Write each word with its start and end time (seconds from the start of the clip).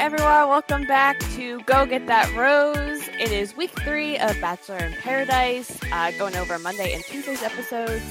everyone. 0.00 0.48
Welcome 0.48 0.86
back 0.86 1.20
to 1.34 1.60
Go 1.64 1.84
Get 1.84 2.06
That 2.06 2.34
Rose. 2.34 3.06
It 3.20 3.30
is 3.32 3.54
week 3.54 3.70
three 3.80 4.16
of 4.16 4.40
Bachelor 4.40 4.78
in 4.78 4.94
Paradise, 4.94 5.78
uh, 5.92 6.10
going 6.12 6.34
over 6.36 6.58
Monday 6.58 6.94
and 6.94 7.04
Tuesday's 7.04 7.42
episodes. 7.42 8.02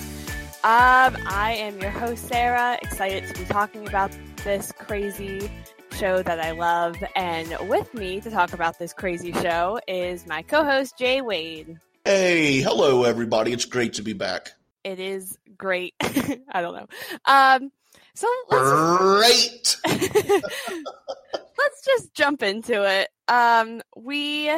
Um, 0.63 1.17
I 1.25 1.55
am 1.57 1.81
your 1.81 1.89
host, 1.89 2.27
Sarah. 2.27 2.77
Excited 2.83 3.33
to 3.33 3.39
be 3.41 3.43
talking 3.45 3.87
about 3.87 4.11
this 4.43 4.71
crazy 4.71 5.49
show 5.93 6.21
that 6.21 6.39
I 6.39 6.51
love. 6.51 6.95
And 7.15 7.57
with 7.67 7.91
me 7.95 8.21
to 8.21 8.29
talk 8.29 8.53
about 8.53 8.77
this 8.77 8.93
crazy 8.93 9.33
show 9.33 9.79
is 9.87 10.27
my 10.27 10.43
co 10.43 10.63
host, 10.63 10.95
Jay 10.95 11.21
Wade. 11.21 11.79
Hey, 12.05 12.59
hello, 12.59 13.03
everybody. 13.03 13.51
It's 13.51 13.65
great 13.65 13.93
to 13.93 14.03
be 14.03 14.13
back. 14.13 14.51
It 14.83 14.99
is 14.99 15.39
great. 15.57 15.95
I 16.01 16.61
don't 16.61 16.75
know. 16.75 16.87
Um, 17.25 17.71
so 18.13 18.27
let's 18.51 19.77
great. 19.81 20.43
Let's 21.59 21.85
just 21.85 22.13
jump 22.13 22.43
into 22.43 22.83
it. 22.83 23.09
Um, 23.27 23.81
we 23.95 24.51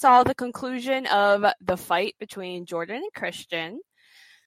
saw 0.00 0.22
the 0.22 0.34
conclusion 0.34 1.06
of 1.06 1.44
the 1.60 1.76
fight 1.76 2.14
between 2.18 2.66
Jordan 2.66 2.96
and 2.96 3.12
Christian. 3.14 3.80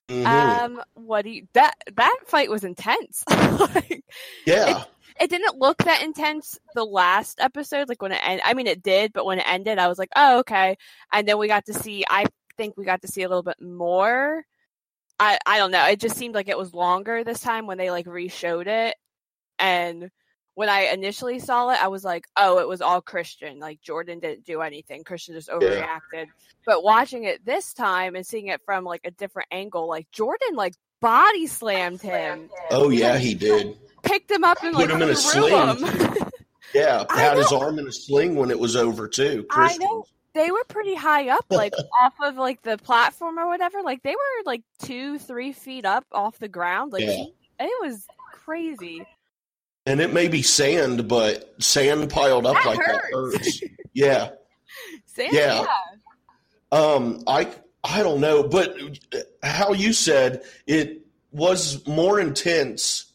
Mm-hmm. 0.08 0.26
Um, 0.26 0.82
what 0.94 1.22
do 1.22 1.30
you 1.30 1.46
that 1.54 1.74
that 1.94 2.18
fight 2.26 2.50
was 2.50 2.64
intense. 2.64 3.24
like, 3.30 4.04
yeah. 4.46 4.80
It, 4.80 4.86
it, 5.22 5.30
didn't 5.30 5.58
look 5.58 5.78
that 5.84 6.02
intense 6.02 6.58
the 6.74 6.84
last 6.84 7.40
episode, 7.40 7.88
like 7.88 8.02
when 8.02 8.12
it 8.12 8.20
ended. 8.22 8.42
I 8.44 8.54
mean, 8.54 8.66
it 8.66 8.82
did, 8.82 9.12
but 9.12 9.24
when 9.24 9.38
it 9.38 9.46
ended, 9.48 9.78
I 9.78 9.88
was 9.88 9.98
like, 9.98 10.10
oh, 10.16 10.40
okay. 10.40 10.76
And 11.12 11.26
then 11.26 11.38
we 11.38 11.48
got 11.48 11.66
to 11.66 11.74
see. 11.74 12.04
I 12.08 12.26
think 12.58 12.76
we 12.76 12.84
got 12.84 13.02
to 13.02 13.08
see 13.08 13.22
a 13.22 13.28
little 13.28 13.42
bit 13.42 13.60
more 13.62 14.44
I 15.18 15.38
I 15.46 15.58
don't 15.58 15.70
know. 15.70 15.86
It 15.86 16.00
just 16.00 16.16
seemed 16.16 16.34
like 16.34 16.48
it 16.48 16.58
was 16.58 16.74
longer 16.74 17.24
this 17.24 17.40
time 17.40 17.66
when 17.66 17.78
they 17.78 17.90
like 17.90 18.06
re-showed 18.06 18.66
it, 18.66 18.96
and 19.58 20.10
when 20.54 20.68
I 20.68 20.82
initially 20.92 21.38
saw 21.38 21.70
it, 21.70 21.82
I 21.82 21.88
was 21.88 22.04
like, 22.04 22.26
oh, 22.36 22.58
it 22.58 22.68
was 22.68 22.80
all 22.80 23.00
Christian. 23.00 23.58
Like 23.58 23.80
Jordan 23.80 24.20
didn't 24.20 24.44
do 24.44 24.60
anything. 24.60 25.04
Christian 25.04 25.34
just 25.34 25.48
overreacted. 25.48 25.98
Yeah. 26.12 26.24
But 26.64 26.82
watching 26.82 27.24
it 27.24 27.44
this 27.44 27.72
time 27.72 28.14
and 28.14 28.26
seeing 28.26 28.46
it 28.46 28.60
from 28.64 28.84
like 28.84 29.02
a 29.04 29.10
different 29.10 29.48
angle, 29.50 29.88
like 29.88 30.10
Jordan 30.12 30.54
like 30.54 30.74
body 31.00 31.46
slammed 31.46 32.00
him. 32.00 32.48
Oh 32.70 32.88
yeah, 32.88 33.18
he 33.18 33.34
did. 33.34 33.76
Picked 34.02 34.30
him 34.30 34.44
up 34.44 34.62
and 34.62 34.74
put 34.74 34.88
like 34.88 34.90
him 34.90 35.02
in 35.02 35.10
a 35.10 35.16
sling. 35.16 35.84
yeah, 36.74 37.04
had 37.10 37.36
his 37.36 37.52
arm 37.52 37.78
in 37.78 37.86
a 37.86 37.92
sling 37.92 38.36
when 38.36 38.50
it 38.50 38.58
was 38.58 38.76
over 38.76 39.08
too. 39.08 39.44
Christian. 39.48 39.82
I 39.82 39.84
know 39.84 40.04
they 40.34 40.50
were 40.50 40.64
pretty 40.68 40.94
high 40.94 41.28
up, 41.30 41.46
like 41.50 41.74
off 42.02 42.14
of 42.22 42.36
like 42.36 42.62
the 42.62 42.78
platform 42.78 43.38
or 43.38 43.46
whatever. 43.46 43.82
Like 43.82 44.02
they 44.02 44.14
were 44.14 44.44
like 44.44 44.62
two, 44.82 45.18
three 45.18 45.52
feet 45.52 45.84
up 45.84 46.06
off 46.12 46.38
the 46.38 46.48
ground. 46.48 46.92
Like 46.92 47.04
yeah. 47.04 47.24
it 47.60 47.82
was 47.82 48.06
crazy. 48.32 49.04
And 49.86 50.00
it 50.00 50.12
may 50.12 50.28
be 50.28 50.42
sand, 50.42 51.08
but 51.08 51.62
sand 51.62 52.10
piled 52.10 52.46
up 52.46 52.54
that 52.54 52.66
like 52.66 52.78
hurts. 52.78 53.02
that 53.02 53.12
hurts. 53.12 53.62
Yeah. 53.92 54.30
sand, 55.06 55.32
yeah. 55.32 55.62
yeah. 55.62 55.66
Um, 56.72 57.22
I 57.26 57.52
I 57.84 58.02
don't 58.02 58.20
know, 58.20 58.42
but 58.42 58.76
how 59.42 59.72
you 59.72 59.92
said 59.92 60.42
it 60.66 61.02
was 61.32 61.86
more 61.86 62.18
intense 62.18 63.12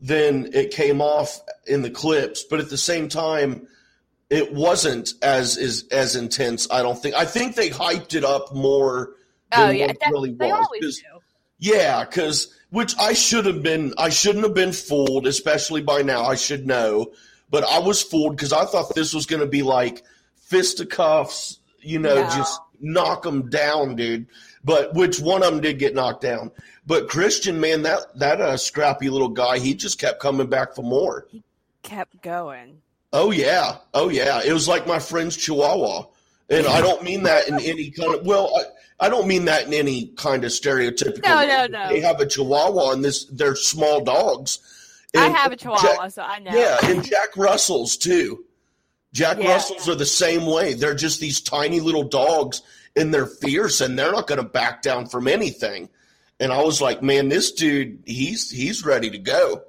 than 0.00 0.52
it 0.54 0.70
came 0.72 1.00
off 1.00 1.40
in 1.66 1.82
the 1.82 1.90
clips, 1.90 2.44
but 2.44 2.60
at 2.60 2.68
the 2.68 2.78
same 2.78 3.08
time 3.08 3.66
it 4.30 4.52
wasn't 4.52 5.14
as 5.22 5.56
is 5.56 5.88
as 5.88 6.14
intense. 6.14 6.68
I 6.70 6.82
don't 6.82 7.00
think. 7.00 7.16
I 7.16 7.24
think 7.24 7.56
they 7.56 7.68
hyped 7.70 8.14
it 8.14 8.24
up 8.24 8.54
more 8.54 9.14
than 9.50 9.68
oh, 9.68 9.70
yeah, 9.70 9.86
what 9.86 9.96
it 9.96 10.10
really 10.10 10.30
was. 10.32 10.68
Do. 10.80 11.20
Yeah, 11.58 12.04
because 12.04 12.54
which 12.70 12.96
I 12.98 13.12
should 13.12 13.46
have 13.46 13.62
been. 13.62 13.94
I 13.98 14.08
shouldn't 14.08 14.44
have 14.44 14.54
been 14.54 14.72
fooled, 14.72 15.26
especially 15.26 15.82
by 15.82 16.02
now. 16.02 16.24
I 16.24 16.36
should 16.36 16.66
know, 16.66 17.12
but 17.50 17.64
I 17.64 17.78
was 17.78 18.02
fooled 18.02 18.36
because 18.36 18.52
I 18.52 18.64
thought 18.64 18.94
this 18.94 19.12
was 19.12 19.26
going 19.26 19.40
to 19.40 19.46
be 19.46 19.62
like 19.62 20.04
fisticuffs. 20.36 21.58
You 21.80 21.98
know, 21.98 22.14
no. 22.14 22.30
just 22.30 22.60
knock 22.80 23.22
them 23.22 23.48
down, 23.50 23.96
dude. 23.96 24.26
But 24.62 24.94
which 24.94 25.20
one 25.20 25.42
of 25.42 25.52
them 25.52 25.60
did 25.60 25.78
get 25.78 25.94
knocked 25.94 26.20
down? 26.20 26.50
But 26.86 27.08
Christian, 27.08 27.60
man, 27.60 27.82
that 27.82 28.18
that 28.18 28.40
uh, 28.40 28.56
scrappy 28.56 29.10
little 29.10 29.28
guy, 29.28 29.58
he 29.58 29.74
just 29.74 29.98
kept 29.98 30.20
coming 30.20 30.48
back 30.48 30.74
for 30.74 30.82
more. 30.82 31.26
He 31.30 31.42
kept 31.82 32.22
going. 32.22 32.82
Oh 33.12 33.30
yeah, 33.30 33.76
oh 33.94 34.08
yeah. 34.08 34.42
It 34.44 34.52
was 34.52 34.68
like 34.68 34.86
my 34.86 34.98
friend's 34.98 35.36
Chihuahua, 35.36 36.04
and 36.48 36.66
I 36.66 36.80
don't 36.80 37.02
mean 37.02 37.24
that 37.24 37.48
in 37.48 37.54
any 37.54 37.90
kind 37.90 38.14
of 38.14 38.26
well. 38.26 38.52
I, 38.56 38.62
I 39.00 39.08
don't 39.08 39.26
mean 39.26 39.46
that 39.46 39.66
in 39.66 39.72
any 39.72 40.08
kind 40.08 40.44
of 40.44 40.50
stereotypical. 40.50 41.24
No, 41.24 41.46
no, 41.46 41.66
no. 41.66 41.88
They 41.88 42.00
have 42.00 42.20
a 42.20 42.26
Chihuahua, 42.26 42.92
and 42.92 43.04
this 43.04 43.24
they're 43.24 43.56
small 43.56 44.04
dogs. 44.04 44.58
And 45.14 45.24
I 45.24 45.38
have 45.38 45.52
a 45.52 45.56
Chihuahua, 45.56 46.02
Jack, 46.02 46.10
so 46.12 46.22
I 46.22 46.38
know. 46.38 46.52
Yeah, 46.52 46.78
and 46.84 47.04
Jack 47.04 47.36
Russells 47.36 47.96
too. 47.96 48.44
Jack 49.12 49.38
yeah, 49.38 49.54
Russells 49.54 49.86
yeah. 49.86 49.94
are 49.94 49.96
the 49.96 50.06
same 50.06 50.46
way. 50.46 50.74
They're 50.74 50.94
just 50.94 51.18
these 51.18 51.40
tiny 51.40 51.80
little 51.80 52.04
dogs, 52.04 52.62
and 52.94 53.12
they're 53.12 53.26
fierce, 53.26 53.80
and 53.80 53.98
they're 53.98 54.12
not 54.12 54.26
going 54.26 54.40
to 54.40 54.48
back 54.48 54.82
down 54.82 55.06
from 55.06 55.26
anything. 55.26 55.88
And 56.38 56.52
I 56.52 56.62
was 56.62 56.80
like, 56.80 57.02
man, 57.02 57.28
this 57.28 57.52
dude, 57.52 58.02
he's 58.06 58.50
he's 58.50 58.84
ready 58.84 59.10
to 59.10 59.18
go. 59.18 59.62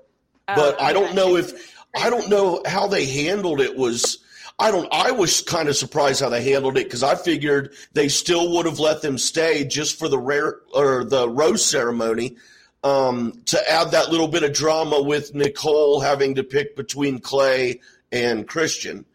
Oh, 0.47 0.55
but 0.55 0.81
I 0.81 0.93
don't 0.93 1.15
know 1.15 1.37
if 1.37 1.73
I 1.95 2.09
don't 2.09 2.29
know 2.29 2.61
how 2.65 2.87
they 2.87 3.05
handled 3.05 3.61
it. 3.61 3.77
Was 3.77 4.19
I 4.61 4.69
don't. 4.69 4.87
I 4.91 5.11
was 5.11 5.41
kind 5.41 5.67
of 5.69 5.75
surprised 5.75 6.21
how 6.21 6.29
they 6.29 6.43
handled 6.43 6.77
it 6.77 6.83
because 6.83 7.01
I 7.01 7.15
figured 7.15 7.73
they 7.93 8.09
still 8.09 8.53
would 8.53 8.67
have 8.67 8.79
let 8.79 9.01
them 9.01 9.17
stay 9.17 9.65
just 9.65 9.97
for 9.97 10.07
the 10.07 10.19
rare 10.19 10.59
or 10.73 11.03
the 11.03 11.27
rose 11.27 11.65
ceremony 11.65 12.37
um, 12.83 13.41
to 13.47 13.71
add 13.71 13.91
that 13.91 14.09
little 14.09 14.27
bit 14.27 14.43
of 14.43 14.53
drama 14.53 15.01
with 15.01 15.33
Nicole 15.33 15.99
having 15.99 16.35
to 16.35 16.43
pick 16.43 16.75
between 16.75 17.19
Clay 17.19 17.81
and 18.11 18.47
Christian. 18.47 19.05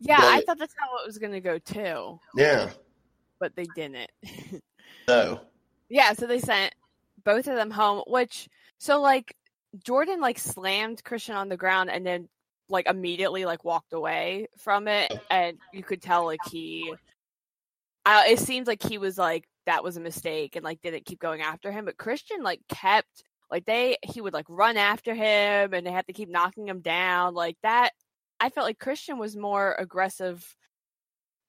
Yeah, 0.00 0.18
but, 0.18 0.26
I 0.26 0.40
thought 0.42 0.58
that's 0.58 0.74
how 0.76 0.98
it 0.98 1.06
was 1.06 1.16
going 1.16 1.32
to 1.32 1.40
go 1.40 1.58
too. 1.58 2.20
Yeah, 2.36 2.70
but 3.38 3.56
they 3.56 3.66
didn't. 3.74 4.10
no. 5.08 5.40
Yeah, 5.88 6.12
so 6.12 6.26
they 6.26 6.38
sent 6.38 6.74
both 7.24 7.46
of 7.46 7.54
them 7.54 7.70
home. 7.70 8.02
Which 8.06 8.48
so 8.76 9.00
like 9.00 9.36
Jordan 9.82 10.20
like 10.20 10.38
slammed 10.38 11.02
Christian 11.02 11.34
on 11.34 11.48
the 11.48 11.56
ground 11.56 11.90
and 11.90 12.04
then 12.04 12.28
like 12.68 12.86
immediately 12.88 13.44
like 13.44 13.64
walked 13.64 13.92
away 13.92 14.48
from 14.58 14.88
it, 14.88 15.12
and 15.30 15.58
you 15.72 15.82
could 15.82 16.02
tell 16.02 16.24
like 16.24 16.40
he. 16.50 16.94
Uh, 18.04 18.24
it 18.26 18.38
seems 18.40 18.66
like 18.66 18.82
he 18.82 18.98
was 18.98 19.16
like 19.16 19.44
that 19.66 19.84
was 19.84 19.96
a 19.96 20.00
mistake 20.00 20.56
and 20.56 20.64
like 20.64 20.82
didn't 20.82 21.04
keep 21.06 21.20
going 21.20 21.40
after 21.40 21.70
him, 21.70 21.84
but 21.84 21.96
Christian 21.96 22.42
like 22.42 22.60
kept 22.68 23.24
like 23.50 23.64
they 23.64 23.96
he 24.02 24.20
would 24.20 24.32
like 24.32 24.46
run 24.48 24.76
after 24.76 25.14
him 25.14 25.72
and 25.74 25.86
they 25.86 25.92
had 25.92 26.06
to 26.06 26.12
keep 26.12 26.28
knocking 26.28 26.66
him 26.68 26.80
down 26.80 27.34
like 27.34 27.56
that. 27.62 27.90
I 28.40 28.48
felt 28.48 28.66
like 28.66 28.78
Christian 28.78 29.18
was 29.18 29.36
more 29.36 29.76
aggressive 29.78 30.44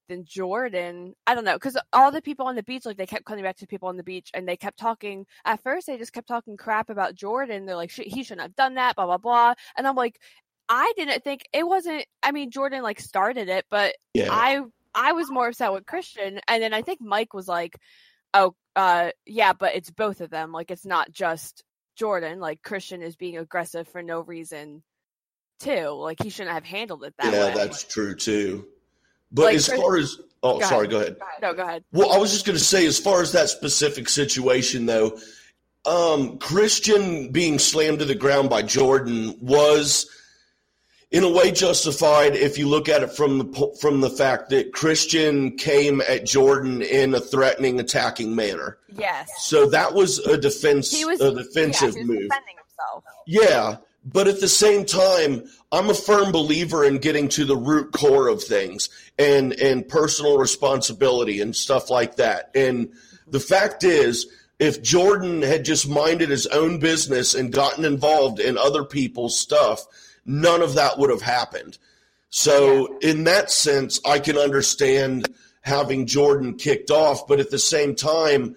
than 0.10 0.26
Jordan. 0.26 1.16
I 1.26 1.36
don't 1.36 1.46
know 1.46 1.56
because 1.56 1.78
all 1.92 2.12
the 2.12 2.22
people 2.22 2.46
on 2.46 2.56
the 2.56 2.64
beach, 2.64 2.86
like 2.86 2.98
they 2.98 3.06
kept 3.06 3.26
coming 3.26 3.44
back 3.44 3.58
to 3.58 3.68
people 3.68 3.90
on 3.90 3.98
the 3.98 4.04
beach, 4.04 4.30
and 4.34 4.48
they 4.48 4.58
kept 4.58 4.78
talking. 4.78 5.26
At 5.46 5.64
first, 5.64 5.88
they 5.88 5.98
just 5.98 6.14
kept 6.14 6.28
talking 6.28 6.58
crap 6.58 6.90
about 6.90 7.16
Jordan. 7.16 7.66
They're 7.66 7.76
like, 7.76 7.92
he 7.92 8.24
shouldn't 8.24 8.42
have 8.42 8.56
done 8.56 8.76
that, 8.76 8.96
blah 8.96 9.06
blah 9.06 9.18
blah. 9.18 9.54
And 9.78 9.88
I'm 9.88 9.96
like, 9.96 10.20
I 10.76 10.92
didn't 10.98 11.24
think 11.24 11.48
it 11.54 11.68
wasn't. 11.68 12.04
I 12.24 12.32
mean, 12.32 12.50
Jordan 12.50 12.82
like 12.82 13.00
started 13.00 13.48
it, 13.48 13.66
but 13.70 13.96
yeah. 14.16 14.30
I 14.32 14.62
I 14.96 15.12
was 15.12 15.30
more 15.30 15.48
upset 15.48 15.72
with 15.72 15.86
Christian, 15.86 16.40
and 16.48 16.64
then 16.64 16.74
I 16.74 16.82
think 16.82 17.00
Mike 17.00 17.36
was 17.36 17.48
like, 17.48 17.78
oh, 18.34 18.56
uh, 18.76 19.12
yeah, 19.28 19.54
but 19.54 19.76
it's 19.76 19.92
both 19.92 20.20
of 20.20 20.32
them. 20.32 20.52
Like 20.52 20.72
it's 20.72 20.84
not 20.84 21.12
just 21.12 21.64
Jordan. 21.96 22.40
Like 22.40 22.64
Christian 22.64 23.04
is 23.04 23.16
being 23.16 23.38
aggressive 23.38 23.88
for 23.88 24.02
no 24.02 24.22
reason 24.22 24.82
too. 25.60 25.90
Like 25.90 26.18
he 26.24 26.32
shouldn't 26.32 26.56
have 26.56 26.66
handled 26.66 27.04
it 27.04 27.14
that 27.20 27.32
yeah, 27.32 27.40
way. 27.40 27.48
Yeah, 27.50 27.54
that's 27.54 27.84
true 27.84 28.16
too. 28.16 28.66
But 29.32 29.44
like, 29.44 29.56
as 29.58 29.68
far 29.68 29.96
as 29.98 30.18
oh, 30.42 30.60
go 30.60 30.66
sorry, 30.66 30.88
go 30.88 31.02
ahead. 31.02 31.18
No, 31.40 31.54
go 31.54 31.62
ahead. 31.62 31.84
Well, 31.92 32.12
I 32.12 32.18
was 32.18 32.32
just 32.32 32.48
going 32.48 32.58
to 32.58 32.64
say, 32.64 32.88
as 32.88 32.98
far 32.98 33.22
as 33.22 33.34
that 33.34 33.50
specific 33.50 34.10
situation, 34.10 34.88
though, 34.88 35.20
um, 35.86 36.40
Christian 36.40 37.32
being 37.32 37.60
slammed 37.60 38.00
to 38.00 38.06
the 38.06 38.16
ground 38.16 38.50
by 38.50 38.64
Jordan 38.64 39.38
was, 39.40 40.10
in 41.14 41.24
a 41.24 41.30
way, 41.30 41.52
justified 41.52 42.36
if 42.36 42.58
you 42.58 42.68
look 42.68 42.90
at 42.90 43.04
it 43.04 43.12
from 43.12 43.38
the 43.38 43.78
from 43.80 44.02
the 44.02 44.10
fact 44.10 44.50
that 44.50 44.74
Christian 44.74 45.56
came 45.56 46.02
at 46.02 46.26
Jordan 46.26 46.82
in 46.82 47.14
a 47.14 47.20
threatening, 47.20 47.80
attacking 47.80 48.36
manner. 48.36 48.80
Yes. 48.98 49.30
So 49.38 49.68
that 49.68 49.94
was 49.94 50.18
a 50.18 50.38
defense, 50.38 50.92
he 50.92 51.06
was, 51.06 51.22
a 51.22 51.32
defensive 51.32 51.96
yeah, 51.96 52.04
move. 52.04 52.24
Defending 52.24 52.56
himself. 52.58 53.04
Yeah, 53.28 53.78
but 54.04 54.28
at 54.28 54.40
the 54.40 54.48
same 54.48 54.86
time, 54.86 55.44
I'm 55.72 55.92
a 55.92 55.94
firm 55.94 56.32
believer 56.32 56.84
in 56.84 56.98
getting 56.98 57.30
to 57.30 57.46
the 57.46 57.58
root 57.58 57.92
core 57.92 58.28
of 58.28 58.42
things 58.42 58.90
and 59.20 59.54
and 59.54 59.88
personal 59.88 60.40
responsibility 60.40 61.42
and 61.42 61.56
stuff 61.56 61.92
like 61.92 62.16
that. 62.16 62.50
And 62.56 62.92
the 63.28 63.40
fact 63.40 63.84
is, 63.84 64.26
if 64.58 64.82
Jordan 64.82 65.44
had 65.44 65.64
just 65.64 65.88
minded 65.88 66.30
his 66.30 66.48
own 66.48 66.80
business 66.80 67.36
and 67.36 67.54
gotten 67.54 67.86
involved 67.86 68.40
in 68.40 68.58
other 68.58 68.84
people's 68.84 69.38
stuff, 69.38 69.86
none 70.26 70.62
of 70.62 70.76
that 70.76 70.98
would 70.98 71.10
have 71.10 71.22
happened. 71.22 71.78
So, 72.30 72.98
yeah. 73.02 73.12
in 73.12 73.24
that 73.26 73.52
sense, 73.52 74.00
I 74.06 74.20
can 74.20 74.38
understand 74.38 75.28
having 75.62 76.06
Jordan 76.06 76.56
kicked 76.56 76.92
off, 76.92 77.28
but 77.28 77.40
at 77.40 77.52
the 77.52 77.60
same 77.60 77.96
time, 77.96 78.56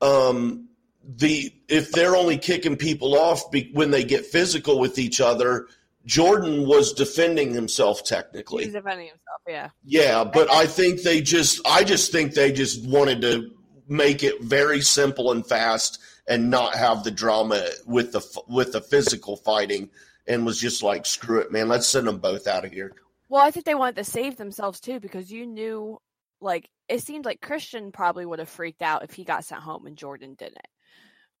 um, 0.00 0.68
the 1.06 1.52
if 1.68 1.92
they're 1.92 2.16
only 2.16 2.38
kicking 2.38 2.76
people 2.76 3.18
off 3.18 3.50
be, 3.50 3.70
when 3.72 3.90
they 3.90 4.04
get 4.04 4.26
physical 4.26 4.78
with 4.78 4.98
each 4.98 5.20
other, 5.20 5.66
Jordan 6.06 6.66
was 6.66 6.92
defending 6.92 7.52
himself 7.52 8.04
technically. 8.04 8.64
He's 8.64 8.72
defending 8.72 9.08
himself, 9.08 9.40
yeah. 9.48 9.68
Yeah, 9.84 10.24
but 10.24 10.50
I 10.50 10.66
think 10.66 11.02
they 11.02 11.20
just 11.20 11.60
I 11.66 11.84
just 11.84 12.12
think 12.12 12.34
they 12.34 12.52
just 12.52 12.86
wanted 12.86 13.20
to 13.22 13.50
make 13.88 14.22
it 14.22 14.42
very 14.42 14.80
simple 14.80 15.30
and 15.30 15.46
fast 15.46 16.00
and 16.26 16.50
not 16.50 16.74
have 16.74 17.04
the 17.04 17.10
drama 17.10 17.66
with 17.86 18.12
the 18.12 18.42
with 18.48 18.72
the 18.72 18.80
physical 18.80 19.36
fighting 19.36 19.90
and 20.26 20.46
was 20.46 20.60
just 20.60 20.82
like 20.82 21.06
screw 21.06 21.40
it 21.40 21.52
man 21.52 21.68
let's 21.68 21.88
send 21.88 22.06
them 22.06 22.18
both 22.18 22.46
out 22.46 22.64
of 22.64 22.72
here. 22.72 22.92
Well 23.28 23.42
i 23.42 23.50
think 23.50 23.66
they 23.66 23.74
wanted 23.74 23.96
to 23.96 24.04
save 24.04 24.36
themselves 24.36 24.80
too 24.80 25.00
because 25.00 25.30
you 25.30 25.46
knew 25.46 25.98
like 26.40 26.68
it 26.88 27.00
seemed 27.00 27.24
like 27.24 27.40
christian 27.40 27.92
probably 27.92 28.26
would 28.26 28.38
have 28.38 28.48
freaked 28.48 28.82
out 28.82 29.04
if 29.04 29.12
he 29.12 29.24
got 29.24 29.44
sent 29.44 29.62
home 29.62 29.86
and 29.86 29.96
jordan 29.96 30.34
didn't. 30.34 30.58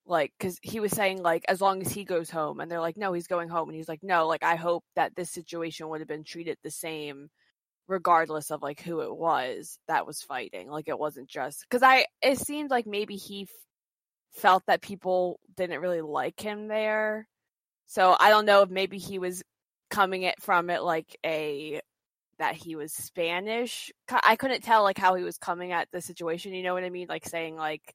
Like 0.06 0.32
because 0.38 0.58
he 0.60 0.80
was 0.80 0.92
saying 0.92 1.22
like 1.22 1.44
as 1.48 1.62
long 1.62 1.80
as 1.80 1.90
he 1.90 2.04
goes 2.04 2.28
home 2.28 2.60
and 2.60 2.70
they're 2.70 2.80
like 2.80 2.98
no 2.98 3.14
he's 3.14 3.26
going 3.26 3.48
home 3.48 3.70
and 3.70 3.76
he's 3.76 3.88
like 3.88 4.02
no 4.02 4.26
like 4.26 4.42
i 4.42 4.54
hope 4.54 4.84
that 4.96 5.16
this 5.16 5.30
situation 5.30 5.88
would 5.88 6.00
have 6.02 6.08
been 6.08 6.24
treated 6.24 6.58
the 6.62 6.70
same 6.70 7.30
regardless 7.86 8.50
of 8.50 8.62
like 8.62 8.80
who 8.80 9.00
it 9.00 9.14
was 9.14 9.78
that 9.88 10.06
was 10.06 10.20
fighting 10.22 10.68
like 10.68 10.88
it 10.88 10.98
wasn't 10.98 11.28
just 11.28 11.62
because 11.62 11.82
i 11.82 12.04
it 12.22 12.38
seemed 12.38 12.70
like 12.70 12.86
maybe 12.86 13.16
he 13.16 13.42
f- 13.42 13.48
felt 14.32 14.62
that 14.66 14.82
people 14.82 15.38
didn't 15.56 15.80
really 15.80 16.00
like 16.02 16.38
him 16.38 16.68
there 16.68 17.26
so 17.86 18.16
i 18.20 18.30
don't 18.30 18.46
know 18.46 18.62
if 18.62 18.70
maybe 18.70 18.98
he 18.98 19.18
was 19.18 19.42
coming 19.90 20.22
it 20.22 20.40
from 20.40 20.70
it 20.70 20.82
like 20.82 21.16
a 21.24 21.80
that 22.38 22.54
he 22.54 22.76
was 22.76 22.92
spanish 22.92 23.92
i 24.24 24.36
couldn't 24.36 24.62
tell 24.62 24.82
like 24.82 24.98
how 24.98 25.14
he 25.14 25.22
was 25.22 25.38
coming 25.38 25.72
at 25.72 25.88
the 25.92 26.00
situation 26.00 26.52
you 26.52 26.62
know 26.62 26.74
what 26.74 26.84
i 26.84 26.90
mean 26.90 27.06
like 27.08 27.26
saying 27.26 27.56
like 27.56 27.94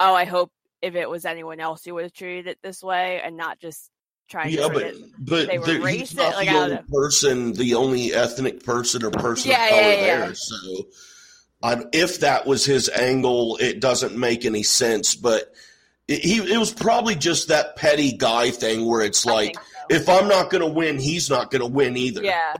oh 0.00 0.14
i 0.14 0.24
hope 0.24 0.50
if 0.82 0.94
it 0.94 1.10
was 1.10 1.24
anyone 1.24 1.60
else 1.60 1.86
you 1.86 1.94
would 1.94 2.04
have 2.04 2.12
treated 2.12 2.46
it 2.46 2.58
this 2.62 2.82
way 2.82 3.20
and 3.22 3.36
not 3.36 3.58
just 3.58 3.90
trying 4.28 4.52
yeah, 4.52 4.68
to 4.68 4.72
but 4.72 4.94
but 5.18 5.48
they 5.48 5.58
were 5.58 5.66
the, 5.66 5.90
he's 5.90 6.14
not 6.14 6.34
like, 6.34 6.48
the 6.48 6.56
only 6.56 6.78
person, 6.92 7.52
the 7.52 7.74
only 7.74 8.12
ethnic 8.12 8.64
person 8.64 9.04
or 9.04 9.10
person 9.12 9.50
Yeah, 9.50 9.64
of 9.64 9.70
color 9.70 9.82
yeah, 9.82 9.94
yeah. 9.94 10.18
there. 10.18 10.34
So, 10.34 10.86
if 11.92 12.20
that 12.20 12.46
was 12.46 12.64
his 12.64 12.88
angle, 12.88 13.56
it 13.60 13.80
doesn't 13.80 14.16
make 14.16 14.44
any 14.44 14.62
sense. 14.62 15.14
But 15.14 15.52
it, 16.08 16.20
he, 16.24 16.36
it 16.52 16.58
was 16.58 16.72
probably 16.72 17.14
just 17.14 17.48
that 17.48 17.76
petty 17.76 18.12
guy 18.12 18.50
thing 18.50 18.86
where 18.86 19.02
it's 19.02 19.26
like, 19.26 19.54
so. 19.54 19.62
if 19.90 20.08
I'm 20.08 20.28
not 20.28 20.50
going 20.50 20.62
to 20.62 20.70
win, 20.70 20.98
he's 20.98 21.28
not 21.30 21.50
going 21.50 21.60
to 21.62 21.66
win 21.66 21.96
either. 21.96 22.22
yeah. 22.22 22.54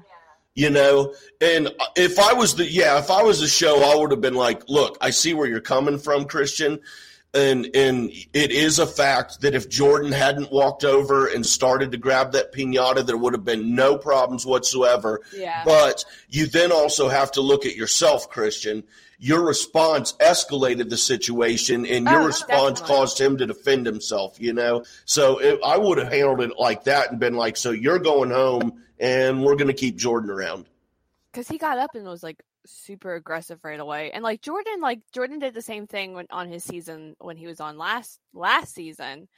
You 0.55 0.71
know? 0.71 1.13
And 1.43 1.71
if 1.97 2.19
i 2.19 2.33
was 2.33 2.55
the 2.55 2.65
yeah 2.65 2.99
if 2.99 3.11
i 3.11 3.23
was 3.23 3.41
the 3.43 3.47
show 3.47 3.83
i 3.93 3.95
would 3.95 4.11
have 4.11 4.23
been 4.23 4.33
like 4.35 4.67
look 4.71 4.97
i 5.03 5.11
see 5.11 5.35
where 5.35 5.47
you're 5.47 5.61
coming 5.61 5.99
from 5.99 6.25
christian. 6.25 6.81
And 7.35 7.69
and 7.75 8.11
it 8.33 8.51
is 8.53 8.79
a 8.79 8.87
fact 8.87 9.43
that 9.43 9.55
if 9.55 9.69
jordan 9.69 10.13
hadn't 10.13 10.51
walked 10.51 10.83
over 10.83 11.27
and 11.27 11.45
started 11.45 11.93
to 11.93 11.99
grab 11.99 12.33
that 12.33 12.55
piñata 12.55 13.05
there 13.05 13.19
would 13.19 13.35
have 13.35 13.45
been 13.45 13.75
no 13.75 13.99
problems 13.99 14.47
whatsoever. 14.47 15.21
Yeah. 15.35 15.63
But 15.67 16.07
you 16.31 16.47
then 16.47 16.73
also 16.73 17.11
have 17.11 17.33
to 17.33 17.43
look 17.43 17.67
at 17.67 17.77
yourself 17.77 18.31
christian 18.31 18.83
your 19.19 19.45
response 19.47 20.13
escalated 20.21 20.91
the 20.91 20.97
situation 20.97 21.87
and 21.87 22.07
your 22.07 22.23
Oh, 22.23 22.27
response 22.27 22.81
definitely. 22.81 22.97
caused 22.97 23.21
him 23.21 23.37
to 23.39 23.47
defend 23.47 23.87
himself 23.87 24.37
you 24.41 24.53
know? 24.53 24.85
So 25.05 25.39
it, 25.39 25.59
i 25.65 25.77
would 25.77 25.99
have 25.99 26.13
handled 26.13 26.41
it 26.43 26.53
like 26.59 26.85
that 26.85 27.11
and 27.11 27.21
been 27.21 27.35
like 27.35 27.57
so 27.57 27.71
you're 27.71 27.99
going 27.99 28.31
home 28.31 28.83
and 28.99 29.43
we're 29.45 29.57
going 29.57 29.69
to 29.69 29.75
keep 29.75 29.97
jordan 29.97 30.31
around. 30.31 30.67
Because 31.33 31.49
he 31.49 31.59
got 31.59 31.77
up 31.79 31.95
and 31.95 32.07
was 32.07 32.23
like 32.23 32.43
super 32.65 33.15
aggressive 33.15 33.61
right 33.63 33.79
away. 33.79 34.11
And 34.11 34.23
like 34.25 34.41
jordan 34.43 34.81
like 34.81 35.01
jordan 35.13 35.39
did 35.39 35.55
the 35.55 35.63
same 35.63 35.87
thing 35.87 36.15
when 36.15 36.27
on 36.31 36.49
his 36.49 36.65
season 36.65 37.15
when 37.19 37.37
he 37.37 37.47
was 37.47 37.61
on 37.61 37.79
last 37.79 38.19
last 38.35 38.75
season 38.75 39.29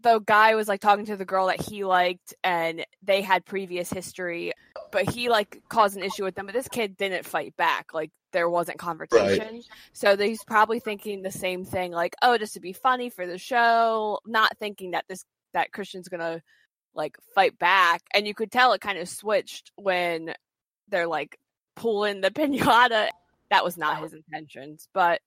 the 0.00 0.18
guy 0.20 0.54
was 0.54 0.68
like 0.68 0.80
talking 0.80 1.06
to 1.06 1.16
the 1.16 1.24
girl 1.24 1.46
that 1.46 1.60
he 1.60 1.84
liked 1.84 2.34
and 2.42 2.84
they 3.02 3.22
had 3.22 3.44
previous 3.44 3.90
history 3.90 4.52
but 4.90 5.08
he 5.10 5.28
like 5.28 5.62
caused 5.68 5.96
an 5.96 6.02
issue 6.02 6.24
with 6.24 6.34
them 6.34 6.46
but 6.46 6.54
this 6.54 6.68
kid 6.68 6.96
didn't 6.96 7.24
fight 7.24 7.56
back. 7.56 7.94
Like 7.94 8.10
there 8.32 8.50
wasn't 8.50 8.78
confrontation 8.78 9.62
so 9.92 10.16
he's 10.16 10.42
probably 10.44 10.80
thinking 10.80 11.22
the 11.22 11.30
same 11.30 11.64
thing 11.64 11.92
like 11.92 12.16
oh 12.20 12.36
just 12.36 12.54
to 12.54 12.60
be 12.60 12.72
funny 12.72 13.08
for 13.08 13.28
the 13.28 13.38
show 13.38 14.18
not 14.26 14.58
thinking 14.58 14.90
that 14.90 15.04
this 15.08 15.24
that 15.52 15.70
christian's 15.70 16.08
gonna 16.08 16.42
like 16.94 17.16
fight 17.34 17.58
back. 17.58 18.02
And 18.12 18.26
you 18.26 18.34
could 18.34 18.50
tell 18.50 18.72
it 18.72 18.80
kind 18.80 18.98
of 18.98 19.08
switched 19.08 19.72
when 19.76 20.34
they're 20.88 21.06
like 21.06 21.38
pulling 21.76 22.20
the 22.20 22.30
pinata. 22.30 23.08
That 23.50 23.64
was 23.64 23.76
not 23.76 24.02
his 24.02 24.12
intentions 24.12 24.88
but 24.92 25.20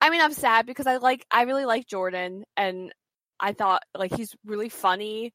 i 0.00 0.08
mean 0.08 0.20
i'm 0.20 0.32
sad 0.32 0.66
because 0.66 0.86
i 0.86 0.98
like 0.98 1.26
i 1.32 1.42
really 1.42 1.64
like 1.64 1.84
jordan 1.84 2.44
and 2.56 2.92
i 3.40 3.52
thought 3.52 3.82
like 3.96 4.14
he's 4.14 4.34
really 4.44 4.68
funny 4.68 5.32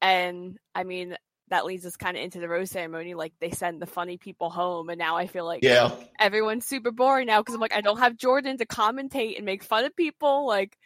and 0.00 0.58
i 0.74 0.84
mean 0.84 1.16
that 1.48 1.66
leads 1.66 1.84
us 1.84 1.96
kind 1.96 2.16
of 2.16 2.22
into 2.22 2.40
the 2.40 2.48
rose 2.48 2.70
ceremony 2.70 3.14
like 3.14 3.32
they 3.40 3.50
send 3.50 3.80
the 3.80 3.86
funny 3.86 4.16
people 4.16 4.48
home 4.50 4.88
and 4.88 4.98
now 4.98 5.16
i 5.16 5.26
feel 5.26 5.44
like 5.44 5.62
yeah 5.62 5.90
everyone's 6.18 6.64
super 6.66 6.90
boring 6.90 7.26
now 7.26 7.40
because 7.40 7.54
i'm 7.54 7.60
like 7.60 7.74
i 7.74 7.80
don't 7.80 7.98
have 7.98 8.16
jordan 8.16 8.56
to 8.56 8.66
commentate 8.66 9.36
and 9.36 9.44
make 9.44 9.62
fun 9.62 9.84
of 9.84 9.94
people 9.96 10.46
like 10.46 10.76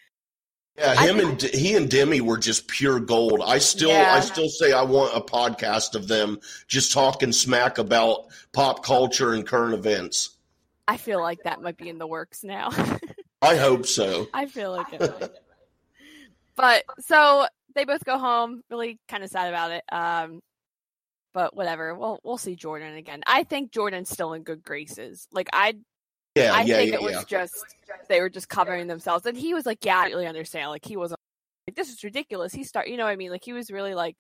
Yeah, 0.78 0.94
I 0.98 1.06
him 1.06 1.20
and 1.20 1.40
he 1.40 1.74
and 1.74 1.88
Demi 1.90 2.20
were 2.20 2.36
just 2.36 2.68
pure 2.68 3.00
gold. 3.00 3.40
I 3.42 3.58
still 3.58 3.88
Yeah. 3.88 4.12
I 4.14 4.20
still 4.20 4.48
say 4.50 4.72
I 4.72 4.82
want 4.82 5.16
a 5.16 5.20
podcast 5.20 5.94
of 5.94 6.06
them 6.06 6.38
just 6.68 6.92
talking 6.92 7.32
smack 7.32 7.78
about 7.78 8.26
pop 8.52 8.84
culture 8.84 9.32
and 9.32 9.46
current 9.46 9.72
events. 9.72 10.36
i 10.86 10.96
feel 10.98 11.20
like 11.22 11.42
that 11.44 11.62
might 11.62 11.78
be 11.78 11.88
in 11.88 11.98
the 11.98 12.06
works 12.06 12.44
now 12.44 12.68
I 13.42 13.56
hope 13.56 13.86
so. 13.86 14.26
I 14.34 14.46
feel 14.46 14.72
like 14.72 14.92
it. 14.92 15.00
might. 15.00 15.30
But 16.56 16.85
so 17.00 17.47
they 17.75 17.85
both 17.85 18.05
go 18.05 18.19
home, 18.19 18.62
really 18.70 18.99
kind 19.08 19.23
of 19.23 19.31
sad 19.31 19.49
about 19.49 19.70
it. 19.70 19.85
Um, 19.93 20.41
but 21.35 21.55
whatever. 21.55 21.94
We'll 21.94 22.19
we'll 22.25 22.38
see 22.38 22.56
Jordan 22.56 22.97
again. 22.97 23.23
I 23.26 23.44
think 23.44 23.70
Jordan's 23.70 24.08
still 24.08 24.32
in 24.32 24.43
good 24.43 24.62
graces. 24.62 25.29
Like 25.32 25.49
I, 25.53 25.75
Yeah, 26.35 26.53
I 26.55 26.62
yeah, 26.62 26.76
think 26.76 26.91
yeah, 26.91 26.97
it 26.97 27.03
was 27.03 27.12
yeah. 27.12 27.23
just 27.29 27.64
they 28.08 28.20
were 28.20 28.31
just 28.31 28.49
covering 28.49 28.87
themselves, 28.87 29.26
and 29.26 29.37
he 29.37 29.53
was 29.53 29.67
like, 29.67 29.85
"Yeah, 29.85 29.99
I 29.99 30.06
really 30.06 30.26
understand." 30.26 30.70
Like 30.70 30.85
he 30.85 30.97
wasn't 30.97 31.20
like, 31.69 31.76
"This 31.76 31.91
is 31.91 32.03
ridiculous." 32.03 32.55
He 32.55 32.64
start, 32.64 32.88
you 32.88 32.97
know 32.97 33.05
what 33.05 33.11
I 33.11 33.17
mean? 33.17 33.31
Like 33.31 33.44
he 33.44 33.52
was 33.52 33.70
really 33.70 33.94
like, 33.94 34.17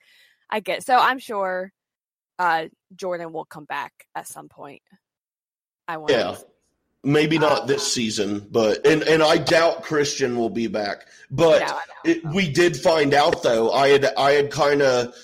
"I 0.50 0.60
get." 0.60 0.84
So 0.84 0.96
I'm 0.98 1.18
sure 1.18 1.72
uh 2.38 2.66
Jordan 2.94 3.32
will 3.32 3.46
come 3.46 3.64
back 3.64 3.92
at 4.14 4.28
some 4.28 4.48
point. 4.48 4.82
I 5.88 5.96
want. 5.96 6.12
Yeah. 6.12 6.36
Maybe 7.06 7.38
not 7.38 7.68
this 7.68 7.90
season, 7.92 8.48
but 8.50 8.84
and 8.84 9.04
and 9.04 9.22
I 9.22 9.38
doubt 9.38 9.84
Christian 9.84 10.36
will 10.36 10.50
be 10.50 10.66
back. 10.66 11.06
But 11.30 11.62
it, 12.04 12.24
we 12.24 12.50
did 12.50 12.76
find 12.76 13.14
out 13.14 13.44
though. 13.44 13.70
I 13.70 13.88
had 13.90 14.06
I 14.18 14.32
had 14.32 14.50
kind 14.50 14.82
of 14.82 15.14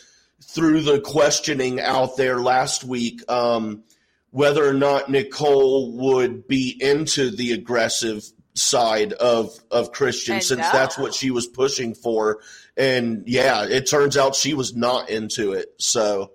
threw 0.41 0.81
the 0.81 1.01
questioning 1.01 1.81
out 1.81 2.17
there 2.17 2.39
last 2.39 2.85
week 2.85 3.21
um, 3.29 3.83
whether 4.31 4.65
or 4.65 4.75
not 4.75 5.11
Nicole 5.11 5.93
would 5.97 6.47
be 6.47 6.77
into 6.81 7.31
the 7.31 7.51
aggressive 7.51 8.23
side 8.55 9.13
of 9.15 9.51
of 9.73 9.91
Christian 9.91 10.35
And 10.35 10.45
since 10.45 10.61
no. 10.61 10.71
that's 10.73 10.97
what 10.97 11.15
she 11.15 11.33
was 11.33 11.49
pushing 11.49 11.95
for. 11.97 12.39
And 12.77 13.25
yeah, 13.27 13.65
it 13.65 13.91
turns 13.91 14.17
out 14.17 14.37
she 14.37 14.55
was 14.55 14.77
not 14.77 15.11
into 15.11 15.53
it. 15.53 15.75
So 15.79 16.31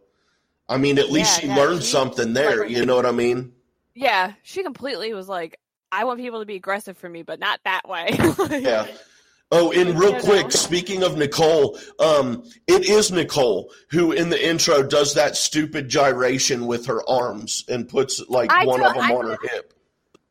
I 0.68 0.76
mean, 0.76 0.98
at 1.00 1.10
least 1.10 1.38
Yeah, 1.38 1.42
she 1.42 1.48
yeah, 1.48 1.56
learned 1.56 1.84
she- 1.84 1.88
something 1.90 2.34
there. 2.34 2.66
You 2.66 2.86
know 2.86 2.98
what 2.98 3.06
I 3.06 3.12
mean? 3.12 3.54
Yeah, 3.98 4.34
she 4.44 4.64
completely 4.64 5.14
was 5.14 5.28
like, 5.28 5.60
I 5.92 6.04
want 6.06 6.20
people 6.20 6.40
to 6.42 6.46
be 6.46 6.56
aggressive 6.56 6.98
for 6.98 7.10
me, 7.10 7.24
but 7.24 7.40
not 7.40 7.60
that 7.66 7.88
way. 7.88 8.18
Yeah. 8.62 8.88
Oh, 9.50 9.72
and 9.72 9.98
real 9.98 10.20
quick, 10.20 10.44
know. 10.44 10.50
speaking 10.50 11.04
of 11.04 11.18
Nicole, 11.18 11.80
um, 12.00 12.44
it 12.68 12.86
is 12.86 13.12
Nicole 13.14 13.72
who 13.92 14.12
in 14.12 14.30
the 14.30 14.46
intro 14.48 14.84
does 14.84 15.14
that 15.14 15.38
stupid 15.38 15.88
gyration 15.88 16.68
with 16.68 16.86
her 16.88 17.02
arms 17.10 17.64
and 17.70 17.88
puts 17.88 18.22
like 18.28 18.52
I 18.52 18.66
one 18.66 18.82
do- 18.82 18.86
of 18.88 18.94
them 18.96 19.04
I 19.04 19.14
on 19.16 19.26
do- 19.26 19.32
her 19.32 19.38
hip. 19.44 19.74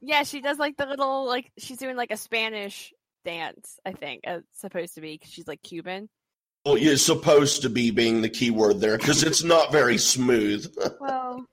Yeah, 0.02 0.22
she 0.24 0.42
does 0.42 0.58
like 0.58 0.76
the 0.76 0.84
little 0.84 1.24
like 1.26 1.50
she's 1.56 1.78
doing 1.78 1.96
like 1.96 2.10
a 2.10 2.18
Spanish 2.18 2.92
dance. 3.24 3.80
I 3.86 3.92
think 3.92 4.20
it's 4.24 4.60
supposed 4.60 4.96
to 4.96 5.00
be 5.00 5.14
because 5.14 5.32
she's 5.32 5.48
like 5.48 5.62
Cuban. 5.62 6.10
Well, 6.66 6.76
it's 6.78 7.00
supposed 7.02 7.62
to 7.62 7.70
be 7.70 7.90
being 7.90 8.20
the 8.20 8.28
key 8.28 8.50
word 8.50 8.80
there 8.80 8.98
because 8.98 9.22
it's 9.22 9.42
not 9.42 9.72
very 9.72 9.96
smooth. 9.98 10.66
Well, 11.00 11.46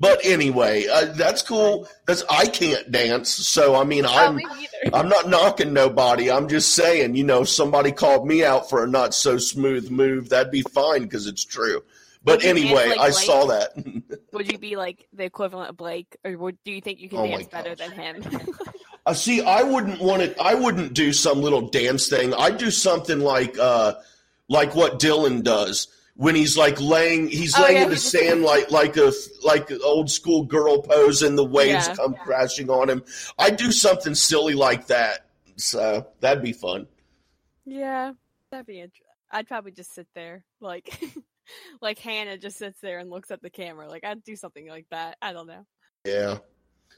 But 0.00 0.20
anyway, 0.24 0.86
uh, 0.88 1.12
that's 1.12 1.42
cool. 1.42 1.88
That's 2.06 2.24
I 2.28 2.46
can't 2.46 2.90
dance, 2.90 3.30
so 3.30 3.76
I 3.76 3.84
mean, 3.84 4.04
oh, 4.04 4.10
I'm. 4.12 4.40
I'm 4.92 5.08
not 5.08 5.28
knocking 5.28 5.72
nobody. 5.72 6.30
I'm 6.30 6.48
just 6.48 6.74
saying, 6.74 7.14
you 7.14 7.22
know, 7.22 7.44
somebody 7.44 7.92
called 7.92 8.26
me 8.26 8.44
out 8.44 8.68
for 8.68 8.82
a 8.82 8.88
not 8.88 9.14
so 9.14 9.38
smooth 9.38 9.90
move, 9.90 10.30
that'd 10.30 10.50
be 10.50 10.62
fine 10.62 11.02
because 11.02 11.26
it's 11.26 11.44
true. 11.44 11.82
But 12.24 12.44
anyway, 12.44 12.88
like 12.90 12.98
I 12.98 13.10
saw 13.10 13.46
that. 13.46 13.70
Would 14.32 14.50
you 14.50 14.58
be 14.58 14.76
like 14.76 15.06
the 15.12 15.24
equivalent 15.24 15.70
of 15.70 15.76
Blake, 15.76 16.16
or 16.24 16.36
would, 16.38 16.56
do 16.64 16.72
you 16.72 16.80
think 16.80 17.00
you 17.00 17.08
can 17.08 17.18
Oh 17.18 17.26
dance 17.26 17.48
better 17.48 17.74
than 17.74 17.92
him? 17.92 18.22
Uh, 19.04 19.12
see, 19.12 19.42
I 19.42 19.64
wouldn't 19.64 20.00
want 20.00 20.22
it. 20.22 20.36
I 20.40 20.54
wouldn't 20.54 20.92
do 20.94 21.12
some 21.12 21.42
little 21.42 21.62
dance 21.62 22.08
thing. 22.08 22.32
I'd 22.32 22.56
do 22.56 22.70
something 22.70 23.18
like, 23.18 23.58
uh, 23.58 23.94
like 24.48 24.76
what 24.76 25.00
Dylan 25.00 25.42
does 25.42 25.88
when 26.22 26.34
he's 26.36 26.56
like 26.56 26.80
laying, 26.80 27.28
he's 27.28 27.58
Oh, 27.58 27.62
laying 27.62 27.76
yeah, 27.78 27.82
in 27.84 27.90
the 27.90 27.96
sand 27.96 28.42
like 28.42 28.70
like 28.70 28.96
a 28.96 29.12
like 29.42 29.70
an 29.70 29.80
old 29.84 30.10
school 30.10 30.44
girl 30.44 30.80
pose, 30.82 31.22
and 31.22 31.36
the 31.36 31.44
waves 31.44 31.88
Yeah. 31.88 31.94
come 31.96 32.14
crashing 32.14 32.70
on 32.70 32.88
him. 32.88 33.02
I'd 33.38 33.56
do 33.56 33.72
something 33.72 34.14
silly 34.14 34.54
like 34.54 34.86
that. 34.86 35.26
So 35.56 36.06
that'd 36.20 36.42
be 36.42 36.52
fun. 36.52 36.86
yeah, 37.64 38.12
that'd 38.50 38.66
be 38.66 38.78
interesting. 38.80 39.06
I'd 39.30 39.48
probably 39.48 39.72
just 39.72 39.94
sit 39.94 40.06
there 40.14 40.44
like 40.60 41.00
like 41.80 41.98
Hannah 41.98 42.38
just 42.38 42.58
sits 42.58 42.78
there 42.80 42.98
and 42.98 43.10
looks 43.10 43.30
at 43.30 43.42
the 43.42 43.50
camera. 43.50 43.88
Like 43.88 44.04
I'd 44.04 44.22
do 44.24 44.36
something 44.36 44.68
like 44.68 44.86
that. 44.90 45.16
I 45.22 45.32
don't 45.32 45.46
know. 45.46 45.66
Yeah. 46.06 46.38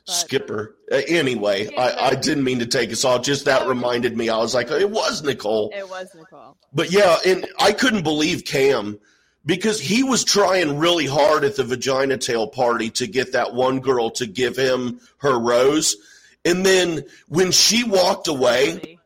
But, 0.07 0.13
Skipper. 0.13 0.77
Uh, 0.91 1.01
anyway, 1.09 1.75
I, 1.77 2.09
I 2.09 2.15
didn't 2.15 2.45
mean 2.45 2.59
to 2.59 2.67
take 2.67 2.93
us 2.93 3.05
off. 3.05 3.23
Just 3.23 3.47
that 3.47 3.67
reminded 3.67 4.17
me. 4.17 4.29
I 4.29 4.37
was 4.37 4.55
like, 4.55 4.71
it 4.71 4.91
was 4.91 5.23
Nicole. 5.23 5.73
It 5.75 5.89
was 5.89 6.09
Nicole. 6.15 6.57
But 6.73 6.93
yeah, 6.93 7.17
and 7.27 7.47
I 7.59 7.73
couldn't 7.73 8.03
believe 8.03 8.45
Cam 8.45 8.99
because 9.47 9.81
he 9.81 10.03
was 10.03 10.25
trying 10.25 10.79
really 10.79 11.07
hard 11.07 11.45
at 11.45 11.57
the 11.57 11.65
vagina 11.65 12.17
tail 12.17 12.47
party 12.47 12.91
to 12.91 13.07
get 13.07 13.33
that 13.33 13.55
one 13.55 13.81
girl 13.81 14.11
to 14.11 14.27
give 14.27 14.57
him 14.57 15.01
her 15.19 15.39
rose. 15.39 15.97
And 16.45 16.65
then 16.65 17.05
when 17.29 17.53
she 17.53 17.85
walked 17.85 18.29
away, 18.29 18.99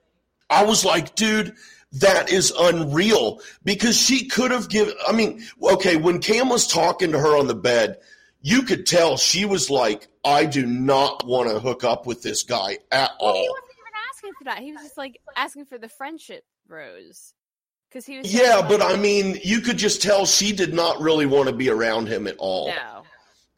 I 0.51 0.65
was 0.65 0.85
like, 0.85 1.15
dude, 1.15 1.55
that 1.93 2.31
is 2.31 2.53
unreal 2.59 3.41
because 3.65 3.99
she 3.99 4.27
could 4.27 4.51
have 4.51 4.69
given. 4.69 4.95
I 5.07 5.13
mean, 5.13 5.45
okay, 5.63 5.97
when 5.97 6.21
Cam 6.21 6.49
was 6.49 6.67
talking 6.67 7.13
to 7.13 7.19
her 7.19 7.39
on 7.39 7.47
the 7.47 7.55
bed, 7.55 7.99
you 8.41 8.63
could 8.63 8.87
tell 8.87 9.17
she 9.17 9.45
was 9.45 9.71
like, 9.71 10.09
I 10.25 10.47
do 10.47 10.67
not 10.67 11.27
want 11.27 11.51
to 11.51 11.59
hook 11.59 11.85
up 11.85 12.07
with 12.07 12.23
this 12.23 12.43
guy 12.43 12.79
at 12.91 13.11
well, 13.21 13.31
all. 13.31 13.43
He 13.43 13.49
wasn't 13.49 13.65
even 13.79 13.93
asking 14.11 14.33
for 14.39 14.45
that. 14.45 14.59
He 14.59 14.73
was 14.73 14.83
just 14.83 14.99
like 14.99 15.21
asking 15.37 15.67
for 15.67 15.79
the 15.79 15.89
friendship 15.89 16.45
rose. 16.69 17.35
Because 17.89 18.05
he 18.05 18.19
was. 18.19 18.33
Yeah, 18.33 18.65
but 18.67 18.83
I 18.83 18.97
mean, 18.97 19.39
you 19.43 19.61
could 19.61 19.79
just 19.79 20.03
tell 20.03 20.27
she 20.27 20.53
did 20.53 20.75
not 20.75 21.01
really 21.01 21.27
want 21.27 21.49
to 21.49 21.55
be 21.55 21.71
around 21.71 22.07
him 22.07 22.27
at 22.27 22.37
all. 22.39 22.69
No. 22.69 23.03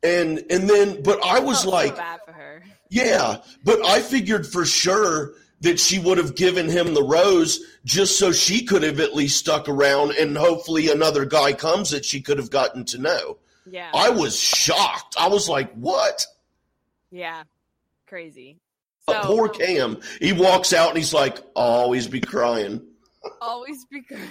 And 0.02 0.44
and 0.50 0.70
then, 0.70 1.02
but 1.02 1.22
I 1.24 1.40
was 1.40 1.66
like, 1.66 1.90
so 1.90 1.96
bad 1.96 2.20
for 2.24 2.32
her. 2.32 2.62
Yeah, 2.88 3.38
but 3.64 3.84
I 3.84 4.00
figured 4.00 4.46
for 4.46 4.64
sure 4.64 5.34
that 5.60 5.78
she 5.78 5.98
would 5.98 6.16
have 6.16 6.36
given 6.36 6.68
him 6.68 6.94
the 6.94 7.02
rose 7.02 7.60
just 7.84 8.18
so 8.18 8.32
she 8.32 8.64
could 8.64 8.82
have 8.82 8.98
at 8.98 9.14
least 9.14 9.38
stuck 9.38 9.68
around 9.68 10.12
and 10.12 10.36
hopefully 10.36 10.90
another 10.90 11.26
guy 11.26 11.52
comes 11.52 11.90
that 11.90 12.04
she 12.04 12.22
could 12.22 12.38
have 12.38 12.50
gotten 12.50 12.84
to 12.86 12.98
know. 12.98 13.36
Yeah. 13.68 13.90
I 13.94 14.10
was 14.10 14.38
shocked. 14.38 15.16
I 15.18 15.28
was 15.28 15.48
like, 15.48 15.72
what? 15.72 16.26
Yeah. 17.10 17.44
Crazy. 18.06 18.58
So, 19.08 19.14
but 19.14 19.22
poor 19.24 19.48
Cam. 19.48 19.98
He 20.20 20.32
walks 20.32 20.72
out 20.72 20.90
and 20.90 20.98
he's 20.98 21.14
like, 21.14 21.38
always 21.54 22.06
be 22.06 22.20
crying. 22.20 22.82
Always 23.40 23.84
be 23.86 24.02
crying. 24.02 24.28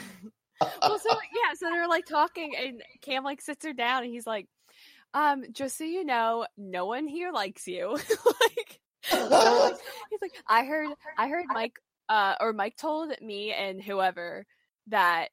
well, 0.61 0.99
so 0.99 1.09
yeah, 1.11 1.53
so 1.55 1.69
they're 1.69 1.87
like 1.87 2.05
talking, 2.05 2.53
and 2.57 2.83
Cam 3.01 3.23
like 3.23 3.41
sits 3.41 3.65
her 3.65 3.73
down, 3.73 4.03
and 4.03 4.11
he's 4.11 4.27
like, 4.27 4.47
"Um, 5.13 5.43
just 5.51 5.77
so 5.77 5.83
you 5.85 6.03
know, 6.03 6.45
no 6.57 6.85
one 6.85 7.07
here 7.07 7.31
likes 7.31 7.67
you." 7.67 7.91
like, 8.25 8.79
he's 9.09 10.21
like, 10.21 10.33
"I 10.47 10.65
heard, 10.65 10.89
I 11.17 11.29
heard 11.29 11.45
Mike, 11.47 11.79
uh, 12.09 12.35
or 12.39 12.53
Mike 12.53 12.75
told 12.75 13.13
me 13.21 13.53
and 13.53 13.81
whoever 13.81 14.45
that 14.87 15.29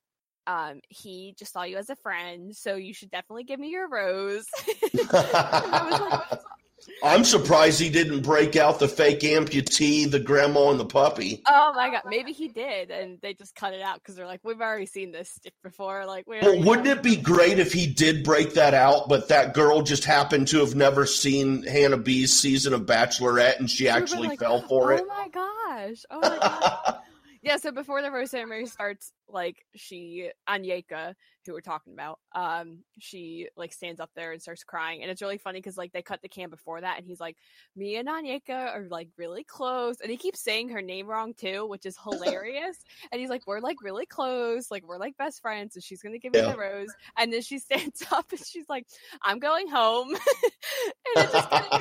um 0.46 0.80
he 0.88 1.34
just 1.38 1.52
saw 1.52 1.62
you 1.62 1.76
as 1.76 1.90
a 1.90 1.96
friend 1.96 2.54
so 2.54 2.76
you 2.76 2.94
should 2.94 3.10
definitely 3.10 3.44
give 3.44 3.60
me 3.60 3.70
your 3.70 3.88
rose 3.88 4.46
I'm 7.02 7.24
surprised 7.24 7.80
he 7.80 7.90
didn't 7.90 8.22
break 8.22 8.56
out 8.56 8.78
the 8.78 8.88
fake 8.88 9.20
amputee, 9.20 10.10
the 10.10 10.20
grandma, 10.20 10.70
and 10.70 10.80
the 10.80 10.84
puppy. 10.84 11.42
Oh 11.46 11.72
my 11.74 11.90
god, 11.90 12.02
maybe 12.06 12.32
he 12.32 12.48
did, 12.48 12.90
and 12.90 13.18
they 13.22 13.34
just 13.34 13.54
cut 13.54 13.74
it 13.74 13.82
out 13.82 13.96
because 13.96 14.14
they're 14.14 14.26
like, 14.26 14.40
we've 14.44 14.60
already 14.60 14.86
seen 14.86 15.10
this 15.12 15.30
stick 15.30 15.54
before. 15.62 16.06
Like, 16.06 16.26
well, 16.26 16.62
wouldn't 16.62 16.86
it 16.86 17.02
be 17.02 17.16
great 17.16 17.58
if 17.58 17.72
he 17.72 17.86
did 17.86 18.24
break 18.24 18.54
that 18.54 18.74
out, 18.74 19.08
but 19.08 19.28
that 19.28 19.54
girl 19.54 19.82
just 19.82 20.04
happened 20.04 20.48
to 20.48 20.60
have 20.60 20.74
never 20.74 21.06
seen 21.06 21.62
Hannah 21.64 21.98
B's 21.98 22.38
season 22.38 22.72
of 22.72 22.82
Bachelorette, 22.82 23.58
and 23.58 23.70
she 23.70 23.88
actually 23.88 24.28
like, 24.28 24.38
fell 24.38 24.62
for 24.62 24.92
oh 24.92 24.96
it? 24.96 25.02
Oh 25.04 25.06
my 25.06 25.28
gosh! 25.28 26.04
Oh 26.10 26.20
my 26.20 26.38
god! 26.40 26.98
Yeah, 27.42 27.56
so 27.56 27.70
before 27.72 28.02
the 28.02 28.10
rose 28.10 28.30
ceremony 28.30 28.66
starts, 28.66 29.12
like 29.28 29.64
she 29.74 30.30
Onyeka, 30.48 31.14
who 31.44 31.52
we're 31.52 31.60
talking 31.60 31.92
about, 31.92 32.18
um, 32.34 32.78
she 32.98 33.48
like 33.56 33.72
stands 33.72 34.00
up 34.00 34.10
there 34.14 34.32
and 34.32 34.40
starts 34.40 34.64
crying, 34.64 35.02
and 35.02 35.10
it's 35.10 35.22
really 35.22 35.38
funny 35.38 35.58
because 35.58 35.76
like 35.76 35.92
they 35.92 36.02
cut 36.02 36.22
the 36.22 36.28
cam 36.28 36.50
before 36.50 36.80
that, 36.80 36.98
and 36.98 37.06
he's 37.06 37.20
like, 37.20 37.36
"Me 37.74 37.96
and 37.96 38.08
Onyeka 38.08 38.74
are 38.74 38.86
like 38.90 39.08
really 39.16 39.44
close," 39.44 40.00
and 40.00 40.10
he 40.10 40.16
keeps 40.16 40.40
saying 40.40 40.68
her 40.70 40.82
name 40.82 41.06
wrong 41.06 41.34
too, 41.34 41.66
which 41.66 41.86
is 41.86 41.96
hilarious. 42.02 42.78
and 43.12 43.20
he's 43.20 43.30
like, 43.30 43.46
"We're 43.46 43.60
like 43.60 43.82
really 43.82 44.06
close, 44.06 44.70
like 44.70 44.86
we're 44.86 44.98
like 44.98 45.16
best 45.16 45.40
friends," 45.40 45.76
and 45.76 45.84
she's 45.84 46.02
gonna 46.02 46.18
give 46.18 46.32
yeah. 46.34 46.46
me 46.46 46.52
the 46.52 46.58
rose, 46.58 46.94
and 47.16 47.32
then 47.32 47.42
she 47.42 47.58
stands 47.66 48.04
up 48.10 48.30
and 48.30 48.44
she's 48.44 48.68
like, 48.68 48.86
"I'm 49.22 49.38
going 49.38 49.68
home," 49.68 50.08
and 51.16 51.24
it 51.24 51.32
just 51.32 51.50
kind 51.50 51.66
of 51.72 51.80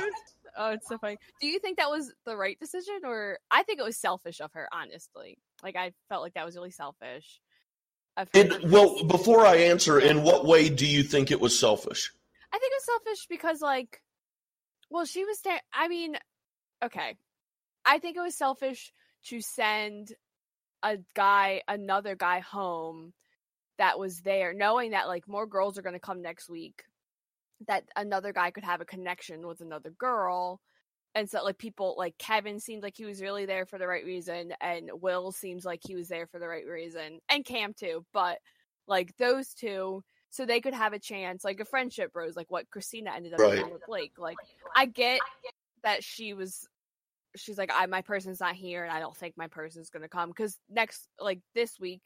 Oh, 0.58 0.72
it's 0.72 0.88
so 0.88 0.98
funny. 0.98 1.18
Do 1.42 1.48
you 1.48 1.60
think 1.60 1.78
that 1.78 1.90
was 1.90 2.12
the 2.26 2.38
right 2.38 2.58
decision, 2.60 3.02
or 3.04 3.40
I 3.52 3.64
think 3.64 3.80
it 3.80 3.86
was 3.86 3.98
selfish 3.98 4.40
of 4.40 4.52
her? 4.54 4.68
Honestly, 4.72 5.38
like 5.64 5.76
I 5.76 5.92
felt 6.10 6.22
like 6.22 6.34
that 6.36 6.46
was 6.46 6.56
really 6.56 6.72
selfish. 6.72 7.42
It, 8.34 8.64
well, 8.70 9.04
before 9.04 9.46
I 9.46 9.58
answer, 9.58 10.00
in 10.00 10.24
what 10.24 10.46
way 10.46 10.70
do 10.70 10.88
you 10.88 11.04
think 11.04 11.32
it 11.32 11.42
was 11.42 11.58
selfish? 11.58 12.14
I 12.54 12.58
think 12.58 12.72
it 12.72 12.76
was 12.78 12.86
selfish 12.86 13.28
because, 13.28 13.62
like, 13.62 14.02
well, 14.90 15.06
she 15.06 15.26
was. 15.26 15.40
there. 15.44 15.60
I 15.74 15.90
mean, 15.90 16.16
okay, 16.84 17.18
I 17.86 18.00
think 18.00 18.16
it 18.16 18.22
was 18.22 18.38
selfish 18.38 18.94
to 19.26 19.42
send 19.42 20.14
a 20.82 20.98
guy, 21.14 21.62
another 21.68 22.16
guy, 22.16 22.40
home 22.40 23.12
that 23.78 24.00
was 24.00 24.22
there, 24.22 24.54
knowing 24.54 24.92
that 24.92 25.08
like 25.08 25.28
more 25.28 25.48
girls 25.48 25.78
are 25.78 25.82
going 25.82 25.94
to 25.94 26.00
come 26.00 26.22
next 26.22 26.50
week 26.50 26.84
that 27.68 27.84
another 27.96 28.34
guy 28.34 28.52
could 28.52 28.64
have 28.64 28.82
a 28.82 28.86
connection 28.86 29.48
with 29.48 29.62
another 29.62 29.92
girl 29.92 30.60
and 31.16 31.30
so 31.30 31.44
like 31.44 31.58
people 31.58 31.96
like 31.98 32.18
Kevin 32.18 32.60
seemed 32.60 32.84
like 32.84 32.96
he 32.96 33.06
was 33.06 33.22
really 33.22 33.46
there 33.46 33.66
for 33.66 33.80
the 33.80 33.88
right 33.88 34.06
reason 34.06 34.54
and 34.62 34.90
Will 35.02 35.32
seems 35.32 35.66
like 35.66 35.80
he 35.84 35.96
was 35.96 36.10
there 36.10 36.28
for 36.28 36.40
the 36.40 36.48
right 36.48 36.66
reason 36.68 37.20
and 37.30 37.46
Cam 37.46 37.74
too 37.74 38.06
but 38.14 38.38
like 38.88 39.16
those 39.18 39.54
two 39.54 40.04
so 40.30 40.46
they 40.46 40.60
could 40.60 40.74
have 40.74 40.94
a 40.94 41.00
chance 41.00 41.44
like 41.44 41.60
a 41.60 41.66
friendship 41.66 42.12
rose 42.14 42.36
like 42.36 42.52
what 42.52 42.70
Kristina 42.70 43.16
ended 43.16 43.34
up 43.34 43.40
right. 43.40 43.60
doing 43.60 43.72
with 43.72 43.86
Blake 43.88 44.14
like 44.18 44.38
I 44.76 44.86
get 44.86 45.22
that 45.84 46.04
she 46.04 46.34
was 46.34 46.68
she's 47.38 47.58
like 47.58 47.72
I 47.74 47.86
my 47.86 48.02
person's 48.02 48.42
not 48.42 48.56
here 48.56 48.84
and 48.84 48.92
I 48.92 49.00
don't 49.00 49.16
think 49.16 49.36
my 49.38 49.48
person's 49.48 49.90
to 50.04 50.10
come 50.10 50.34
cuz 50.34 50.60
next 50.70 51.08
like 51.20 51.40
this 51.54 51.80
week 51.80 52.02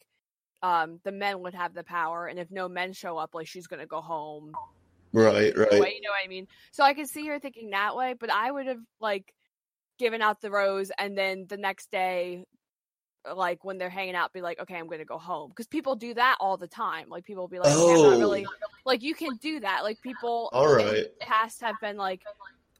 um 0.62 1.00
the 1.04 1.12
men 1.12 1.42
would 1.42 1.56
have 1.56 1.74
the 1.74 1.84
power 1.84 2.28
and 2.28 2.38
if 2.38 2.52
no 2.52 2.70
men 2.70 2.94
show 2.94 3.18
up 3.18 3.34
like 3.34 3.48
she's 3.48 3.68
to 3.80 3.88
go 3.88 4.02
home 4.02 4.54
Right, 5.12 5.56
right. 5.58 5.72
Way, 5.72 5.96
you 5.96 6.02
know 6.02 6.12
what 6.12 6.24
I 6.24 6.28
mean? 6.28 6.48
So 6.72 6.84
I 6.84 6.94
could 6.94 7.08
see 7.08 7.28
her 7.28 7.40
thinking 7.40 7.72
that 7.72 7.96
way, 7.96 8.14
but 8.20 8.32
I 8.32 8.52
would 8.52 8.68
have 8.68 8.82
like 9.00 9.34
given 9.98 10.22
out 10.22 10.42
the 10.42 10.50
rose 10.50 10.92
and 10.98 11.18
then 11.18 11.46
the 11.48 11.58
next 11.58 11.92
day 11.92 12.46
uh, 13.30 13.36
like 13.36 13.66
when 13.66 13.78
they're 13.78 13.90
hanging 13.90 14.16
out 14.16 14.32
be 14.32 14.42
like 14.42 14.60
okay 14.60 14.78
i'm 14.78 14.88
gonna 14.88 15.06
go 15.06 15.18
home. 15.18 15.50
Because 15.50 15.68
people 15.68 15.96
do 15.96 16.14
that 16.14 16.38
all 16.40 16.58
the 16.58 16.68
time. 16.68 17.10
Like 17.10 17.26
people 17.26 17.44
will 17.44 17.50
be 17.50 17.60
like 17.60 17.74
oh. 17.76 18.12
not 18.12 18.18
really 18.18 18.48
like 18.86 19.04
you 19.04 19.14
can 19.14 19.36
do 19.38 19.60
that. 19.60 19.84
Like 19.84 20.02
people 20.02 20.50
all 20.54 20.74
right. 20.74 21.06
past 21.20 21.62
have 21.62 21.76
been 21.82 21.98
like 21.98 22.24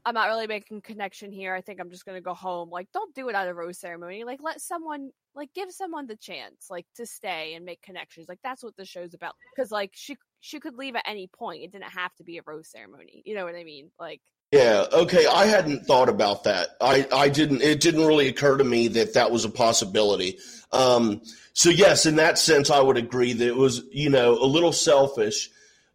i'm 0.06 0.14
not 0.14 0.28
really 0.28 0.46
making 0.46 0.80
connection 0.80 1.30
here. 1.30 1.54
I 1.54 1.60
think 1.60 1.78
i'm 1.78 1.90
just 1.90 2.06
gonna 2.06 2.22
go 2.22 2.32
home. 2.32 2.70
Like 2.70 2.90
don't 2.92 3.14
do 3.14 3.28
it 3.28 3.34
at 3.34 3.48
a 3.48 3.54
rose 3.54 3.78
ceremony. 3.78 4.24
Like 4.24 4.40
let 4.42 4.62
someone 4.62 5.10
like 5.34 5.52
give 5.54 5.70
someone 5.72 6.06
the 6.06 6.16
chance 6.16 6.68
like 6.70 6.86
to 6.96 7.04
stay 7.04 7.54
and 7.54 7.66
make 7.66 7.82
connections. 7.82 8.26
Like 8.28 8.40
that's 8.42 8.62
what 8.62 8.76
the 8.76 8.86
show's 8.86 9.12
about. 9.12 9.34
Because 9.54 9.70
like 9.70 9.90
she 9.92 10.16
she 10.40 10.60
could 10.60 10.76
leave 10.76 10.96
at 10.96 11.04
any 11.06 11.26
point. 11.26 11.62
It 11.62 11.72
didn't 11.72 11.92
have 11.92 12.14
to 12.16 12.24
be 12.24 12.38
a 12.38 12.42
rose 12.44 12.68
ceremony. 12.68 13.22
You 13.24 13.34
know 13.34 13.44
what 13.44 13.54
I 13.54 13.64
mean? 13.64 13.90
Like 13.98 14.20
yeah, 14.52 14.86
okay. 14.92 15.26
I 15.26 15.46
hadn't 15.46 15.86
thought 15.86 16.08
about 16.08 16.44
that. 16.44 16.70
I, 16.80 17.06
I 17.12 17.28
didn't. 17.28 17.62
It 17.62 17.80
didn't 17.80 18.04
really 18.04 18.26
occur 18.26 18.56
to 18.56 18.64
me 18.64 18.88
that 18.88 19.14
that 19.14 19.30
was 19.30 19.44
a 19.44 19.50
possibility. 19.50 20.38
Um, 20.72 21.22
so 21.52 21.70
yes, 21.70 22.04
in 22.04 22.16
that 22.16 22.36
sense, 22.36 22.68
I 22.68 22.80
would 22.80 22.96
agree 22.96 23.32
that 23.32 23.46
it 23.46 23.56
was 23.56 23.82
you 23.92 24.10
know 24.10 24.32
a 24.32 24.46
little 24.46 24.72
selfish. 24.72 25.50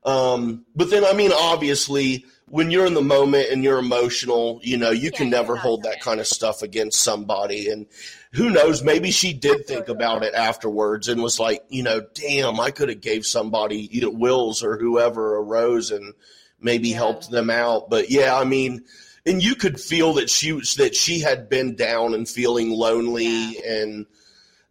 Um, 0.06 0.66
but 0.74 0.90
then, 0.90 1.04
I 1.04 1.14
mean, 1.14 1.32
obviously, 1.34 2.26
when 2.48 2.70
you're 2.70 2.86
in 2.86 2.94
the 2.94 3.02
moment 3.02 3.50
and 3.52 3.64
you're 3.64 3.80
emotional, 3.80 4.60
you 4.64 4.78
know, 4.78 4.92
you 4.92 5.10
yeah, 5.12 5.18
can 5.18 5.30
never 5.30 5.56
hold 5.56 5.84
that 5.84 6.02
kind 6.02 6.20
of 6.20 6.28
stuff 6.28 6.62
against 6.62 7.02
somebody. 7.02 7.70
And 7.70 7.88
who 8.34 8.50
knows, 8.50 8.84
maybe 8.84 9.12
she 9.12 9.34
did 9.34 9.66
think 9.66 9.88
about 9.88 10.24
it 10.24 10.34
afterwards 10.34 11.08
and 11.08 11.24
was 11.24 11.40
like, 11.40 11.64
you 11.70 11.84
know, 11.84 12.02
damn, 12.14 12.60
I 12.60 12.72
could 12.72 12.90
have 12.90 13.02
gave 13.02 13.26
somebody, 13.26 13.90
you 13.92 14.02
know, 14.02 14.12
Wills 14.12 14.64
or 14.64 14.78
whoever 14.78 15.38
a 15.38 15.42
rose 15.42 15.90
and 15.92 16.14
maybe 16.62 16.90
yeah. 16.90 16.98
helped 16.98 17.32
them 17.32 17.50
out. 17.50 17.90
But 17.90 18.12
yeah, 18.12 18.38
I 18.38 18.44
mean, 18.44 18.86
and 19.26 19.44
you 19.44 19.56
could 19.56 19.80
feel 19.80 20.14
that 20.14 20.30
she 20.30 20.54
was 20.54 20.76
that 20.76 20.96
she 20.96 21.20
had 21.20 21.50
been 21.50 21.76
down 21.76 22.14
and 22.14 22.30
feeling 22.30 22.70
lonely 22.70 23.26
yeah. 23.26 23.72
and 23.72 24.06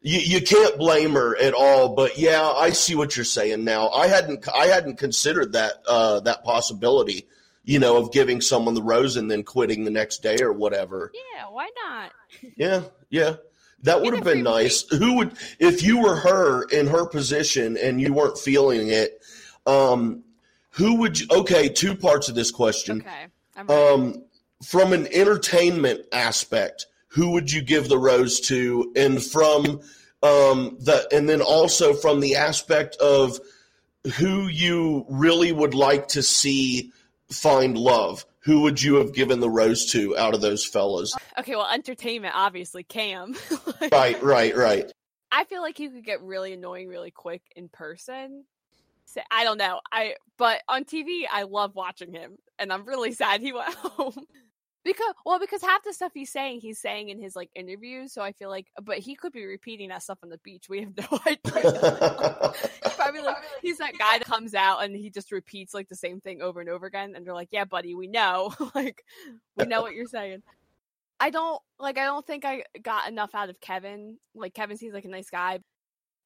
you, 0.01 0.21
you 0.21 0.41
can't 0.43 0.79
blame 0.79 1.15
her 1.15 1.37
at 1.37 1.55
all 1.55 1.95
but 1.95 2.19
yeah 2.19 2.47
i 2.47 2.71
see 2.71 2.95
what 2.95 3.17
you're 3.17 3.25
saying 3.25 3.65
now 3.65 3.89
i 3.89 4.07
hadn't 4.07 4.47
i 4.55 4.67
hadn't 4.67 4.97
considered 4.97 5.53
that 5.55 5.83
uh, 5.89 6.21
that 6.21 6.45
possibility 6.45 7.27
you 7.65 7.79
know, 7.79 7.97
of 7.97 8.13
giving 8.13 8.41
someone 8.41 8.75
the 8.75 8.83
rose 8.83 9.17
and 9.17 9.31
then 9.31 9.43
quitting 9.43 9.85
the 9.85 9.91
next 9.91 10.23
day 10.23 10.37
or 10.41 10.53
whatever. 10.53 11.11
Yeah, 11.15 11.47
why 11.51 11.71
not? 11.85 12.13
yeah, 12.57 12.83
yeah. 13.11 13.37
That 13.83 14.01
would 14.01 14.15
have 14.15 14.25
been 14.25 14.43
nice. 14.43 14.83
Who 14.89 15.17
would, 15.17 15.37
if 15.59 15.83
you 15.83 16.01
were 16.01 16.17
her 16.17 16.65
in 16.65 16.87
her 16.87 17.07
position 17.07 17.77
and 17.77 18.01
you 18.01 18.15
weren't 18.15 18.39
feeling 18.39 18.89
it, 18.89 19.23
um, 19.67 20.25
who 20.71 20.97
would 20.97 21.21
you, 21.21 21.27
okay, 21.31 21.69
two 21.69 21.95
parts 21.95 22.29
of 22.29 22.35
this 22.35 22.51
question. 22.51 23.05
Okay. 23.57 23.73
Um, 23.73 24.25
from 24.65 24.93
an 24.93 25.07
entertainment 25.13 26.07
aspect, 26.13 26.87
who 27.09 27.33
would 27.33 27.53
you 27.53 27.63
give 27.63 27.89
the 27.89 27.99
rose 27.99 28.41
to? 28.41 28.93
And 28.97 29.23
from, 29.23 29.81
um, 30.23 30.79
the, 30.81 31.07
and 31.13 31.29
then 31.29 31.43
also 31.43 31.93
from 31.93 32.21
the 32.21 32.37
aspect 32.37 32.97
of, 32.97 33.39
who 34.19 34.49
you 34.49 35.07
really 35.09 35.51
would 35.51 35.75
like 35.75 36.09
to 36.09 36.23
see 36.23 36.93
find 37.35 37.77
love, 37.77 38.25
who 38.41 38.63
would 38.63 38.83
you 38.83 38.97
have 38.97 39.13
given 39.13 39.41
the 39.41 39.51
rose 39.51 39.91
to 39.93 40.17
out 40.17 40.35
of 40.35 40.41
those 40.41 40.65
fellas? 40.65 41.15
Okay, 41.39 41.57
well, 41.57 41.69
entertainment, 41.71 42.35
obviously, 42.37 42.83
Cam. 42.83 43.35
Like, 43.81 43.93
right, 43.93 44.23
right, 44.23 44.57
right. 44.57 44.93
I 45.31 45.45
feel 45.45 45.61
like 45.61 45.77
he 45.77 45.89
could 45.89 46.05
get 46.05 46.23
really 46.23 46.53
annoying 46.53 46.89
really 46.89 47.11
quick 47.11 47.43
in 47.57 47.69
person. 47.69 48.45
So, 49.05 49.21
I 49.31 49.45
don't 49.45 49.59
know. 49.59 49.81
I 49.93 50.15
but 50.39 50.63
on 50.69 50.85
TV, 50.85 51.23
I 51.31 51.43
love 51.43 51.75
watching 51.75 52.13
him, 52.13 52.37
and 52.59 52.73
I'm 52.73 52.87
really 52.87 53.13
sad 53.21 53.41
he 53.41 53.53
went 53.53 53.75
home 53.75 54.27
because 54.85 55.15
well, 55.25 55.39
because 55.39 55.63
half 55.63 55.83
the 55.83 55.93
stuff 55.93 56.13
he's 56.15 56.31
saying, 56.31 56.61
he's 56.61 56.79
saying 56.79 57.09
in 57.09 57.21
his 57.21 57.35
like 57.35 57.51
interviews. 57.55 58.13
So 58.13 58.23
I 58.23 58.33
feel 58.33 58.51
like, 58.51 58.67
but 58.83 58.99
he 58.99 59.15
could 59.15 59.33
be 59.33 59.47
repeating 59.47 59.89
that 59.89 60.03
stuff 60.03 60.19
on 60.23 60.29
the 60.29 60.39
beach. 60.39 60.69
We 60.69 60.81
have 60.81 60.97
no 60.97 61.19
idea. 61.27 62.53
probably 62.97 63.23
like 63.23 63.37
he's 63.63 63.79
that 63.79 63.99
guy 63.99 64.19
that 64.19 64.27
comes 64.27 64.55
out 64.55 64.85
and 64.85 64.95
he 64.95 65.11
just 65.11 65.33
repeats 65.33 65.73
like 65.73 65.89
the 65.89 65.97
same 65.97 66.21
thing 66.21 66.43
over 66.43 66.61
and 66.61 66.69
over 66.69 66.87
again, 66.87 67.15
and 67.17 67.27
they're 67.27 67.35
like, 67.35 67.49
"Yeah, 67.51 67.65
buddy, 67.65 67.95
we 67.95 68.07
know. 68.07 68.55
like, 68.75 69.05
we 69.57 69.65
know 69.65 69.83
what 69.83 69.95
you're 69.95 70.07
saying." 70.07 70.43
I 71.19 71.31
don't 71.31 71.63
like. 71.79 71.97
I 71.97 72.05
don't 72.05 72.27
think 72.27 72.45
I 72.45 72.65
got 72.83 73.09
enough 73.09 73.35
out 73.35 73.49
of 73.49 73.61
Kevin. 73.61 74.19
Like 74.35 74.53
Kevin 74.53 74.77
seems 74.77 74.93
like 74.93 75.07
a 75.07 75.09
nice 75.09 75.31
guy, 75.31 75.61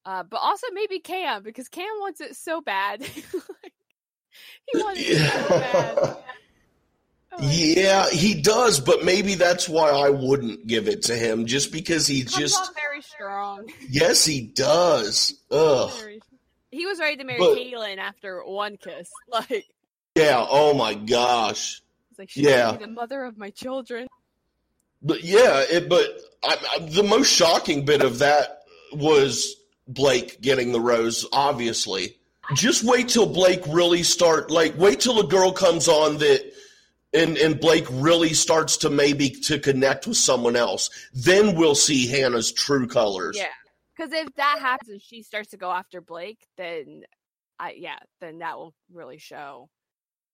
uh, 0.05 0.25
but 0.25 0.38
also 0.38 0.67
maybe 0.73 0.99
Cam 0.99 1.45
because 1.45 1.69
Cam 1.69 1.87
wants 2.00 2.21
it 2.21 2.35
so 2.35 2.61
bad. 2.61 3.00
like, 3.03 3.75
he 4.67 4.83
wants 4.83 5.00
it 5.00 5.19
so 5.19 5.49
bad. 5.49 6.17
Yeah, 7.40 8.09
he 8.11 8.40
does, 8.40 8.80
but 8.80 9.04
maybe 9.04 9.35
that's 9.37 9.68
why 9.68 9.90
I 9.90 10.11
wouldn't 10.11 10.66
give 10.66 10.88
it 10.88 11.02
to 11.02 11.14
him, 11.14 11.47
just 11.47 11.71
because 11.73 12.07
he 12.07 12.23
Comes 12.23 12.37
just 12.37 12.75
very 12.75 13.00
strong. 13.02 13.66
yes, 13.88 14.25
he 14.25 14.40
does. 14.40 15.35
Ugh. 15.50 15.92
He 16.71 16.85
was 16.87 16.99
ready 16.99 17.16
to 17.16 17.25
marry 17.25 17.38
But- 17.38 17.57
Caitlyn 17.57 17.99
after 17.99 18.42
one 18.45 18.76
kiss. 18.76 19.09
Like, 19.33 19.66
Yeah. 20.16 20.45
Oh 20.49 20.75
my 20.75 20.95
gosh. 20.95 21.80
like 22.18 22.35
Yeah. 22.37 22.73
the 22.73 22.88
mother 22.88 23.25
of 23.25 23.38
my 23.38 23.50
children. 23.50 24.09
But 25.00 25.23
yeah, 25.23 25.61
it, 25.71 25.88
but 25.88 26.07
I, 26.42 26.57
I, 26.75 26.78
the 26.87 27.04
most 27.04 27.33
shocking 27.33 27.85
bit 27.85 28.02
of 28.02 28.18
that 28.18 28.62
was 28.92 29.54
Blake 29.87 30.40
getting 30.40 30.73
the 30.73 30.80
rose. 30.80 31.25
Obviously, 31.33 32.18
just 32.54 32.83
wait 32.83 33.09
till 33.09 33.26
Blake 33.26 33.62
really 33.68 34.02
start. 34.02 34.50
Like, 34.50 34.76
wait 34.76 34.99
till 34.99 35.21
a 35.21 35.26
girl 35.26 35.52
comes 35.52 35.87
on 35.87 36.18
that, 36.18 36.52
and 37.12 37.37
and 37.38 37.61
Blake 37.61 37.87
really 37.91 38.35
starts 38.35 38.77
to 38.79 38.91
maybe 38.91 39.31
to 39.31 39.59
connect 39.59 40.07
with 40.07 40.17
someone 40.17 40.57
else. 40.57 40.91
Then 41.12 41.57
we'll 41.57 41.75
see 41.75 42.07
Hannah's 42.07 42.53
true 42.53 42.87
colors. 42.87 43.37
Yeah, 43.37 43.47
because 43.97 44.12
if 44.12 44.35
that 44.35 44.59
happens 44.61 44.91
and 44.91 45.03
she 45.03 45.23
starts 45.23 45.50
to 45.50 45.57
go 45.57 45.71
after 45.71 46.00
Blake, 46.00 46.47
then 46.57 47.05
I 47.59 47.75
yeah, 47.79 47.99
then 48.21 48.38
that 48.38 48.57
will 48.57 48.75
really 48.93 49.19
show. 49.19 49.69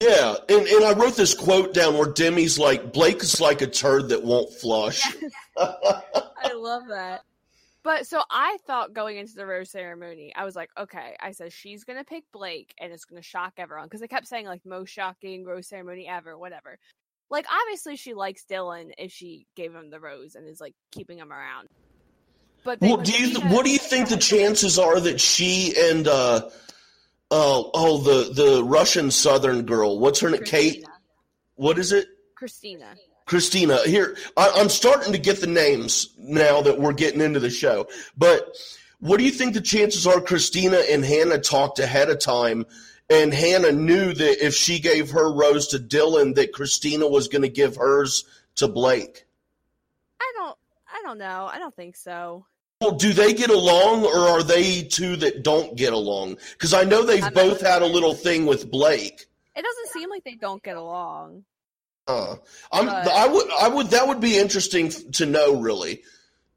Yeah, 0.03 0.35
and, 0.49 0.67
and 0.67 0.85
I 0.85 0.93
wrote 0.93 1.17
this 1.17 1.35
quote 1.35 1.73
down 1.73 1.95
where 1.97 2.13
Demi's 2.13 2.59
like, 2.59 2.93
Blake 2.93 3.23
is 3.23 3.41
like 3.41 3.63
a 3.63 3.67
turd 3.67 4.09
that 4.11 4.23
won't 4.23 4.53
flush. 4.53 5.03
I 5.57 6.53
love 6.53 6.83
that. 6.89 7.23
But 7.85 8.07
so 8.07 8.23
I 8.31 8.57
thought 8.67 8.95
going 8.95 9.19
into 9.19 9.35
the 9.35 9.47
rose 9.47 9.71
ceremony, 9.71 10.33
I 10.35 10.47
was 10.47 10.57
like, 10.57 10.71
okay, 10.77 11.17
I 11.21 11.33
said 11.33 11.53
she's 11.53 11.85
gonna 11.85 12.03
pick 12.03 12.25
Blake 12.33 12.75
and 12.81 12.91
it's 12.93 13.05
gonna 13.05 13.23
shock 13.23 13.53
everyone 13.59 13.85
because 13.87 14.03
I 14.03 14.07
kept 14.07 14.27
saying 14.27 14.47
like 14.47 14.63
most 14.65 14.89
shocking 14.89 15.45
rose 15.45 15.69
ceremony 15.69 16.09
ever, 16.09 16.37
whatever. 16.37 16.79
Like 17.29 17.45
obviously 17.53 17.97
she 17.97 18.15
likes 18.15 18.47
Dylan 18.51 18.93
if 18.97 19.13
she 19.13 19.47
gave 19.55 19.75
him 19.75 19.91
the 19.91 20.01
rose 20.01 20.35
and 20.35 20.49
is 20.49 20.63
like 20.63 20.75
keeping 20.93 21.19
him 21.19 21.31
around. 21.31 21.69
But 22.65 22.81
Well, 22.81 22.97
do 22.97 23.13
you 23.13 23.39
what 23.41 23.67
do 23.67 23.71
you 23.71 23.79
think 23.79 24.09
the 24.09 24.17
chances 24.17 24.79
are 24.79 24.99
that 24.99 25.21
she 25.21 25.75
and 25.77 26.09
uh, 26.09 26.49
oh 27.31 27.71
oh 27.75 27.99
the 27.99 28.33
the 28.33 28.65
Russian 28.65 29.11
Southern 29.11 29.67
girl, 29.67 29.99
what's 29.99 30.21
her 30.21 30.31
name? 30.31 30.45
Kate? 30.45 30.87
What 31.57 31.79
is 31.79 31.93
it? 31.93 32.09
Kristina. 32.41 32.97
Kristina. 33.27 33.85
Here, 33.85 34.17
I, 34.37 34.53
I'm 34.57 34.69
starting 34.69 35.13
to 35.13 35.19
get 35.19 35.41
the 35.41 35.47
names 35.47 36.09
now 36.19 36.61
that 36.63 36.79
we're 36.79 36.93
getting 36.93 37.21
into 37.21 37.41
the 37.41 37.51
show. 37.51 37.87
But 38.17 38.57
what 39.01 39.19
do 39.19 39.25
you 39.25 39.31
think 39.31 39.55
the 39.55 39.61
chances 39.61 40.07
are 40.07 40.21
Kristina 40.21 40.83
and 40.91 41.05
Hannah 41.05 41.39
talked 41.39 41.79
ahead 41.79 42.11
of 42.11 42.19
time? 42.19 42.67
And 43.11 43.35
Hannah 43.35 43.73
knew 43.73 44.15
that 44.15 44.45
if 44.45 44.55
she 44.55 44.79
gave 44.79 45.11
her 45.11 45.31
rose 45.31 45.69
to 45.69 45.79
Dylan, 45.79 46.35
that 46.37 46.53
Kristina 46.53 47.11
was 47.11 47.29
going 47.29 47.43
to 47.43 47.49
give 47.49 47.77
hers 47.77 48.25
to 48.57 48.69
Blake. 48.69 49.27
I 50.21 50.33
don't 50.37 50.57
I 50.91 51.03
don't 51.03 51.19
know. 51.19 51.49
I 51.53 51.59
don't 51.59 51.75
think 51.75 51.97
so. 51.97 52.47
Well, 52.81 52.93
do 52.93 53.13
they 53.13 53.33
get 53.33 53.51
along, 53.51 54.05
or 54.05 54.29
are 54.29 54.43
they 54.43 54.83
two 54.83 55.17
that 55.17 55.43
don't 55.43 55.77
get 55.77 55.93
along? 55.93 56.39
Because 56.53 56.75
I 56.75 56.85
know 56.85 57.03
they've 57.03 57.25
I'm 57.25 57.33
both 57.33 57.61
had 57.61 57.83
a 57.83 57.87
little 57.87 58.15
thing 58.15 58.47
with 58.47 58.71
Blake. 58.71 59.27
It 59.57 59.63
doesn't 59.63 59.89
seem 59.89 60.11
like 60.11 60.25
they 60.25 60.35
don't 60.35 60.63
get 60.63 60.77
along. 60.77 61.45
Uh, 62.07 62.37
I'm, 62.73 62.87
But- 62.87 63.09
I 63.09 63.27
would, 63.29 63.51
I 63.61 63.69
would. 63.69 63.87
That 63.91 64.09
would 64.09 64.21
be 64.21 64.39
interesting 64.39 64.91
to 65.13 65.27
know, 65.27 65.57
really. 65.61 66.03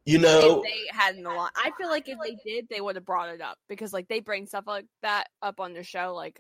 You 0.06 0.20
know, 0.20 0.64
they 0.64 0.88
hadn't 0.90 1.26
along. 1.26 1.50
I 1.58 1.72
feel 1.78 1.90
like 1.90 2.08
if 2.08 2.18
they 2.24 2.38
did, 2.46 2.68
they 2.70 2.80
would 2.80 2.96
have 2.96 3.04
brought 3.06 3.28
it 3.30 3.42
up 3.42 3.58
because 3.68 3.92
like 3.92 4.08
they 4.08 4.22
bring 4.22 4.46
stuff 4.46 4.64
like 4.66 4.86
that 5.02 5.26
up 5.42 5.60
on 5.60 5.74
the 5.74 5.84
show. 5.84 6.14
Like, 6.16 6.40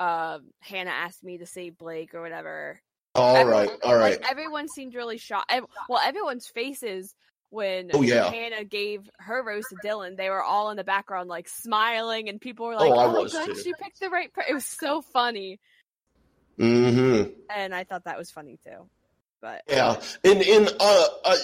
uh, 0.00 0.38
Hannah 0.60 0.90
asked 0.92 1.22
me 1.22 1.38
to 1.38 1.46
see 1.46 1.68
Blake 1.68 2.14
or 2.14 2.22
whatever. 2.22 2.80
all 3.14 3.36
Everyone- 3.36 3.66
right, 3.68 3.78
all 3.84 3.94
right. 3.96 4.20
Like, 4.20 4.30
everyone 4.30 4.68
seemed 4.68 4.94
really 4.94 5.18
shocked. 5.18 5.52
Well, 5.90 6.00
everyone's 6.02 6.46
faces 6.46 7.14
when 7.50 7.90
Oh, 7.92 8.00
yeah. 8.02 8.30
Hannah 8.30 8.64
gave 8.64 9.08
her 9.18 9.42
rose 9.42 9.64
to 9.68 9.76
Dylan, 9.86 10.16
they 10.16 10.30
were 10.30 10.42
all 10.42 10.70
in 10.70 10.76
the 10.78 10.84
background 10.84 11.28
like 11.28 11.48
smiling, 11.48 12.28
and 12.30 12.40
people 12.40 12.66
were 12.66 12.76
like, 12.76 12.90
Oh, 12.90 12.98
"Oh, 12.98 13.12
my 13.12 13.18
was 13.20 13.32
god, 13.34 13.46
too. 13.46 13.54
she 13.62 13.72
picked 13.82 14.00
the 14.00 14.08
right." 14.10 14.32
Per-. 14.32 14.44
It 14.48 14.54
was 14.54 14.64
so 14.66 15.00
funny, 15.02 15.60
Mm-hmm. 16.58 17.30
and 17.54 17.74
I 17.74 17.84
thought 17.84 18.04
that 18.04 18.16
was 18.16 18.30
funny 18.30 18.58
too. 18.64 18.88
But 19.40 19.62
Yeah, 19.68 20.00
and 20.24 20.42
and 20.42 20.74
uh, 20.80 21.06
uh, 21.24 21.36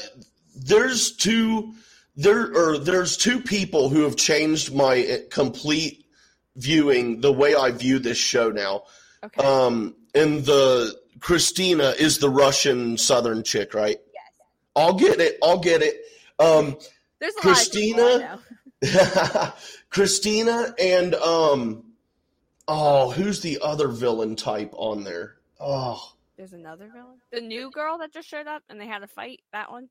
there's 0.56 1.12
two 1.12 1.74
there 2.16 2.54
or 2.54 2.78
there's 2.78 3.16
two 3.16 3.40
people 3.40 3.88
who 3.88 4.02
have 4.02 4.16
changed 4.16 4.74
my 4.74 5.04
uh, 5.04 5.16
complete 5.30 6.06
viewing 6.56 7.20
the 7.20 7.32
way 7.32 7.54
I 7.54 7.70
view 7.70 7.98
this 7.98 8.18
show 8.18 8.50
now. 8.50 8.84
okay, 9.24 9.44
Um, 9.44 9.94
and 10.14 10.44
the 10.44 10.98
Kristina 11.18 11.96
is 11.98 12.18
the 12.18 12.30
Russian 12.30 12.98
Southern 12.98 13.42
chick, 13.42 13.74
right? 13.74 13.98
yes, 14.12 14.46
I'll 14.74 14.94
get 14.94 15.20
it. 15.20 15.38
I'll 15.42 15.60
get 15.60 15.82
it. 15.82 16.02
Um, 16.38 16.76
there's 17.20 17.34
a 17.42 17.46
lot 17.46 17.62
of 17.62 17.72
Kristina? 17.72 18.38
Kristina 19.90 20.74
and 20.80 21.14
um, 21.14 21.84
oh, 22.72 23.10
who's 23.10 23.40
the 23.40 23.58
other 23.62 23.88
villain 23.88 24.34
type 24.34 24.72
on 24.76 25.04
there? 25.04 25.36
Oh, 25.60 26.12
There's 26.36 26.54
another 26.54 26.88
villain. 26.92 27.18
The 27.30 27.40
new 27.40 27.70
girl 27.70 27.98
that 27.98 28.12
just 28.12 28.28
showed 28.28 28.46
up 28.46 28.62
and 28.68 28.80
they 28.80 28.86
had 28.86 29.02
a 29.02 29.06
fight. 29.06 29.40
That 29.52 29.70
one. 29.70 29.88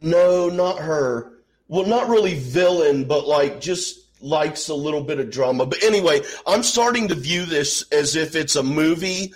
no, 0.00 0.48
not 0.48 0.78
her. 0.78 1.32
Well, 1.68 1.86
not 1.86 2.08
really 2.08 2.34
villain, 2.38 3.04
but 3.04 3.26
like 3.26 3.60
just 3.60 4.00
likes 4.22 4.68
a 4.68 4.74
little 4.74 5.02
bit 5.02 5.18
of 5.18 5.30
drama. 5.30 5.66
But 5.66 5.82
anyway, 5.82 6.22
I'm 6.46 6.62
starting 6.62 7.08
to 7.08 7.14
view 7.14 7.44
this 7.44 7.84
as 7.92 8.16
if 8.16 8.34
it's 8.34 8.56
a 8.56 8.62
movie 8.62 9.32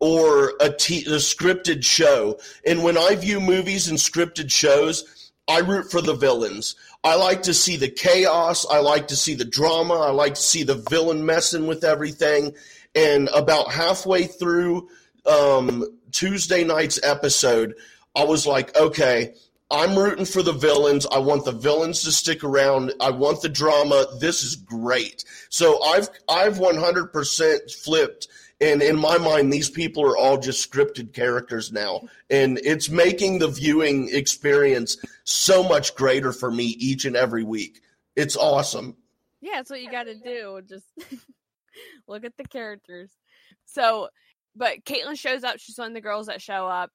or 0.00 0.52
a, 0.60 0.70
t- 0.70 1.04
a 1.06 1.16
scripted 1.18 1.84
show. 1.84 2.38
And 2.66 2.82
when 2.82 2.96
I 2.98 3.14
view 3.16 3.40
movies 3.40 3.88
and 3.88 3.98
scripted 3.98 4.50
shows, 4.50 5.32
I 5.48 5.58
root 5.58 5.90
for 5.90 6.00
the 6.00 6.14
villains. 6.14 6.76
I 7.04 7.16
like 7.16 7.42
to 7.44 7.54
see 7.54 7.76
the 7.76 7.88
chaos. 7.88 8.64
I 8.70 8.78
like 8.78 9.08
to 9.08 9.16
see 9.16 9.34
the 9.34 9.44
drama. 9.44 9.94
I 9.94 10.10
like 10.10 10.34
to 10.34 10.42
see 10.42 10.62
the 10.62 10.84
villain 10.88 11.26
messing 11.26 11.66
with 11.66 11.82
everything. 11.82 12.54
And 12.94 13.28
about 13.34 13.72
halfway 13.72 14.24
through 14.24 14.88
um, 15.26 15.84
Tuesday 16.12 16.62
night's 16.62 17.00
episode, 17.02 17.74
I 18.14 18.24
was 18.24 18.46
like, 18.46 18.76
okay, 18.76 19.34
I'm 19.70 19.98
rooting 19.98 20.26
for 20.26 20.42
the 20.42 20.52
villains. 20.52 21.06
I 21.10 21.18
want 21.18 21.44
the 21.44 21.52
villains 21.52 22.02
to 22.02 22.12
stick 22.12 22.44
around. 22.44 22.92
I 23.00 23.10
want 23.10 23.40
the 23.40 23.48
drama. 23.48 24.06
This 24.20 24.42
is 24.42 24.54
great. 24.54 25.24
So 25.48 25.82
I've 25.82 26.08
I've 26.28 26.58
100% 26.58 27.74
flipped 27.82 28.28
and 28.60 28.80
in 28.80 28.96
my 28.96 29.18
mind 29.18 29.52
these 29.52 29.70
people 29.70 30.04
are 30.04 30.16
all 30.16 30.38
just 30.38 30.70
scripted 30.70 31.12
characters 31.12 31.72
now 31.72 32.02
and 32.30 32.58
it's 32.58 32.88
making 32.88 33.38
the 33.38 33.48
viewing 33.48 34.08
experience 34.12 34.96
so 35.32 35.62
much 35.62 35.94
greater 35.94 36.32
for 36.32 36.50
me 36.50 36.64
each 36.64 37.04
and 37.04 37.16
every 37.16 37.44
week. 37.44 37.80
It's 38.16 38.36
awesome. 38.36 38.96
Yeah, 39.40 39.52
that's 39.56 39.70
what 39.70 39.82
you 39.82 39.90
got 39.90 40.04
to 40.04 40.14
do. 40.14 40.60
Just 40.68 40.84
look 42.06 42.24
at 42.24 42.36
the 42.36 42.44
characters. 42.44 43.10
So, 43.64 44.08
but 44.54 44.84
Caitlin 44.84 45.18
shows 45.18 45.44
up. 45.44 45.58
She's 45.58 45.78
one 45.78 45.88
of 45.88 45.94
the 45.94 46.00
girls 46.00 46.26
that 46.26 46.42
show 46.42 46.66
up, 46.68 46.90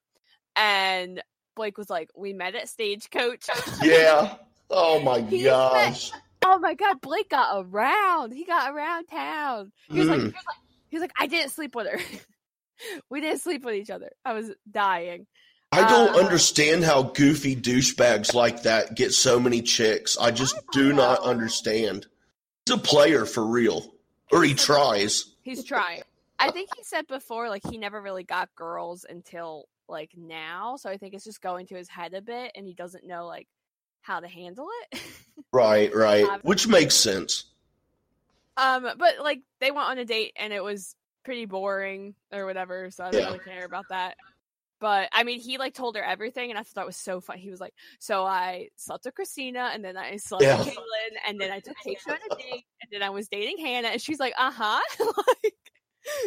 and 0.56 1.22
Blake 1.56 1.76
was 1.76 1.90
like, 1.90 2.10
"We 2.16 2.32
met 2.32 2.54
at 2.54 2.68
Stagecoach." 2.68 3.46
Yeah. 3.82 4.36
Oh 4.70 5.00
my 5.00 5.20
gosh. 5.22 6.10
oh 6.44 6.58
my 6.58 6.74
god, 6.74 7.00
Blake 7.00 7.30
got 7.30 7.64
around. 7.66 8.32
He 8.32 8.44
got 8.44 8.72
around 8.74 9.06
town. 9.06 9.72
He 9.90 9.98
was 10.00 10.08
like, 10.08 10.18
Mm. 10.20 10.22
he 10.22 10.26
was 10.26 10.34
like, 10.34 10.56
he 10.90 10.96
was 10.96 11.00
like, 11.00 11.12
I 11.18 11.26
didn't 11.26 11.52
sleep 11.52 11.74
with 11.74 11.86
her. 11.86 11.98
we 13.10 13.20
didn't 13.20 13.40
sleep 13.40 13.64
with 13.64 13.74
each 13.74 13.90
other. 13.90 14.10
I 14.24 14.34
was 14.34 14.50
dying. 14.70 15.26
I 15.70 15.88
don't 15.88 16.14
Uh, 16.14 16.18
understand 16.18 16.84
how 16.84 17.02
goofy 17.02 17.54
douchebags 17.54 18.32
like 18.34 18.62
that 18.62 18.94
get 18.96 19.12
so 19.12 19.38
many 19.38 19.60
chicks. 19.62 20.16
I 20.16 20.30
just 20.30 20.56
I 20.56 20.60
don't 20.72 20.96
not 20.96 21.20
understand. 21.20 22.06
He's 22.66 22.74
a 22.74 22.78
player 22.78 23.26
for 23.26 23.44
real. 23.46 23.94
or 24.30 24.44
he 24.44 24.52
tries. 24.54 25.34
He's 25.42 25.64
trying. 25.64 26.02
I 26.38 26.50
think 26.50 26.68
he 26.76 26.82
said 26.84 27.06
before, 27.06 27.48
like 27.48 27.62
he 27.70 27.78
never 27.78 28.00
really 28.00 28.24
got 28.24 28.54
girls 28.54 29.04
until 29.08 29.68
like 29.88 30.10
now. 30.16 30.76
So 30.76 30.90
I 30.90 30.98
think 30.98 31.14
it's 31.14 31.24
just 31.24 31.40
going 31.40 31.66
to 31.68 31.74
his 31.76 31.88
head 31.88 32.12
a 32.14 32.20
bit, 32.20 32.52
and 32.54 32.66
he 32.66 32.74
doesn't 32.74 33.06
know 33.06 33.26
like 33.26 33.48
how 34.02 34.20
to 34.20 34.28
handle 34.28 34.68
it. 34.90 35.00
right, 35.52 35.94
right, 35.94 36.26
which 36.44 36.66
makes 36.68 36.94
sense. 36.94 37.44
um, 38.56 38.82
but 38.98 39.14
like 39.20 39.40
they 39.60 39.70
went 39.70 39.88
on 39.88 39.98
a 39.98 40.04
date, 40.04 40.32
and 40.36 40.52
it 40.52 40.62
was 40.62 40.94
pretty 41.24 41.46
boring 41.46 42.14
or 42.32 42.44
whatever. 42.46 42.90
So 42.90 43.04
I 43.04 43.10
don't 43.10 43.20
Yeah. 43.20 43.26
really 43.28 43.38
care 43.40 43.64
about 43.64 43.88
that. 43.88 44.16
But 44.80 45.08
I 45.12 45.24
mean, 45.24 45.40
he 45.40 45.58
like 45.58 45.74
told 45.74 45.96
her 45.96 46.02
everything, 46.04 46.50
and 46.50 46.58
I 46.58 46.62
thought 46.62 46.74
that 46.76 46.86
was 46.86 46.96
so 46.96 47.20
fun. 47.20 47.38
He 47.38 47.50
was 47.50 47.60
like, 47.60 47.74
"So 47.98 48.24
I 48.24 48.68
slept 48.76 49.04
with 49.06 49.14
Kristina, 49.14 49.74
and 49.74 49.84
then 49.84 49.96
I 49.96 50.16
slept 50.16 50.42
Yeah. 50.44 50.58
with 50.58 50.68
Caitlin, 50.68 51.16
and 51.28 51.40
then 51.40 51.50
I 51.50 51.60
took 51.60 51.76
Keisha 51.86 52.10
on 52.10 52.16
a 52.30 52.36
date, 52.36 52.64
and 52.82 52.90
then 52.92 53.02
I 53.02 53.10
was 53.10 53.28
dating 53.28 53.58
Hannah." 53.58 53.88
And 53.88 54.00
she's 54.00 54.20
like, 54.20 54.34
"Uh 54.38 54.52
huh." 54.52 54.80
like, 55.44 55.54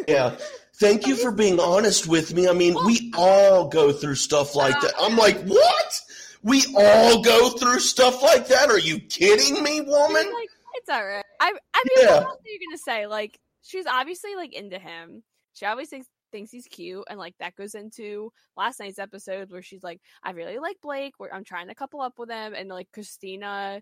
Yeah. 0.08 0.36
Thank 0.76 1.06
you 1.06 1.16
for 1.16 1.30
being 1.30 1.60
honest 1.60 2.06
with 2.06 2.34
me. 2.34 2.48
I 2.48 2.52
mean, 2.52 2.76
we 2.86 3.12
all 3.16 3.68
go 3.68 3.92
through 3.92 4.16
stuff 4.16 4.54
like 4.54 4.78
that. 4.80 4.92
I'm 5.00 5.16
like, 5.16 5.40
what? 5.44 6.00
We 6.42 6.64
all 6.76 7.22
go 7.22 7.50
through 7.50 7.78
stuff 7.78 8.20
like 8.22 8.48
that? 8.48 8.68
Are 8.68 8.78
you 8.78 8.98
kidding 8.98 9.62
me, 9.62 9.78
She's 9.78 9.86
woman? 9.86 10.32
like, 10.32 10.48
it's 10.74 10.88
all 10.90 11.04
right. 11.06 11.24
I, 11.40 11.52
I 11.74 11.84
mean, 11.86 12.04
Yeah. 12.06 12.14
what 12.16 12.24
else 12.24 12.38
are 12.44 12.48
you 12.50 12.68
gonna 12.68 12.78
say? 12.78 13.06
Like, 13.06 13.38
she's 13.62 13.86
obviously 13.86 14.34
like 14.34 14.52
into 14.52 14.78
him. 14.78 15.22
She 15.54 15.66
obviously 15.66 15.98
thinks, 15.98 16.08
thinks 16.32 16.50
he's 16.50 16.66
cute, 16.66 17.04
and 17.08 17.18
like 17.18 17.34
that 17.38 17.54
goes 17.56 17.74
into 17.74 18.32
last 18.56 18.80
night's 18.80 18.98
episode 18.98 19.50
where 19.50 19.62
she's 19.62 19.82
like, 19.84 20.00
"I 20.22 20.32
really 20.32 20.58
like 20.58 20.78
Blake. 20.82 21.14
Where 21.18 21.32
I'm 21.34 21.44
trying 21.44 21.68
to 21.68 21.74
couple 21.74 22.00
up 22.00 22.18
with 22.18 22.30
him," 22.30 22.54
and 22.54 22.68
like 22.68 22.88
Kristina 22.96 23.80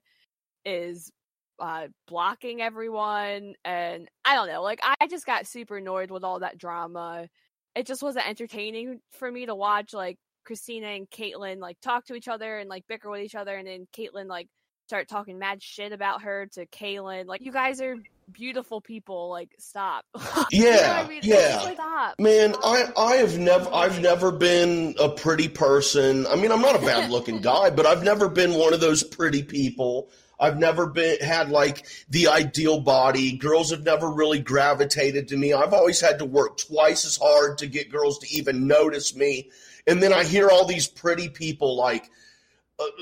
is 0.64 1.10
uh 1.58 1.88
blocking 2.08 2.60
everyone, 2.60 3.54
and 3.64 4.08
I 4.24 4.34
don't 4.34 4.48
know. 4.48 4.62
Like, 4.62 4.80
I 4.82 5.06
just 5.08 5.26
got 5.26 5.46
super 5.46 5.78
annoyed 5.78 6.10
with 6.10 6.24
all 6.24 6.40
that 6.40 6.58
drama. 6.58 7.28
It 7.74 7.86
just 7.86 8.02
wasn't 8.02 8.28
entertaining 8.28 9.00
for 9.12 9.30
me 9.30 9.46
to 9.46 9.54
watch. 9.54 9.94
Like 9.94 10.18
Kristina 10.48 10.96
and 10.96 11.10
Caitlyn 11.10 11.58
like 11.60 11.80
talk 11.80 12.06
to 12.06 12.14
each 12.14 12.28
other 12.28 12.58
and 12.58 12.68
like 12.68 12.86
bicker 12.88 13.10
with 13.10 13.22
each 13.22 13.34
other, 13.34 13.56
and 13.56 13.66
then 13.66 13.86
Caitlyn 13.96 14.26
like 14.26 14.48
start 14.90 15.06
talking 15.06 15.38
mad 15.38 15.62
shit 15.62 15.92
about 15.92 16.22
her 16.22 16.48
to 16.52 16.66
Kaylin. 16.66 17.26
Like, 17.26 17.42
you 17.42 17.52
guys 17.52 17.80
are 17.80 17.94
beautiful 18.32 18.80
people. 18.80 19.28
Like, 19.30 19.50
stop. 19.58 20.04
You 20.52 20.64
know 20.64 20.70
Yeah, 20.70 21.02
I 21.04 21.08
mean? 21.08 21.20
yeah. 21.22 21.72
Stop. 21.74 22.14
Man, 22.18 22.54
I 22.64 22.84
I 22.96 23.16
have 23.16 23.38
never 23.38 23.72
I've 23.72 24.00
never 24.00 24.32
been 24.32 24.94
a 25.00 25.08
pretty 25.08 25.48
person. 25.48 26.26
I 26.26 26.36
mean, 26.36 26.50
I'm 26.52 26.60
not 26.62 26.76
a 26.76 26.84
bad 26.84 27.10
looking 27.10 27.40
guy, 27.42 27.70
but 27.70 27.86
I've 27.86 28.02
never 28.02 28.28
been 28.28 28.54
one 28.54 28.72
of 28.72 28.80
those 28.80 29.02
pretty 29.02 29.42
people. 29.42 30.10
I've 30.38 30.58
never 30.58 30.86
been 30.86 31.18
had 31.20 31.50
like 31.50 31.86
the 32.08 32.28
ideal 32.28 32.80
body. 32.80 33.36
Girls 33.36 33.70
have 33.70 33.84
never 33.84 34.10
really 34.10 34.38
gravitated 34.40 35.28
to 35.28 35.36
me. 35.36 35.52
I've 35.52 35.74
always 35.74 36.00
had 36.00 36.18
to 36.20 36.24
work 36.24 36.56
twice 36.56 37.04
as 37.04 37.18
hard 37.20 37.58
to 37.58 37.66
get 37.66 37.90
girls 37.92 38.18
to 38.20 38.34
even 38.34 38.66
notice 38.66 39.14
me. 39.14 39.50
And 39.86 40.02
then 40.02 40.12
I 40.12 40.24
hear 40.24 40.48
all 40.48 40.64
these 40.64 40.86
pretty 40.86 41.28
people 41.28 41.76
like 41.76 42.10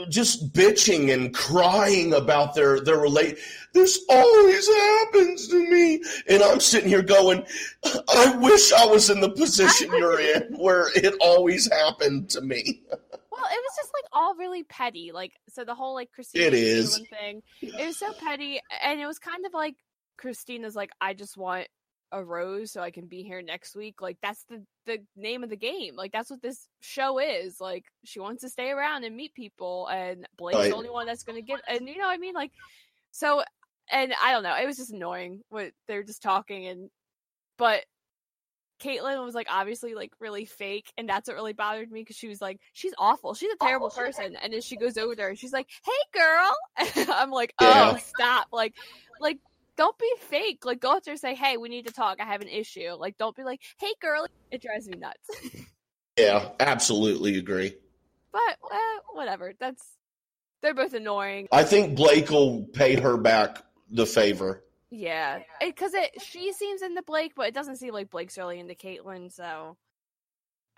just 0.08 0.52
bitching 0.52 1.12
and 1.12 1.34
crying 1.34 2.12
about 2.14 2.54
their 2.54 2.80
their 2.80 2.98
relate. 2.98 3.38
This 3.74 4.04
always 4.08 4.66
happens 4.68 5.48
to 5.48 5.70
me, 5.70 6.02
and 6.28 6.42
I'm 6.42 6.60
sitting 6.60 6.88
here 6.88 7.02
going, 7.02 7.44
I 7.84 8.36
wish 8.38 8.72
I 8.72 8.86
was 8.86 9.10
in 9.10 9.20
the 9.20 9.30
position 9.30 9.90
you're 9.92 10.20
in 10.20 10.54
where 10.58 10.88
it 10.96 11.14
always 11.20 11.70
happened 11.70 12.30
to 12.30 12.40
me. 12.40 12.82
Well, 12.90 13.46
it 13.52 13.62
was 13.62 13.76
just 13.76 13.90
like 13.94 14.10
all 14.12 14.34
really 14.34 14.64
petty. 14.64 15.12
Like, 15.12 15.32
so 15.48 15.64
the 15.64 15.74
whole 15.74 15.94
like 15.94 16.10
Kristina 16.18 16.46
It 16.46 16.54
is. 16.54 17.00
Thing, 17.10 17.42
it 17.60 17.86
was 17.86 17.98
so 17.98 18.12
petty, 18.14 18.60
and 18.82 19.00
it 19.00 19.06
was 19.06 19.18
kind 19.18 19.46
of 19.46 19.52
like 19.54 19.76
Kristina's 20.16 20.74
like, 20.74 20.90
I 21.00 21.14
just 21.14 21.36
want 21.36 21.68
a 22.12 22.24
rose 22.24 22.72
so 22.72 22.80
I 22.80 22.90
can 22.90 23.06
be 23.06 23.22
here 23.22 23.42
next 23.42 23.76
week. 23.76 24.00
Like, 24.00 24.16
that's 24.22 24.44
the 24.48 24.64
the 24.86 24.98
name 25.16 25.42
of 25.44 25.50
the 25.50 25.56
game. 25.56 25.94
Like, 25.96 26.12
that's 26.12 26.30
what 26.30 26.42
this 26.42 26.66
show 26.80 27.18
is. 27.18 27.60
Like, 27.60 27.84
she 28.04 28.20
wants 28.20 28.42
to 28.42 28.48
stay 28.48 28.70
around 28.70 29.04
and 29.04 29.16
meet 29.16 29.34
people, 29.34 29.86
and 29.88 30.26
Blake's 30.36 30.58
Right. 30.58 30.70
the 30.70 30.76
only 30.76 30.90
one 30.90 31.06
that's 31.06 31.24
going 31.24 31.36
to 31.36 31.42
get. 31.42 31.60
And 31.68 31.88
you 31.88 31.98
know 31.98 32.06
what 32.06 32.14
I 32.14 32.18
mean? 32.18 32.34
Like, 32.34 32.52
so, 33.10 33.42
and 33.90 34.14
I 34.22 34.32
don't 34.32 34.42
know. 34.42 34.56
It 34.56 34.66
was 34.66 34.76
just 34.76 34.92
annoying. 34.92 35.42
What 35.50 35.72
they're 35.86 36.02
just 36.04 36.22
talking 36.22 36.66
and, 36.66 36.90
but 37.58 37.84
Caitlyn 38.80 39.24
was 39.24 39.34
like 39.34 39.48
obviously 39.50 39.94
like 39.94 40.12
really 40.20 40.44
fake, 40.44 40.92
and 40.96 41.08
that's 41.08 41.26
what 41.26 41.34
really 41.34 41.52
bothered 41.52 41.90
me 41.90 42.00
because 42.02 42.14
she 42.16 42.28
was 42.28 42.40
like, 42.40 42.60
she's 42.74 42.94
awful, 42.96 43.34
she's 43.34 43.52
a 43.52 43.56
terrible 43.64 43.90
person, 43.90 44.36
and 44.40 44.52
then 44.52 44.60
she 44.60 44.76
goes 44.76 44.96
over 44.96 45.16
there 45.16 45.28
and 45.30 45.38
she's 45.38 45.52
like, 45.52 45.66
"Hey, 45.84 46.18
girl," 46.20 46.54
and 46.76 47.08
I'm 47.10 47.30
like, 47.32 47.54
"Oh, 47.60 47.64
Yeah. 47.64 47.96
stop!" 47.96 48.46
Like, 48.52 48.74
like 49.20 49.38
don't 49.78 49.96
be 49.96 50.12
fake. 50.28 50.66
Like, 50.66 50.80
go 50.80 50.92
out 50.96 51.04
there 51.04 51.12
and 51.12 51.20
say, 51.20 51.34
"Hey, 51.34 51.56
we 51.56 51.70
need 51.70 51.86
to 51.86 51.92
talk. 51.94 52.18
I 52.20 52.24
have 52.26 52.42
an 52.42 52.48
issue." 52.48 52.90
Like, 52.98 53.16
don't 53.16 53.34
be 53.34 53.44
like, 53.44 53.62
"Hey, 53.80 53.94
girl," 54.02 54.26
it 54.50 54.60
drives 54.60 54.86
me 54.86 54.98
nuts. 54.98 55.30
Yeah, 56.18 56.48
absolutely 56.58 57.38
agree. 57.38 57.74
but 58.32 58.40
eh, 58.72 58.98
whatever. 59.12 59.52
That's 59.60 59.80
they're 60.60 60.74
both 60.74 60.92
annoying. 60.92 61.46
I 61.52 61.62
think 61.62 61.94
Blake 61.96 62.28
will 62.30 62.64
pay 62.64 62.96
her 63.00 63.16
back 63.16 63.62
the 63.88 64.04
favor. 64.04 64.64
Yeah, 64.90 65.38
because 65.60 65.94
it, 65.94 66.20
she 66.20 66.52
seems 66.52 66.82
into 66.82 67.02
Blake, 67.02 67.34
but 67.36 67.46
it 67.46 67.54
doesn't 67.54 67.76
seem 67.76 67.94
like 67.94 68.10
Blake's 68.10 68.36
really 68.36 68.58
into 68.58 68.74
Caitlyn. 68.74 69.30
So, 69.32 69.76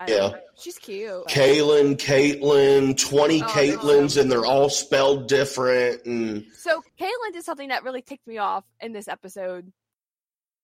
Yeah. 0.09 0.31
she's 0.59 0.77
cute. 0.77 1.25
Kaylin, 1.27 1.95
Caitlin, 1.97 2.97
20 2.97 3.41
Oh, 3.41 3.45
Caitlins, 3.47 4.19
and 4.19 4.31
they're 4.31 4.45
all 4.45 4.69
spelled 4.69 5.27
different. 5.27 6.05
And 6.05 6.45
So 6.55 6.81
Caitlyn 6.99 7.33
did 7.33 7.43
something 7.43 7.69
that 7.69 7.83
really 7.83 8.01
ticked 8.01 8.27
me 8.27 8.37
off 8.37 8.63
in 8.79 8.91
this 8.93 9.07
episode. 9.07 9.71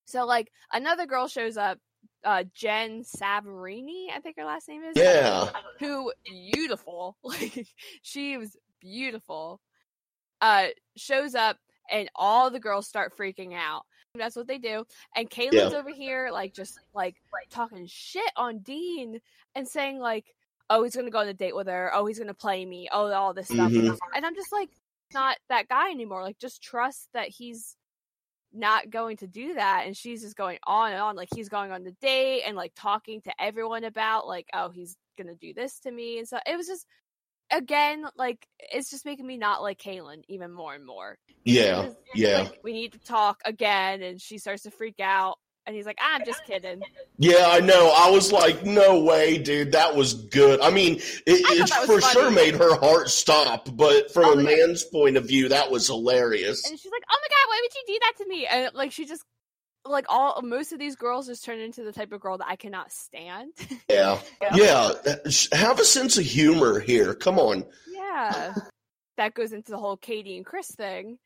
So 0.05 0.25
like 0.25 0.51
another 0.71 1.05
girl 1.05 1.27
shows 1.27 1.57
up, 1.57 1.79
uh 2.23 2.43
Jen 2.53 3.03
Saverini, 3.03 4.07
I 4.15 4.19
think 4.21 4.37
her 4.37 4.45
last 4.45 4.67
name 4.67 4.83
is. 4.83 4.93
yeah, 4.95 5.49
Who 5.79 6.11
beautiful. 6.25 7.17
Like 7.23 7.67
she 8.01 8.37
was 8.37 8.55
beautiful. 8.81 9.59
Uh 10.41 10.67
shows 10.95 11.35
up 11.35 11.57
and 11.91 12.09
all 12.15 12.49
the 12.49 12.59
girls 12.59 12.87
start 12.87 13.13
freaking 13.17 13.53
out. 13.53 13.83
That's 14.17 14.35
what 14.35 14.47
they 14.47 14.57
do. 14.57 14.85
And 15.15 15.29
Caitlin's 15.29 15.73
over 15.73 15.89
here 15.91 16.29
like 16.31 16.53
just 16.53 16.79
like 16.93 17.15
talking 17.49 17.85
shit 17.87 18.31
on 18.35 18.59
Dean 18.59 19.19
and 19.55 19.67
saying 19.67 19.99
like, 19.99 20.33
Oh, 20.69 20.83
he's 20.83 20.95
gonna 20.95 21.09
go 21.09 21.19
on 21.19 21.27
a 21.27 21.33
date 21.33 21.55
with 21.55 21.67
her. 21.67 21.91
Oh, 21.93 22.05
he's 22.05 22.19
gonna 22.19 22.33
play 22.33 22.65
me. 22.65 22.89
Oh, 22.91 23.11
all 23.11 23.33
this 23.33 23.47
stuff. 23.47 23.71
Mhm. 23.71 23.97
And 24.15 24.25
I'm 24.25 24.35
just 24.35 24.51
like, 24.51 24.69
not 25.13 25.37
that 25.49 25.69
guy 25.69 25.89
anymore. 25.91 26.21
Like, 26.21 26.37
just 26.39 26.61
trust 26.61 27.09
that 27.13 27.29
he's 27.29 27.77
not 28.53 28.89
going 28.89 29.17
to 29.17 29.27
do 29.27 29.53
that. 29.53 29.83
And 29.85 29.95
she's 29.95 30.21
just 30.21 30.35
going 30.35 30.57
on 30.65 30.91
and 30.91 31.01
on. 31.01 31.15
Like, 31.15 31.29
he's 31.33 31.49
going 31.49 31.71
on 31.71 31.83
the 31.83 31.91
date 32.01 32.43
and 32.45 32.55
like 32.57 32.73
talking 32.75 33.21
to 33.21 33.31
everyone 33.41 33.83
about, 33.83 34.27
like, 34.27 34.47
oh, 34.53 34.69
he's 34.69 34.95
to 35.17 35.35
do 35.35 35.53
this 35.53 35.79
to 35.79 35.91
me. 35.91 36.19
And 36.19 36.27
so 36.27 36.37
it 36.45 36.55
was 36.55 36.67
just, 36.67 36.85
again, 37.51 38.05
like, 38.17 38.47
it's 38.59 38.89
just 38.89 39.05
making 39.05 39.25
me 39.27 39.37
not 39.37 39.61
like 39.61 39.79
Kaylin 39.79 40.23
even 40.27 40.51
more 40.51 40.73
and 40.75 40.85
more. 40.85 41.17
yeah, 41.45 41.89
yeah. 42.15 42.39
Like, 42.43 42.59
we 42.63 42.73
need 42.73 42.93
to 42.93 42.99
talk 42.99 43.41
again. 43.45 44.01
And 44.01 44.21
she 44.21 44.37
starts 44.37 44.63
to 44.63 44.71
freak 44.71 44.99
out. 44.99 45.37
And 45.65 45.75
he's 45.75 45.85
like, 45.85 45.97
I'm 46.01 46.23
just 46.25 46.45
kidding. 46.45 46.81
Yeah, 47.17 47.45
I 47.49 47.59
know. 47.59 47.93
I 47.93 48.09
was 48.09 48.31
like, 48.31 48.63
no 48.65 49.01
way, 49.03 49.37
dude. 49.37 49.73
That 49.73 49.97
was 49.97 50.13
good. 50.13 50.61
I 50.61 50.69
mean, 50.71 50.95
it, 50.95 51.01
it 51.25 51.69
for 51.85 51.99
funny. 51.99 52.13
sure 52.13 52.31
made 52.31 52.55
her 52.55 52.75
heart 52.79 53.09
stop, 53.09 53.67
but 53.75 54.09
from 54.13 54.23
Oh, 54.25 54.39
a 54.39 54.43
man's 54.43 54.85
point 54.85 55.17
of 55.17 55.25
view, 55.25 55.49
that 55.49 55.69
was 55.69 55.85
hilarious. 55.87 56.65
And 56.69 56.79
she's 56.79 56.89
like, 56.91 57.03
"Oh 57.11 57.17
my 57.21 57.27
god, 57.27 57.49
why 57.49 57.59
would 57.61 57.73
you 57.75 57.83
do 57.93 57.99
that 58.01 58.13
to 58.23 58.29
me?" 58.29 58.45
And 58.47 58.75
like 58.75 58.93
she 58.93 59.05
just 59.05 59.25
like 59.89 60.05
all 60.09 60.41
most 60.43 60.73
of 60.73 60.79
these 60.79 60.95
girls 60.95 61.27
just 61.27 61.43
turn 61.45 61.59
into 61.59 61.83
the 61.83 61.91
type 61.91 62.11
of 62.11 62.21
girl 62.21 62.37
that 62.37 62.47
I 62.47 62.55
cannot 62.55 62.91
stand. 62.91 63.53
Yeah. 63.89 64.19
Yeah. 64.53 64.93
Have 65.53 65.79
a 65.79 65.85
sense 65.85 66.17
of 66.17 66.25
humor 66.25 66.79
here. 66.79 67.13
Come 67.13 67.39
on. 67.39 67.65
yeah. 67.91 68.53
That 69.17 69.33
goes 69.33 69.53
into 69.53 69.71
the 69.71 69.77
whole 69.77 69.97
Katie 69.97 70.37
and 70.37 70.45
Chris 70.45 70.67
thing. 70.67 71.17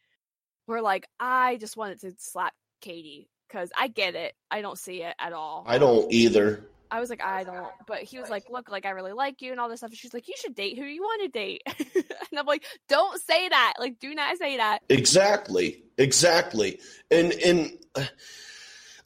Where 0.68 0.82
like 0.82 1.08
I 1.20 1.58
just 1.58 1.76
wanted 1.76 2.00
to 2.02 2.14
slap 2.18 2.54
Katie 2.82 3.30
because 3.48 3.70
I 3.78 3.88
get 3.88 4.16
it. 4.16 4.34
I 4.50 4.62
don't 4.62 4.78
see 4.78 5.02
it 5.02 5.16
at 5.20 5.34
all. 5.34 5.66
I 5.68 5.78
don't 5.78 6.12
either. 6.12 6.66
I 6.90 7.00
was 7.00 7.10
like, 7.10 7.22
I 7.22 7.44
don't. 7.46 7.72
But 7.88 8.00
he 8.04 8.20
was 8.20 8.30
like, 8.30 8.50
look, 8.50 8.70
like 8.70 8.86
I 8.86 8.90
really 8.90 9.14
like 9.14 9.42
you 9.42 9.52
and 9.52 9.60
all 9.60 9.70
this 9.70 9.80
stuff. 9.80 9.92
And 9.92 9.98
she's 9.98 10.14
like, 10.14 10.28
you 10.28 10.34
should 10.38 10.54
date 10.56 10.78
who 10.78 10.84
you 10.84 11.02
want 11.02 11.22
to 11.24 11.28
date. 11.30 11.62
and 11.96 12.38
I'm 12.40 12.46
like, 12.46 12.66
don't 12.90 13.20
say 13.22 13.48
that. 13.48 13.74
Like, 13.80 13.98
do 14.00 14.14
not 14.14 14.38
say 14.38 14.58
that. 14.58 14.80
Exactly. 14.90 15.84
Exactly. 15.98 16.80
And 17.10 17.32
and 17.34 17.72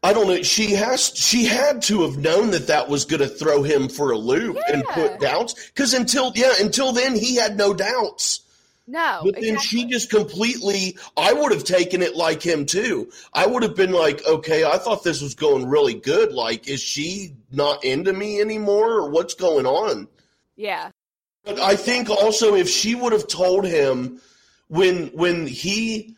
I 0.06 0.14
don't 0.14 0.28
know. 0.28 0.44
She 0.44 0.74
has. 0.74 1.12
She 1.16 1.46
had 1.46 1.82
to 1.84 2.04
have 2.04 2.20
known 2.20 2.52
that 2.52 2.68
that 2.68 2.90
was 2.90 3.06
going 3.06 3.22
to 3.22 3.28
throw 3.28 3.64
him 3.64 3.90
for 3.90 4.12
a 4.12 4.18
loop 4.18 4.56
and 4.72 4.84
put 4.84 5.20
doubts. 5.20 5.70
Because 5.70 5.96
until 5.96 6.32
yeah, 6.36 6.54
until 6.60 6.92
then 6.92 7.16
he 7.16 7.36
had 7.38 7.58
no 7.58 7.74
doubts. 7.74 8.42
No. 8.86 9.22
But 9.24 9.34
then 9.34 9.56
exactly. 9.56 9.68
she 9.68 9.86
just 9.86 10.12
completely. 10.12 10.98
I 11.18 11.34
would 11.34 11.52
have 11.52 11.64
taken 11.64 12.04
it 12.04 12.16
like 12.16 12.44
him 12.44 12.68
too. 12.68 13.10
I 13.34 13.48
would 13.48 13.64
have 13.64 13.76
been 13.76 13.94
like, 13.94 14.24
okay, 14.28 14.64
I 14.64 14.78
thought 14.78 15.04
this 15.04 15.24
was 15.24 15.34
going 15.34 15.68
really 15.68 15.96
good. 15.96 16.32
Like, 16.32 16.68
is 16.68 16.82
she 16.82 17.34
not 17.52 17.84
into 17.84 18.14
me 18.14 18.40
anymore, 18.40 18.92
or 18.92 19.10
what's 19.10 19.34
going 19.34 19.66
on? 19.66 20.08
Yeah. 20.56 20.92
But 21.46 21.60
I 21.60 21.76
think 21.78 22.12
also 22.12 22.54
if 22.54 22.70
she 22.70 22.94
would 22.94 23.12
have 23.12 23.28
told 23.28 23.66
him 23.66 24.22
when 24.68 25.08
when 25.08 25.48
he 25.48 26.16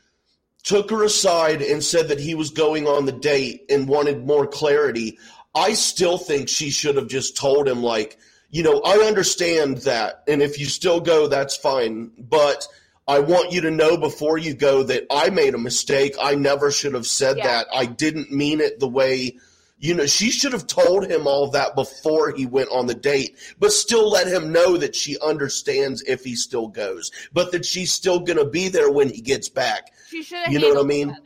took 0.68 0.90
her 0.90 1.04
aside 1.04 1.62
and 1.62 1.82
said 1.82 2.10
that 2.10 2.20
he 2.20 2.36
was 2.36 2.50
going 2.50 2.88
on 2.88 3.06
the 3.06 3.12
date 3.14 3.64
and 3.70 3.88
wanted 3.88 4.28
more 4.28 4.46
clarity, 4.46 5.18
I 5.56 5.74
still 5.74 6.18
think 6.18 6.50
she 6.50 6.70
should 6.70 6.98
have 6.98 7.08
just 7.08 7.38
told 7.38 7.70
him, 7.70 7.82
like, 7.82 8.18
you 8.52 8.64
know, 8.64 8.82
I 8.82 8.98
understand 8.98 9.78
that. 9.80 10.24
And 10.28 10.42
if 10.42 10.60
you 10.60 10.66
still 10.66 11.00
go, 11.00 11.28
that's 11.28 11.56
fine. 11.56 12.12
But 12.18 12.68
I 13.08 13.20
want 13.20 13.54
you 13.54 13.62
to 13.62 13.72
know 13.72 13.96
before 13.96 14.38
you 14.38 14.54
go 14.54 14.84
that 14.84 15.06
I 15.10 15.30
made 15.30 15.56
a 15.56 15.58
mistake. 15.58 16.16
I 16.22 16.36
never 16.36 16.70
should 16.70 16.94
have 16.94 17.08
said 17.08 17.38
Yeah. 17.38 17.48
that. 17.48 17.68
I 17.74 17.86
didn't 17.86 18.34
mean 18.34 18.60
it 18.60 18.82
the 18.82 18.90
way, 18.90 19.38
you 19.80 19.94
know, 19.94 20.06
she 20.06 20.32
should 20.32 20.54
have 20.54 20.66
told 20.66 21.06
him 21.06 21.28
all 21.28 21.50
that 21.52 21.76
before 21.76 22.32
he 22.32 22.46
went 22.46 22.70
on 22.72 22.88
the 22.88 22.96
date, 22.96 23.38
but 23.60 23.72
still 23.72 24.10
let 24.10 24.28
him 24.28 24.52
know 24.52 24.78
that 24.78 24.96
she 24.96 25.20
understands 25.20 26.02
if 26.04 26.24
he 26.24 26.36
still 26.36 26.68
goes, 26.68 27.12
but 27.32 27.52
that 27.52 27.66
she's 27.66 27.94
still 27.94 28.20
going 28.20 28.40
to 28.40 28.50
be 28.50 28.70
there 28.70 28.92
when 28.92 29.10
he 29.10 29.22
gets 29.22 29.50
back. 29.50 29.92
She 30.08 30.24
should 30.24 30.40
have. 30.40 30.52
You 30.52 30.60
know 30.60 30.70
what 30.70 30.84
I 30.84 30.88
mean? 30.88 31.10
better. 31.10 31.22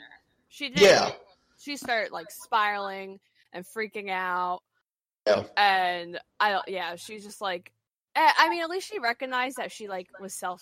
She 0.50 0.70
did. 0.70 0.82
Yeah. 0.82 1.12
She 1.60 1.78
started 1.78 2.12
like 2.12 2.30
spiraling 2.30 3.20
and 3.54 3.66
freaking 3.66 4.10
out. 4.10 4.62
Yeah. 5.26 5.44
And 5.56 6.20
I 6.40 6.52
don't. 6.52 6.68
Yeah. 6.68 6.96
She's 6.96 7.24
just 7.24 7.42
like. 7.42 7.72
Eh, 8.16 8.32
I 8.38 8.50
mean, 8.50 8.62
at 8.62 8.70
least 8.70 8.90
she 8.90 9.00
recognized 9.00 9.58
that 9.58 9.72
she 9.72 9.88
like 9.88 10.08
was 10.20 10.34
self 10.34 10.62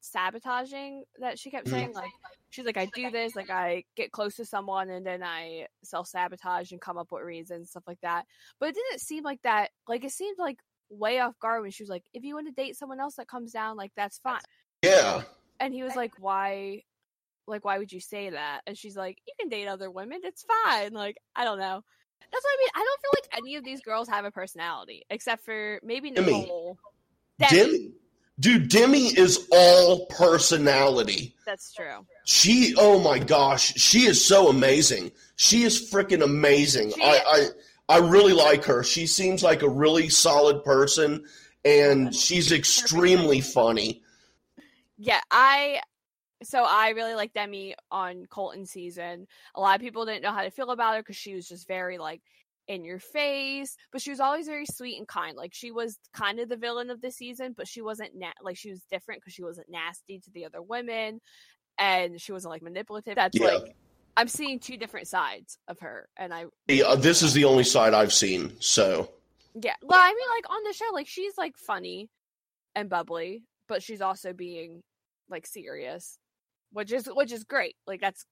sabotaging. 0.00 1.04
That 1.18 1.38
she 1.38 1.50
kept 1.50 1.66
Mhm. 1.66 1.70
saying 1.70 1.92
like 1.94 2.10
she's 2.50 2.64
like 2.66 2.76
I 2.76 2.86
do 2.86 3.10
this 3.10 3.34
like 3.34 3.50
I 3.50 3.84
get 3.96 4.12
close 4.12 4.36
to 4.36 4.44
someone 4.44 4.90
and 4.90 5.06
then 5.06 5.22
I 5.22 5.68
self 5.82 6.08
sabotage 6.08 6.72
and 6.72 6.80
come 6.80 6.98
up 6.98 7.12
with 7.12 7.22
reasons 7.22 7.70
stuff 7.70 7.84
like 7.86 8.00
that. 8.02 8.26
But 8.58 8.70
it 8.70 8.74
didn't 8.74 9.00
seem 9.00 9.24
like 9.24 9.42
that. 9.42 9.70
Like 9.88 10.04
it 10.04 10.12
seemed 10.12 10.38
like 10.38 10.58
way 10.90 11.20
off 11.20 11.38
guard 11.38 11.62
when 11.62 11.70
she 11.70 11.82
was 11.82 11.90
like, 11.90 12.04
if 12.12 12.22
you 12.24 12.34
want 12.34 12.46
to 12.48 12.52
date 12.52 12.76
someone 12.76 13.00
else 13.00 13.14
that 13.16 13.28
comes 13.28 13.52
down, 13.52 13.76
like 13.76 13.92
that's 13.96 14.18
fine. 14.18 14.40
Yeah. 14.82 15.22
And 15.60 15.72
he 15.72 15.82
was 15.82 15.96
like, 15.96 16.12
why? 16.18 16.82
Like, 17.46 17.64
why 17.64 17.78
would 17.78 17.92
you 17.92 18.00
say 18.00 18.30
that? 18.30 18.60
And 18.66 18.76
she's 18.76 18.96
like, 18.96 19.18
you 19.26 19.32
can 19.38 19.48
date 19.48 19.66
other 19.66 19.90
women. 19.90 20.20
It's 20.22 20.44
fine. 20.64 20.92
Like, 20.92 21.16
I 21.34 21.44
don't 21.44 21.58
know. 21.58 21.82
That's 22.30 22.44
what 22.44 22.50
I 22.50 22.58
mean. 22.58 22.68
I 22.74 22.78
don't 22.78 23.00
feel 23.00 23.10
like 23.14 23.38
any 23.38 23.56
of 23.56 23.64
these 23.64 23.80
girls 23.80 24.08
have 24.08 24.24
a 24.24 24.30
personality 24.30 25.04
except 25.10 25.44
for 25.44 25.80
maybe 25.82 26.10
Demi. 26.10 26.40
Nicole. 26.40 26.78
Demi. 27.38 27.56
Demi. 27.56 27.92
Dude, 28.40 28.68
Demi 28.70 29.06
is 29.06 29.46
all 29.52 30.06
personality. 30.06 31.34
That's 31.46 31.72
true. 31.72 32.06
She, 32.24 32.74
oh 32.78 32.98
my 32.98 33.18
gosh, 33.18 33.74
she 33.74 34.06
is 34.06 34.24
so 34.24 34.48
amazing. 34.48 35.12
She 35.36 35.62
is 35.64 35.92
freaking 35.92 36.24
amazing. 36.24 36.92
She 36.92 37.02
I, 37.02 37.20
I, 37.24 37.48
I 37.88 37.98
really 37.98 38.32
like 38.32 38.64
her. 38.64 38.82
She 38.82 39.06
seems 39.06 39.42
like 39.42 39.62
a 39.62 39.68
really 39.68 40.08
solid 40.08 40.64
person, 40.64 41.24
and 41.64 42.14
she's 42.14 42.52
extremely 42.52 43.40
funny. 43.42 44.02
Yeah, 44.96 45.20
I. 45.30 45.80
So 46.44 46.64
I 46.64 46.90
really 46.90 47.14
like 47.14 47.32
Demi 47.32 47.74
on 47.90 48.26
Colton 48.26 48.66
season. 48.66 49.26
A 49.54 49.60
lot 49.60 49.74
of 49.76 49.80
people 49.80 50.04
didn't 50.06 50.22
know 50.22 50.32
how 50.32 50.42
to 50.42 50.50
feel 50.50 50.70
about 50.70 50.94
her 50.96 51.00
because 51.00 51.16
she 51.16 51.34
was 51.34 51.46
just 51.46 51.66
very 51.68 51.98
like 51.98 52.20
in 52.68 52.84
your 52.84 52.98
face, 53.00 53.76
but 53.90 54.00
she 54.00 54.10
was 54.10 54.20
always 54.20 54.46
very 54.46 54.66
sweet 54.66 54.96
and 54.98 55.08
kind. 55.08 55.36
Like 55.36 55.52
she 55.52 55.70
was 55.70 55.98
kind 56.14 56.38
of 56.38 56.48
the 56.48 56.56
villain 56.56 56.90
of 56.90 57.00
the 57.00 57.10
season, 57.10 57.54
but 57.56 57.66
she 57.66 57.82
wasn't 57.82 58.10
na- 58.14 58.32
like 58.42 58.56
she 58.56 58.70
was 58.70 58.82
different 58.90 59.20
because 59.20 59.32
she 59.34 59.42
wasn't 59.42 59.68
nasty 59.68 60.20
to 60.20 60.30
the 60.30 60.44
other 60.44 60.62
women, 60.62 61.20
and 61.78 62.20
she 62.20 62.32
wasn't 62.32 62.52
like 62.52 62.62
manipulative. 62.62 63.16
That's 63.16 63.38
Yeah. 63.38 63.46
like 63.46 63.76
I'm 64.16 64.28
seeing 64.28 64.60
two 64.60 64.76
different 64.76 65.08
sides 65.08 65.58
of 65.68 65.80
her, 65.80 66.08
and 66.16 66.32
I 66.32 66.44
Yeah, 66.68 66.84
uh, 66.84 66.96
this 66.96 67.22
is 67.22 67.32
the 67.32 67.44
only 67.44 67.64
side 67.64 67.94
I've 67.94 68.12
seen. 68.12 68.60
So 68.60 69.10
yeah. 69.54 69.74
Well, 69.82 70.00
I 70.00 70.08
mean, 70.08 70.28
like 70.36 70.50
on 70.50 70.62
the 70.64 70.72
show, 70.72 70.86
like 70.92 71.08
she's 71.08 71.36
like 71.36 71.56
funny 71.58 72.08
and 72.74 72.88
bubbly, 72.88 73.42
but 73.68 73.82
she's 73.82 74.00
also 74.00 74.32
being 74.32 74.82
like 75.28 75.46
serious, 75.46 76.18
which 76.72 76.92
is 76.92 77.06
which 77.06 77.32
is 77.32 77.44
great. 77.44 77.76
Like 77.86 78.00
that's 78.00 78.24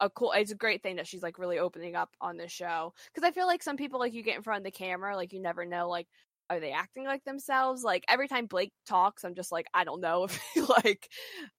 a 0.00 0.10
cool. 0.10 0.32
It's 0.32 0.52
a 0.52 0.56
great 0.56 0.82
thing 0.82 0.96
that 0.96 1.06
she's 1.06 1.22
like 1.22 1.38
really 1.38 1.58
opening 1.58 1.96
up 1.96 2.10
on 2.20 2.36
the 2.36 2.48
show 2.48 2.94
because 3.12 3.26
I 3.26 3.32
feel 3.32 3.46
like 3.46 3.62
some 3.62 3.76
people 3.76 3.98
like 3.98 4.14
you 4.14 4.22
get 4.22 4.36
in 4.36 4.42
front 4.42 4.58
of 4.58 4.64
the 4.64 4.70
camera, 4.70 5.16
like 5.16 5.32
you 5.32 5.40
never 5.40 5.64
know, 5.64 5.88
like 5.88 6.06
are 6.50 6.60
they 6.60 6.72
acting 6.72 7.04
like 7.04 7.24
themselves? 7.24 7.82
Like 7.82 8.04
every 8.08 8.28
time 8.28 8.46
Blake 8.46 8.72
talks, 8.86 9.24
I'm 9.24 9.34
just 9.34 9.52
like 9.52 9.66
I 9.74 9.84
don't 9.84 10.00
know 10.00 10.24
if 10.24 10.40
he 10.54 10.60
like 10.84 11.08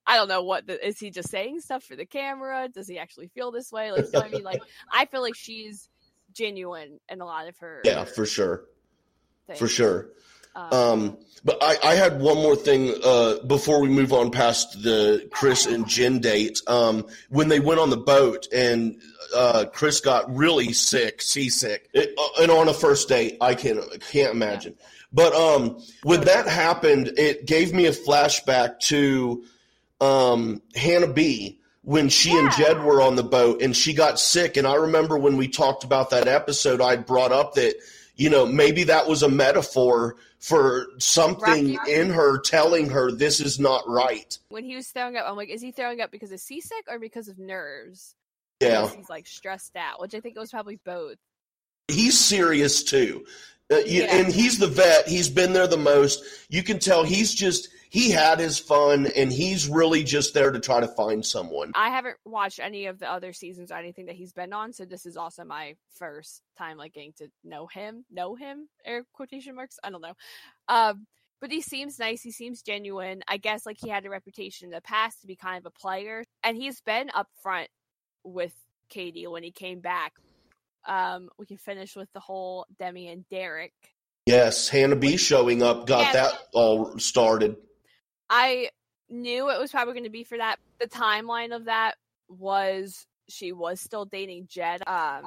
I 0.06 0.16
don't 0.16 0.28
know 0.28 0.44
what 0.44 0.68
the, 0.68 0.86
is 0.86 1.00
he 1.00 1.12
just 1.12 1.30
saying 1.30 1.62
stuff 1.62 1.84
for 1.84 1.96
the 1.96 2.06
camera? 2.06 2.70
Does 2.70 2.88
he 2.88 2.98
actually 2.98 3.28
feel 3.28 3.52
this 3.52 3.72
way? 3.72 3.92
Like 3.92 4.06
you 4.06 4.12
know 4.14 4.22
I 4.22 4.30
mean? 4.30 4.44
Like 4.44 4.62
I 4.92 5.06
feel 5.06 5.22
like 5.22 5.36
she's 5.36 5.90
genuine 6.34 7.00
in 7.10 7.22
a 7.22 7.26
lot 7.26 7.48
of 7.48 7.58
her 7.58 7.82
yeah, 7.84 8.04
for 8.06 8.26
sure, 8.26 8.66
things. 9.48 9.60
for 9.60 9.68
sure. 9.68 10.10
Um, 10.56 11.18
but 11.44 11.58
I, 11.62 11.78
I 11.84 11.96
had 11.96 12.20
one 12.20 12.38
more 12.38 12.56
thing 12.56 12.94
uh, 13.04 13.40
before 13.46 13.82
we 13.82 13.90
move 13.90 14.12
on 14.12 14.32
past 14.32 14.84
the 14.84 15.28
Chris 15.32 15.66
and 15.66 15.88
Jen 15.88 16.20
date. 16.20 16.62
Um, 16.68 17.06
when 17.30 17.48
they 17.48 17.60
went 17.60 17.80
on 17.80 17.90
the 17.90 17.98
boat 17.98 18.48
and 18.54 19.02
uh, 19.36 19.66
Chris 19.72 20.02
got 20.02 20.36
really 20.36 20.74
sick, 20.74 21.22
seasick, 21.22 21.90
it, 21.94 22.14
uh, 22.18 22.42
and 22.42 22.52
on 22.52 22.68
a 22.68 22.74
first 22.74 23.08
date, 23.08 23.38
I 23.42 23.56
can 23.56 23.82
can't 24.12 24.34
imagine. 24.34 24.76
But 25.12 25.34
um, 25.34 25.82
when 26.04 26.22
that 26.22 26.48
happened, 26.48 27.14
it 27.18 27.46
gave 27.46 27.74
me 27.74 27.86
a 27.86 27.92
flashback 27.92 28.80
to 28.82 29.44
um, 30.02 30.62
Hannah 30.76 31.12
B. 31.12 31.56
When 31.82 32.10
she 32.10 32.38
and 32.38 32.52
Jed 32.52 32.84
were 32.84 33.02
on 33.02 33.16
the 33.16 33.24
boat 33.24 33.64
and 33.64 33.76
she 33.76 33.94
got 33.94 34.20
sick, 34.20 34.58
and 34.58 34.68
I 34.68 34.76
remember 34.76 35.18
when 35.18 35.38
we 35.38 35.48
talked 35.48 35.84
about 35.84 36.12
that 36.12 36.28
episode, 36.28 36.82
I 36.82 36.98
brought 36.98 37.32
up 37.32 37.56
that 37.56 37.76
you 38.20 38.30
know 38.30 38.46
maybe 38.46 38.84
that 38.84 39.08
was 39.08 39.24
a 39.24 39.30
metaphor 39.30 40.18
for 40.40 40.88
something 41.00 41.78
in 41.88 42.10
her 42.10 42.38
telling 42.40 42.90
her 42.90 43.12
this 43.12 43.40
is 43.40 43.60
not 43.60 43.88
right. 43.88 44.38
when 44.50 44.64
he 44.64 44.76
was 44.76 44.88
throwing 44.88 45.18
up, 45.18 45.26
I'm 45.28 45.36
like, 45.36 45.50
is 45.50 45.62
he 45.62 45.72
throwing 45.72 46.02
up 46.02 46.12
because 46.12 46.32
of 46.32 46.40
seasick 46.40 46.86
or 46.88 47.00
because 47.00 47.28
of 47.28 47.40
nerves? 47.40 48.16
Yeah, 48.62 48.82
Because 48.82 48.96
he's 48.96 49.10
like 49.10 49.28
stressed 49.28 49.76
out, 49.76 50.02
which 50.02 50.14
I 50.14 50.20
think 50.20 50.36
it 50.36 50.40
was 50.40 50.52
probably 50.52 50.80
both. 50.84 51.18
He's 51.90 52.20
serious 52.20 52.84
too. 52.84 53.26
Uh, 53.72 53.78
you- 53.78 54.04
Yeah. 54.04 54.16
And 54.16 54.34
he's 54.34 54.58
the 54.58 54.68
vet. 54.68 55.08
He's 55.08 55.30
been 55.30 55.54
there 55.54 55.68
the 55.68 55.78
most. 55.78 56.24
You 56.50 56.64
can 56.64 56.80
tell 56.80 57.04
he's 57.04 57.34
just 57.34 57.70
he 57.92 58.12
had 58.12 58.40
his 58.40 58.60
fun, 58.60 59.08
and 59.16 59.32
he's 59.34 59.68
really 59.68 60.04
just 60.04 60.36
there 60.36 60.52
to 60.52 60.60
try 60.60 60.80
to 60.80 60.88
find 60.88 61.26
someone. 61.26 61.72
I 61.74 61.90
haven't 61.90 62.18
watched 62.24 62.60
any 62.60 62.86
of 62.86 63.00
the 63.00 63.12
other 63.12 63.34
seasons 63.34 63.72
or 63.72 63.76
anything 63.78 64.06
that 64.06 64.16
he's 64.16 64.32
been 64.32 64.54
on, 64.54 64.74
so 64.74 64.86
this 64.86 65.08
is 65.08 65.18
also 65.18 65.44
my 65.44 65.76
first 65.98 66.44
time 66.56 66.78
like 66.78 66.94
getting 66.94 67.14
to 67.14 67.30
know 67.44 67.66
him, 67.66 68.06
know 68.12 68.36
him, 68.36 68.70
air 68.86 69.06
quotation 69.14 69.56
marks. 69.56 69.80
I 69.84 69.90
don't 69.90 70.02
know. 70.02 70.14
Um, 70.68 71.08
but 71.42 71.52
he 71.52 71.62
seems 71.62 71.98
nice. 71.98 72.22
He 72.22 72.32
seems 72.32 72.62
genuine. 72.62 73.24
I 73.28 73.38
guess 73.38 73.66
like 73.66 73.78
he 73.82 73.90
had 73.90 74.06
a 74.06 74.10
reputation 74.12 74.66
in 74.68 74.72
the 74.72 74.82
past 74.82 75.22
to 75.22 75.28
be 75.28 75.36
kind 75.36 75.58
of 75.58 75.66
a 75.66 75.72
player, 75.80 76.24
and 76.44 76.56
he's 76.58 76.82
been 76.82 77.10
upfront 77.10 77.68
with 78.24 78.54
Katie 78.90 79.26
when 79.26 79.42
he 79.42 79.52
came 79.52 79.80
back. 79.80 80.14
Um, 80.86 81.30
we 81.38 81.46
can 81.46 81.58
finish 81.58 81.96
with 81.96 82.12
the 82.14 82.20
whole 82.20 82.66
Demi 82.80 83.08
and 83.10 83.28
Derek. 83.30 83.74
Yes, 84.26 84.70
Hannah 84.70 84.96
B 84.96 85.18
showing 85.18 85.64
up 85.64 85.88
got 85.88 86.02
Yeah. 86.02 86.14
that 86.14 86.34
all 86.54 86.98
started. 87.00 87.58
I 88.30 88.70
knew 89.10 89.50
it 89.50 89.60
was 89.60 89.72
probably 89.72 89.94
going 89.94 90.04
to 90.04 90.10
be 90.10 90.24
for 90.24 90.38
that. 90.38 90.58
The 90.80 90.88
timeline 90.88 91.56
of 91.56 91.66
that 91.66 91.96
was 92.28 93.06
she 93.28 93.52
was 93.52 93.80
still 93.80 94.06
dating 94.06 94.48
Jed, 94.50 94.82
um, 94.88 95.24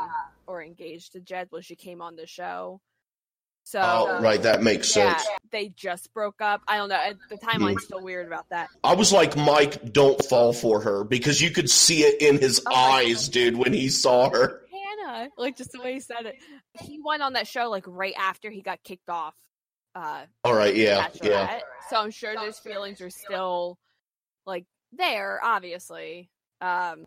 or 0.47 0.63
engaged 0.63 1.13
to 1.13 1.21
Jed 1.21 1.49
when 1.51 1.63
she 1.63 1.77
came 1.77 2.01
on 2.01 2.17
the 2.17 2.27
show. 2.27 2.81
So 3.65 3.81
Oh, 3.81 4.21
right, 4.21 4.43
that 4.43 4.61
makes 4.63 4.97
yeah, 4.97 5.17
sense. 5.17 5.29
they 5.53 5.69
just 5.69 6.13
broke 6.13 6.41
up. 6.41 6.63
I 6.67 6.77
don't 6.79 6.89
know. 6.89 7.01
The 7.31 7.37
timeline's 7.39 7.85
still 7.85 8.03
weird 8.03 8.27
about 8.27 8.47
that. 8.51 8.69
I 8.83 8.95
was 8.95 9.13
like, 9.13 9.37
Mike, 9.37 9.93
don't 9.93 10.21
fall 10.25 10.53
for 10.53 10.81
her 10.81 11.05
because 11.05 11.41
you 11.41 11.51
could 11.51 11.71
see 11.71 12.01
it 12.03 12.21
in 12.21 12.39
his 12.41 12.61
Oh 12.67 12.75
eyes, 12.75 13.29
dude, 13.29 13.57
when 13.57 13.73
he 13.73 13.89
saw 13.89 14.31
her. 14.31 14.63
Hannah, 15.13 15.29
like 15.37 15.57
just 15.57 15.73
the 15.73 15.81
way 15.81 15.95
he 15.95 16.01
said 16.01 16.27
it. 16.27 16.37
He 16.81 17.01
went 17.05 17.23
on 17.23 17.35
that 17.35 17.47
show 17.47 17.69
like 17.71 17.85
right 17.87 18.15
after 18.19 18.51
he 18.51 18.63
got 18.63 18.83
kicked 18.83 19.09
off. 19.09 19.35
Uh, 19.95 20.23
All 20.45 20.55
right, 20.55 20.75
yeah, 20.75 21.09
yeah. 21.23 21.61
So 21.91 21.97
I'm 21.97 22.11
sure 22.11 22.35
those 22.35 22.59
feelings 22.59 23.01
are 23.01 23.11
still 23.11 23.79
like 24.47 24.65
there, 24.93 25.39
obviously. 25.43 26.31
Um, 26.61 27.07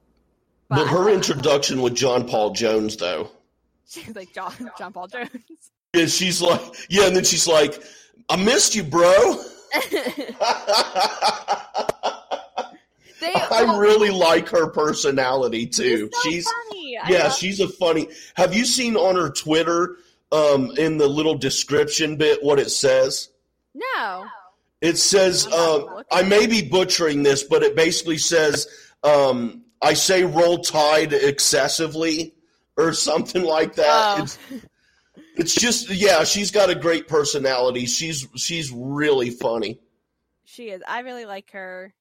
But 0.69 0.87
I 0.87 0.89
her 0.91 1.09
introduction 1.09 1.81
with 1.81 1.95
John 1.95 2.27
Paul 2.27 2.51
Jones, 2.51 2.97
though, 2.97 3.31
she's 3.89 4.15
like 4.15 4.33
John 4.33 4.53
John 4.77 4.93
Paul 4.93 5.07
Jones. 5.07 5.29
and 5.93 6.09
she's 6.09 6.41
like, 6.41 6.61
yeah, 6.89 7.07
and 7.07 7.15
then 7.15 7.23
she's 7.23 7.47
like, 7.47 7.81
I 8.29 8.35
missed 8.35 8.75
you, 8.75 8.83
bro. 8.83 9.09
they 13.19 13.33
I 13.33 13.75
really 13.79 14.11
like 14.11 14.47
her 14.49 14.67
personality 14.69 15.65
too. 15.65 16.09
She's 16.23 16.23
so 16.23 16.29
She's 16.29 16.45
funny. 16.45 16.74
I 17.03 17.09
yeah, 17.09 17.29
she's 17.29 17.59
a 17.59 17.67
funny. 17.67 18.09
Have 18.35 18.53
you 18.53 18.65
seen 18.65 18.95
on 18.95 19.15
her 19.15 19.29
Twitter 19.29 19.97
um 20.31 20.71
in 20.77 20.97
the 20.97 21.07
little 21.07 21.35
description 21.35 22.17
bit 22.17 22.43
what 22.43 22.59
it 22.59 22.71
says? 22.71 23.29
no. 23.73 24.25
It 24.81 24.97
says 24.97 25.47
um. 25.47 26.03
I 26.11 26.23
may 26.23 26.47
be 26.47 26.61
butchering 26.61 27.23
this, 27.23 27.43
but 27.43 27.63
it 27.63 27.75
basically 27.75 28.17
says 28.17 28.67
um 29.03 29.63
I 29.81 29.93
say 29.93 30.23
roll 30.23 30.59
tide 30.59 31.13
excessively 31.13 32.35
or 32.77 32.93
something 32.93 33.43
like 33.43 33.75
that. 33.75 34.19
Oh. 34.19 34.23
It's, 34.23 34.37
it's 35.37 35.55
just 35.55 35.89
yeah, 35.89 36.23
she's 36.23 36.51
got 36.51 36.69
a 36.69 36.75
great 36.75 37.07
personality. 37.07 37.85
She's 37.85 38.27
she's 38.35 38.71
really 38.71 39.29
funny. 39.29 39.79
She 40.45 40.69
is. 40.69 40.81
I 40.87 40.99
really 40.99 41.25
like 41.25 41.51
her. 41.51 41.93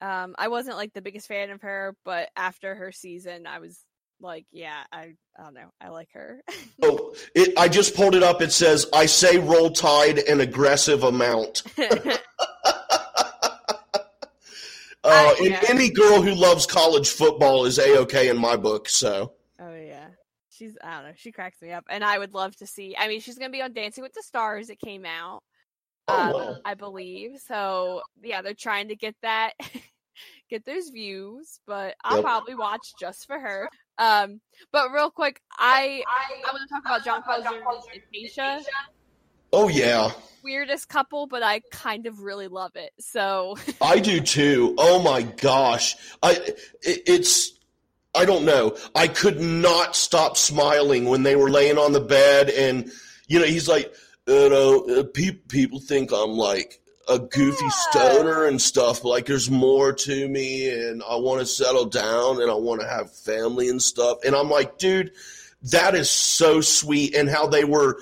Um, 0.00 0.34
I 0.38 0.48
wasn't 0.48 0.76
like 0.76 0.92
the 0.92 1.02
biggest 1.02 1.26
fan 1.26 1.50
of 1.50 1.62
her, 1.62 1.96
but 2.04 2.28
after 2.36 2.74
her 2.74 2.92
season, 2.92 3.46
I 3.46 3.58
was 3.58 3.84
like, 4.20 4.46
yeah, 4.52 4.82
I, 4.92 5.14
I 5.38 5.42
don't 5.44 5.54
know, 5.54 5.70
I 5.80 5.88
like 5.88 6.08
her. 6.12 6.40
oh, 6.82 7.14
it, 7.34 7.58
I 7.58 7.68
just 7.68 7.94
pulled 7.94 8.14
it 8.14 8.22
up. 8.22 8.42
It 8.42 8.52
says, 8.52 8.86
"I 8.92 9.06
say 9.06 9.38
roll 9.38 9.70
tide 9.70 10.18
an 10.18 10.40
aggressive 10.40 11.02
amount." 11.04 11.62
Uh, 15.04 15.32
and 15.38 15.50
yeah. 15.50 15.62
any 15.68 15.90
girl 15.90 16.20
who 16.20 16.34
loves 16.34 16.66
college 16.66 17.08
football 17.08 17.64
is 17.64 17.78
a 17.78 17.98
okay 18.00 18.28
in 18.28 18.36
my 18.36 18.56
book. 18.56 18.88
So 18.88 19.32
oh 19.60 19.74
yeah, 19.74 20.08
she's 20.50 20.76
I 20.82 20.96
don't 20.96 21.04
know, 21.10 21.14
she 21.16 21.32
cracks 21.32 21.62
me 21.62 21.70
up, 21.72 21.84
and 21.88 22.04
I 22.04 22.18
would 22.18 22.34
love 22.34 22.54
to 22.56 22.66
see. 22.66 22.96
I 22.98 23.08
mean, 23.08 23.20
she's 23.20 23.38
gonna 23.38 23.50
be 23.50 23.62
on 23.62 23.72
Dancing 23.72 24.02
with 24.02 24.12
the 24.12 24.22
Stars. 24.22 24.68
It 24.70 24.80
came 24.80 25.06
out, 25.06 25.42
Oh, 26.08 26.50
um. 26.50 26.56
I 26.64 26.74
believe. 26.74 27.38
So 27.46 28.02
yeah, 28.22 28.42
they're 28.42 28.54
trying 28.54 28.88
to 28.88 28.96
get 28.96 29.14
that, 29.22 29.52
get 30.50 30.64
those 30.66 30.90
views. 30.90 31.60
But 31.66 31.94
I'll 32.04 32.16
Yep. 32.16 32.24
probably 32.24 32.54
watch 32.56 32.92
just 33.00 33.26
for 33.26 33.38
her. 33.38 33.68
Um, 33.98 34.40
but 34.72 34.92
real 34.92 35.10
quick, 35.10 35.40
I 35.58 36.02
I 36.06 36.52
want 36.52 36.68
to 36.68 36.74
talk 36.74 36.84
about 36.84 37.04
John 37.04 37.22
Clauser 37.22 37.48
and 37.92 38.02
Tayshia. 38.14 38.64
oh 39.52 39.68
yeah, 39.68 40.10
Weirdest 40.42 40.88
couple, 40.88 41.26
but 41.26 41.42
I 41.42 41.60
kind 41.70 42.06
of 42.06 42.20
really 42.20 42.48
love 42.48 42.72
it. 42.76 42.92
So 43.00 43.56
I 43.80 43.98
do 43.98 44.20
too. 44.20 44.74
Oh 44.78 45.02
my 45.02 45.22
gosh, 45.22 45.96
I 46.22 46.32
it, 46.82 47.02
it's. 47.06 47.52
I 48.14 48.24
don't 48.24 48.44
know. 48.44 48.76
I 48.94 49.06
could 49.06 49.40
not 49.40 49.94
stop 49.94 50.36
smiling 50.36 51.04
when 51.04 51.22
they 51.22 51.36
were 51.36 51.50
laying 51.50 51.78
on 51.78 51.92
the 51.92 52.00
bed, 52.00 52.50
and 52.50 52.90
you 53.28 53.38
know, 53.38 53.44
he's 53.44 53.68
like, 53.68 53.94
you 54.26 54.48
know, 54.48 54.84
uh, 54.86 55.04
people 55.04 55.78
think 55.78 56.10
I'm 56.12 56.30
like 56.30 56.80
a 57.08 57.18
goofy 57.18 57.64
Yeah. 57.64 57.70
stoner 57.90 58.44
and 58.44 58.60
stuff. 58.60 59.02
But 59.02 59.08
like, 59.08 59.26
there's 59.26 59.50
more 59.50 59.92
to 59.92 60.28
me, 60.28 60.68
and 60.68 61.02
I 61.08 61.16
want 61.16 61.40
to 61.40 61.46
settle 61.46 61.86
down, 61.86 62.40
and 62.42 62.50
I 62.50 62.54
want 62.54 62.80
to 62.82 62.86
have 62.88 63.10
family 63.12 63.68
and 63.68 63.82
stuff. 63.82 64.18
And 64.24 64.34
I'm 64.36 64.50
like, 64.50 64.78
dude, 64.78 65.12
that 65.64 65.94
is 65.94 66.08
so 66.10 66.60
sweet, 66.60 67.14
and 67.14 67.28
how 67.28 67.46
they 67.46 67.64
were 67.64 67.98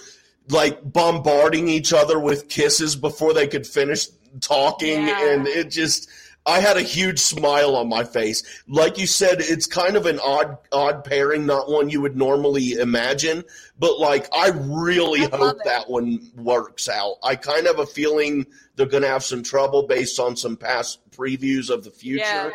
like 0.48 0.80
bombarding 0.92 1.68
each 1.68 1.92
other 1.92 2.18
with 2.18 2.48
kisses 2.48 2.94
before 2.96 3.32
they 3.34 3.46
could 3.46 3.66
finish 3.66 4.06
talking, 4.40 5.06
Yeah. 5.08 5.30
and 5.32 5.46
it 5.46 5.70
just. 5.70 6.08
I 6.46 6.60
had 6.60 6.76
a 6.76 6.82
huge 6.82 7.18
smile 7.18 7.74
on 7.74 7.88
my 7.88 8.04
face. 8.04 8.42
Like 8.68 8.98
you 8.98 9.06
said, 9.06 9.40
it's 9.40 9.66
kind 9.66 9.96
of 9.96 10.06
an 10.06 10.20
odd 10.20 10.58
odd 10.70 11.04
pairing, 11.04 11.44
not 11.44 11.68
one 11.68 11.90
you 11.90 12.00
would 12.02 12.16
normally 12.16 12.72
imagine, 12.74 13.42
but 13.78 13.98
like 13.98 14.28
I 14.32 14.50
really 14.54 15.22
I 15.22 15.36
hope 15.36 15.58
that 15.64 15.90
one 15.90 16.30
works 16.36 16.88
out. 16.88 17.16
I 17.24 17.34
kind 17.34 17.66
of 17.66 17.76
have 17.76 17.88
a 17.88 17.90
feeling 17.90 18.46
they're 18.76 18.86
going 18.86 19.02
to 19.02 19.08
have 19.08 19.24
some 19.24 19.42
trouble 19.42 19.88
based 19.88 20.20
on 20.20 20.36
some 20.36 20.56
past 20.56 21.00
previews 21.10 21.68
of 21.68 21.82
the 21.82 21.90
future, 21.90 22.22
yeah, 22.22 22.50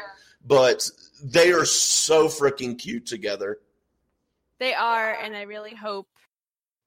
but 0.46 0.90
they 1.24 1.52
are 1.52 1.66
so 1.66 2.28
freaking 2.28 2.80
cute 2.80 3.06
together. 3.06 3.60
they 4.60 4.74
are, 4.74 5.12
and 5.14 5.36
I 5.36 5.42
really 5.42 5.76
hope. 5.76 6.08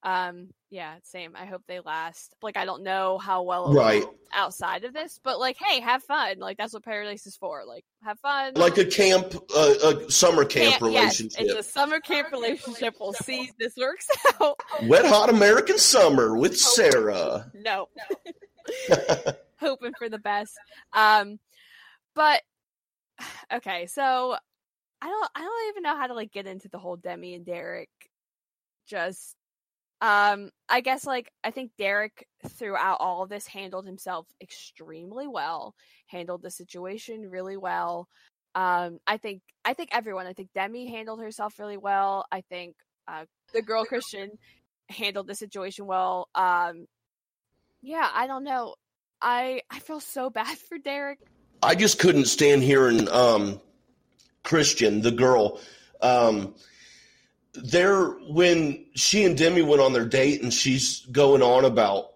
Um, 0.05 0.51
yeah, 0.71 0.97
same. 1.03 1.35
I 1.35 1.47
hope 1.47 1.63
they 1.67 1.81
last. 1.81 2.35
Like, 2.43 2.59
I 2.59 2.67
don't 2.67 2.83
know 2.83 3.17
how 3.17 3.43
well 3.43 3.73
Right. 3.73 4.05
outside 4.35 4.85
of 4.85 4.93
this, 4.93 5.19
but 5.25 5.41
like, 5.41 5.57
hey, 5.59 5.81
have 5.81 6.03
fun. 6.03 6.39
Like, 6.41 6.59
that's 6.59 6.75
what 6.75 6.85
Paradise 6.85 7.27
is 7.27 7.37
for. 7.37 7.65
Like, 7.67 7.85
have 8.03 8.21
fun. 8.21 8.53
Like 8.55 8.77
a 8.77 8.85
camp, 8.85 9.35
uh, 9.57 9.75
a 9.83 10.11
summer 10.11 10.45
camp 10.45 10.73
yes, 10.75 10.83
relationship. 10.83 11.41
it's 11.41 11.55
a 11.55 11.63
summer 11.63 12.01
camp 12.01 12.31
relationship. 12.33 12.97
We'll 13.01 13.15
see 13.15 13.45
if 13.45 13.57
this 13.57 13.75
works 13.79 14.07
out. 14.43 14.61
Wet 14.83 15.07
Hot 15.07 15.31
American 15.31 15.79
Summer 15.79 16.37
with 16.37 16.57
Sarah. 16.59 17.51
no. 17.55 17.89
Hoping 19.61 19.93
for 19.99 20.09
the 20.09 20.19
best. 20.19 20.53
Um, 20.93 21.39
but 22.15 22.43
okay, 23.53 23.87
so 23.87 24.37
I 25.01 25.07
don't 25.07 25.31
I 25.35 25.41
don't 25.41 25.69
even 25.71 25.83
know 25.83 25.97
how 25.97 26.07
to 26.09 26.15
like 26.15 26.33
get 26.33 26.47
into 26.47 26.69
the 26.69 26.79
whole 26.79 26.97
Demi 26.97 27.35
and 27.35 27.45
Derek 27.47 27.89
just 28.87 29.37
um 30.05 30.51
I 30.69 30.83
guess 30.83 31.07
like 31.07 31.31
I 31.43 31.51
think 31.51 31.71
Derek 31.79 32.27
throughout 32.47 32.99
all 33.01 33.23
of 33.23 33.31
this 33.31 33.47
handled 33.47 33.87
himself 33.87 34.27
extremely 34.39 35.27
well, 35.27 35.75
handled 36.09 36.43
the 36.43 36.51
situation 36.51 37.31
really 37.31 37.57
well. 37.57 38.07
Um 38.55 38.99
I 39.07 39.17
think 39.17 39.41
I 39.65 39.73
think 39.73 39.89
everyone, 39.93 40.27
I 40.27 40.35
think 40.35 40.51
Demi 40.55 40.91
handled 40.91 41.21
herself 41.21 41.59
really 41.59 41.79
well. 41.79 42.27
I 42.31 42.43
think 42.43 42.77
uh 43.09 43.25
the 43.55 43.63
girl 43.63 43.87
Kristian 43.87 44.29
handled 44.91 45.27
the 45.27 45.35
situation 45.35 45.87
well. 45.87 46.29
Um 46.35 46.87
yeah, 47.81 48.09
I 48.13 48.27
don't 48.27 48.45
know. 48.45 48.75
I 49.23 49.63
I 49.71 49.79
feel 49.79 50.01
so 50.01 50.29
bad 50.39 50.59
for 50.59 50.77
Derek. 50.77 51.21
I 51.63 51.75
just 51.75 51.99
couldn't 51.99 52.27
stand 52.27 52.63
hearing 52.63 53.09
um, 53.09 53.59
Kristian, 54.45 55.03
the 55.03 55.11
girl. 55.11 55.61
Um, 56.03 56.55
there, 57.55 58.07
when 58.29 58.85
she 58.95 59.25
and 59.25 59.37
Demi 59.37 59.63
went 59.63 59.81
on 59.81 59.93
their 59.93 60.07
date, 60.07 60.43
and 60.43 60.53
she's 60.53 61.01
going 61.13 61.43
on 61.43 61.65
about 61.65 62.11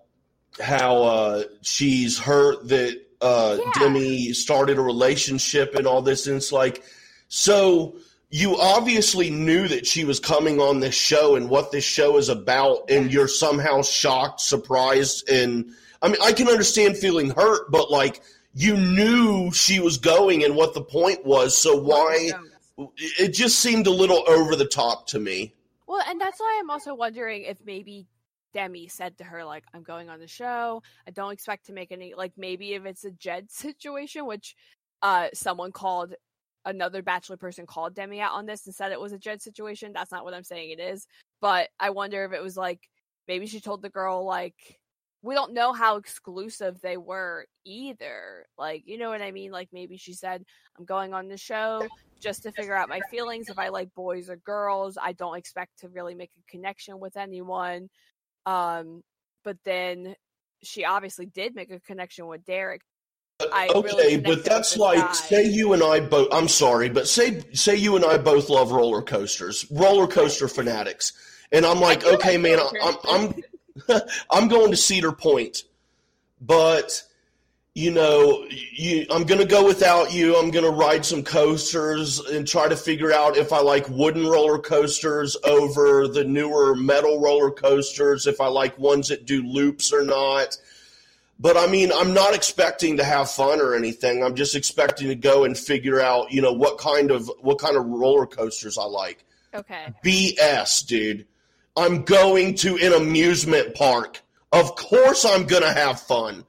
how 0.60 1.02
uh, 1.02 1.42
she's 1.62 2.18
hurt 2.18 2.68
that 2.68 3.00
uh, 3.20 3.58
Yeah. 3.58 3.70
Demi 3.78 4.32
started 4.32 4.78
a 4.78 4.82
relationship 4.82 5.74
and 5.74 5.86
all 5.86 6.02
this, 6.02 6.26
and 6.26 6.36
it's 6.36 6.52
like, 6.52 6.82
so 7.28 7.96
you 8.30 8.58
obviously 8.60 9.30
knew 9.30 9.68
that 9.68 9.86
she 9.86 10.04
was 10.04 10.20
coming 10.20 10.60
on 10.60 10.80
this 10.80 10.94
show 10.94 11.34
and 11.34 11.48
what 11.48 11.72
this 11.72 11.84
show 11.84 12.18
is 12.18 12.28
about, 12.28 12.90
and 12.90 13.12
you're 13.12 13.28
somehow 13.28 13.82
shocked, 13.82 14.40
surprised, 14.40 15.28
and 15.28 15.70
I 16.02 16.08
mean, 16.08 16.18
I 16.22 16.32
can 16.32 16.48
understand 16.48 16.96
feeling 16.96 17.30
hurt, 17.30 17.70
but 17.70 17.90
like 17.90 18.22
you 18.54 18.76
knew 18.76 19.50
she 19.52 19.80
was 19.80 19.98
going 19.98 20.44
and 20.44 20.54
what 20.56 20.74
the 20.74 20.82
point 20.82 21.24
was, 21.24 21.56
so 21.56 21.76
why? 21.76 22.30
It 22.78 23.34
just 23.34 23.58
seemed 23.58 23.86
a 23.86 23.90
little 23.90 24.22
over 24.28 24.54
the 24.54 24.66
top 24.66 25.06
to 25.08 25.18
me. 25.18 25.54
Well, 25.86 26.02
and 26.06 26.20
that's 26.20 26.38
why 26.38 26.58
I'm 26.60 26.70
also 26.70 26.94
wondering 26.94 27.42
if 27.42 27.58
maybe 27.64 28.06
Demi 28.54 28.88
said 28.88 29.18
to 29.18 29.24
her 29.24 29.44
like, 29.44 29.64
"I'm 29.74 29.82
going 29.82 30.08
on 30.08 30.20
the 30.20 30.28
show. 30.28 30.82
I 31.06 31.10
don't 31.10 31.32
expect 31.32 31.66
to 31.66 31.72
make 31.72 31.92
any 31.92 32.14
like 32.14 32.32
maybe 32.36 32.74
if 32.74 32.86
it's 32.86 33.04
a 33.04 33.10
Jed 33.10 33.50
situation, 33.50 34.26
which 34.26 34.54
uh 35.02 35.28
someone 35.34 35.72
called 35.72 36.14
another 36.64 37.02
Bachelor 37.02 37.36
person 37.36 37.66
called 37.66 37.94
Demi 37.94 38.20
out 38.20 38.32
on 38.32 38.46
this 38.46 38.66
and 38.66 38.74
said 38.74 38.92
it 38.92 39.00
was 39.00 39.12
a 39.12 39.18
Jed 39.18 39.42
situation. 39.42 39.92
That's 39.92 40.12
not 40.12 40.24
what 40.24 40.34
I'm 40.34 40.44
saying 40.44 40.70
it 40.70 40.80
is, 40.80 41.06
but 41.40 41.70
I 41.80 41.90
wonder 41.90 42.24
if 42.24 42.32
it 42.32 42.42
was 42.42 42.56
like 42.56 42.88
maybe 43.26 43.46
she 43.46 43.60
told 43.60 43.82
the 43.82 43.90
girl 43.90 44.24
like." 44.24 44.77
We 45.22 45.34
don't 45.34 45.52
know 45.52 45.72
how 45.72 45.96
exclusive 45.96 46.80
they 46.80 46.96
were 46.96 47.46
either. 47.64 48.46
Like, 48.56 48.84
you 48.86 48.98
know 48.98 49.10
what 49.10 49.22
I 49.22 49.32
mean? 49.32 49.50
Like, 49.50 49.68
maybe 49.72 49.96
she 49.96 50.12
said, 50.12 50.44
I'm 50.78 50.84
going 50.84 51.12
on 51.12 51.28
the 51.28 51.36
show 51.36 51.86
just 52.20 52.44
to 52.44 52.52
figure 52.52 52.74
out 52.74 52.88
my 52.88 53.00
feelings 53.10 53.48
if 53.48 53.58
I 53.58 53.68
like 53.68 53.94
boys 53.94 54.30
or 54.30 54.36
girls. 54.36 54.96
I 55.00 55.12
don't 55.12 55.36
expect 55.36 55.80
to 55.80 55.88
really 55.88 56.14
make 56.14 56.30
a 56.38 56.50
connection 56.50 57.00
with 57.00 57.16
anyone. 57.16 57.88
Um, 58.46 59.02
but 59.44 59.56
then 59.64 60.14
she 60.62 60.84
obviously 60.84 61.26
did 61.26 61.54
make 61.54 61.70
a 61.70 61.80
connection 61.80 62.26
with 62.26 62.44
Derek. 62.44 62.82
I 63.40 63.68
okay, 63.68 63.90
connected 63.90 64.24
but 64.24 64.44
that's 64.44 64.76
like 64.76 64.98
guy. 64.98 65.12
say 65.12 65.44
you 65.44 65.72
and 65.72 65.82
I 65.82 66.00
both. 66.00 66.26
I'm 66.32 66.48
sorry, 66.48 66.88
but 66.88 67.06
say 67.06 67.40
say 67.52 67.76
you 67.76 67.94
and 67.94 68.04
I 68.04 68.18
both 68.18 68.48
love 68.48 68.72
roller 68.72 69.00
coasters, 69.00 69.64
roller 69.70 70.08
coaster 70.08 70.48
fanatics, 70.48 71.12
and 71.52 71.64
I'm 71.64 71.78
like, 71.78 72.04
okay, 72.04 72.36
man, 72.36 72.58
I'm 72.82 72.96
I'm 73.08 73.42
I'm 74.30 74.48
going 74.48 74.70
to 74.70 74.76
Cedar 74.76 75.12
Point, 75.12 75.64
but 76.40 77.02
you 77.78 77.92
know, 77.92 78.44
you, 78.50 79.06
I'm 79.08 79.22
going 79.22 79.40
to 79.40 79.46
go 79.46 79.64
without 79.64 80.12
you. 80.12 80.36
I'm 80.36 80.50
going 80.50 80.64
to 80.64 80.70
ride 80.70 81.06
some 81.06 81.22
coasters 81.22 82.18
and 82.18 82.44
try 82.44 82.66
to 82.66 82.74
figure 82.74 83.12
out 83.12 83.36
if 83.36 83.52
I 83.52 83.60
like 83.60 83.88
wooden 83.88 84.26
roller 84.26 84.58
coasters 84.58 85.36
over 85.44 86.08
the 86.08 86.24
newer 86.24 86.74
metal 86.74 87.20
roller 87.20 87.52
coasters, 87.52 88.26
if 88.26 88.40
I 88.40 88.48
like 88.48 88.76
ones 88.80 89.08
that 89.08 89.26
do 89.26 89.42
loops 89.44 89.92
or 89.92 90.02
not. 90.02 90.58
But 91.38 91.56
I 91.56 91.68
mean, 91.68 91.92
I'm 91.94 92.14
not 92.14 92.34
expecting 92.34 92.96
to 92.96 93.04
have 93.04 93.30
fun 93.30 93.60
or 93.60 93.76
anything. 93.76 94.24
I'm 94.24 94.34
just 94.34 94.56
expecting 94.56 95.06
to 95.06 95.14
go 95.14 95.44
and 95.44 95.56
figure 95.56 96.00
out, 96.00 96.32
you 96.32 96.42
know, 96.42 96.52
what 96.52 96.78
kind 96.78 97.12
of 97.12 97.30
what 97.42 97.60
kind 97.60 97.76
of 97.76 97.86
roller 97.86 98.26
coasters 98.26 98.76
I 98.76 98.86
like. 98.86 99.24
Okay. 99.54 99.94
BS, 100.04 100.84
dude. 100.84 101.26
I'm 101.78 102.02
going 102.02 102.56
to 102.56 102.76
an 102.76 102.92
amusement 102.92 103.74
park. 103.76 104.20
Of 104.52 104.74
course 104.74 105.24
I'm 105.24 105.46
going 105.46 105.62
to 105.62 105.72
have 105.72 106.00
fun. 106.00 106.44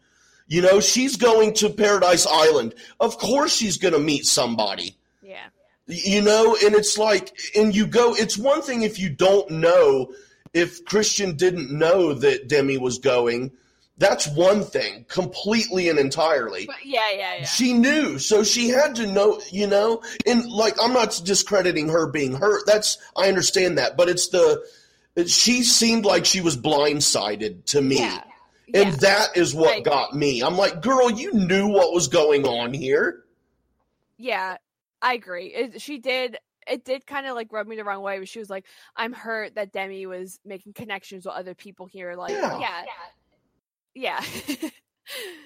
You 0.47 0.63
know, 0.63 0.80
she's 0.80 1.15
going 1.15 1.53
to 1.55 1.69
Paradise 1.69 2.25
Island. 2.25 2.73
Of 2.99 3.19
course 3.19 3.55
she's 3.55 3.77
going 3.77 3.93
to 3.93 3.99
meet 3.99 4.25
somebody. 4.25 4.97
Yeah. 5.21 5.45
You 5.86 6.23
know, 6.23 6.57
and 6.63 6.73
it's 6.73 6.97
like, 6.97 7.38
and 7.55 7.75
you 7.75 7.86
go, 7.86 8.15
it's 8.15 8.38
one 8.38 8.63
thing 8.63 8.82
if 8.82 8.97
you 8.97 9.11
don't 9.11 9.49
know, 9.51 10.11
if 10.53 10.84
Kristian 10.86 11.38
didn't 11.38 11.71
know 11.71 12.13
that 12.15 12.47
Demi 12.47 12.80
was 12.80 12.97
going, 12.97 13.51
that's 13.99 14.27
one 14.30 14.63
thing, 14.63 15.05
completely 15.09 15.89
and 15.89 15.99
entirely. 15.99 16.65
But 16.65 16.77
yeah, 16.84 17.11
yeah, 17.11 17.36
yeah. 17.39 17.45
She 17.45 17.73
knew, 17.73 18.17
so 18.17 18.43
she 18.43 18.69
had 18.69 18.95
to 18.95 19.05
know, 19.05 19.41
you 19.51 19.67
know. 19.67 20.01
And 20.25 20.49
like, 20.49 20.75
I'm 20.82 20.93
not 20.93 21.21
discrediting 21.23 21.89
her 21.89 22.07
being 22.07 22.34
hurt. 22.34 22.63
That's 22.65 22.97
I 23.15 23.27
understand 23.27 23.77
that, 23.77 23.97
but 23.97 24.07
it's 24.09 24.30
the 24.30 24.65
she 25.28 25.63
seemed 25.63 26.05
like 26.05 26.26
she 26.26 26.41
was 26.41 26.55
blindsided 26.55 27.65
to 27.65 27.82
me, 27.82 27.97
Yeah. 27.99 28.24
and 28.74 28.89
Yeah. 28.91 28.95
that 28.97 29.38
is 29.38 29.53
what 29.55 29.84
got 29.84 30.13
me. 30.13 30.41
I'm 30.41 30.55
like, 30.57 30.82
girl, 30.82 31.09
you 31.09 31.34
knew 31.34 31.67
what 31.67 31.93
was 31.93 32.07
going 32.07 32.45
on 32.45 32.74
here. 32.74 33.24
Yeah, 34.17 34.57
I 35.01 35.13
agree. 35.13 35.47
It, 35.47 35.82
she 35.82 35.97
did. 35.97 36.38
It 36.67 36.86
did 36.86 37.07
kind 37.07 37.26
of 37.26 37.36
like 37.36 37.51
rub 37.51 37.65
me 37.67 37.76
the 37.78 37.84
wrong 37.84 38.03
way. 38.03 38.20
But 38.20 38.28
she 38.28 38.38
was 38.38 38.49
like, 38.49 38.65
"I'm 38.95 39.13
hurt 39.13 39.55
that 39.55 39.72
Demi 39.72 40.05
was 40.05 40.39
making 40.45 40.74
connections 40.74 41.26
with 41.26 41.34
other 41.34 41.55
people 41.55 41.88
here." 41.88 42.15
Like, 42.15 42.32
Yeah. 42.32 42.59
yeah, 42.59 42.84
yeah. 43.95 44.24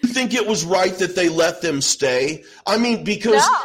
You 0.01 0.09
think 0.09 0.33
it 0.33 0.45
was 0.45 0.65
right 0.65 0.93
that 0.97 1.15
they 1.15 1.29
let 1.29 1.61
them 1.61 1.79
stay? 1.79 2.43
I 2.67 2.77
mean, 2.77 3.05
because 3.05 3.45
no, 3.47 3.57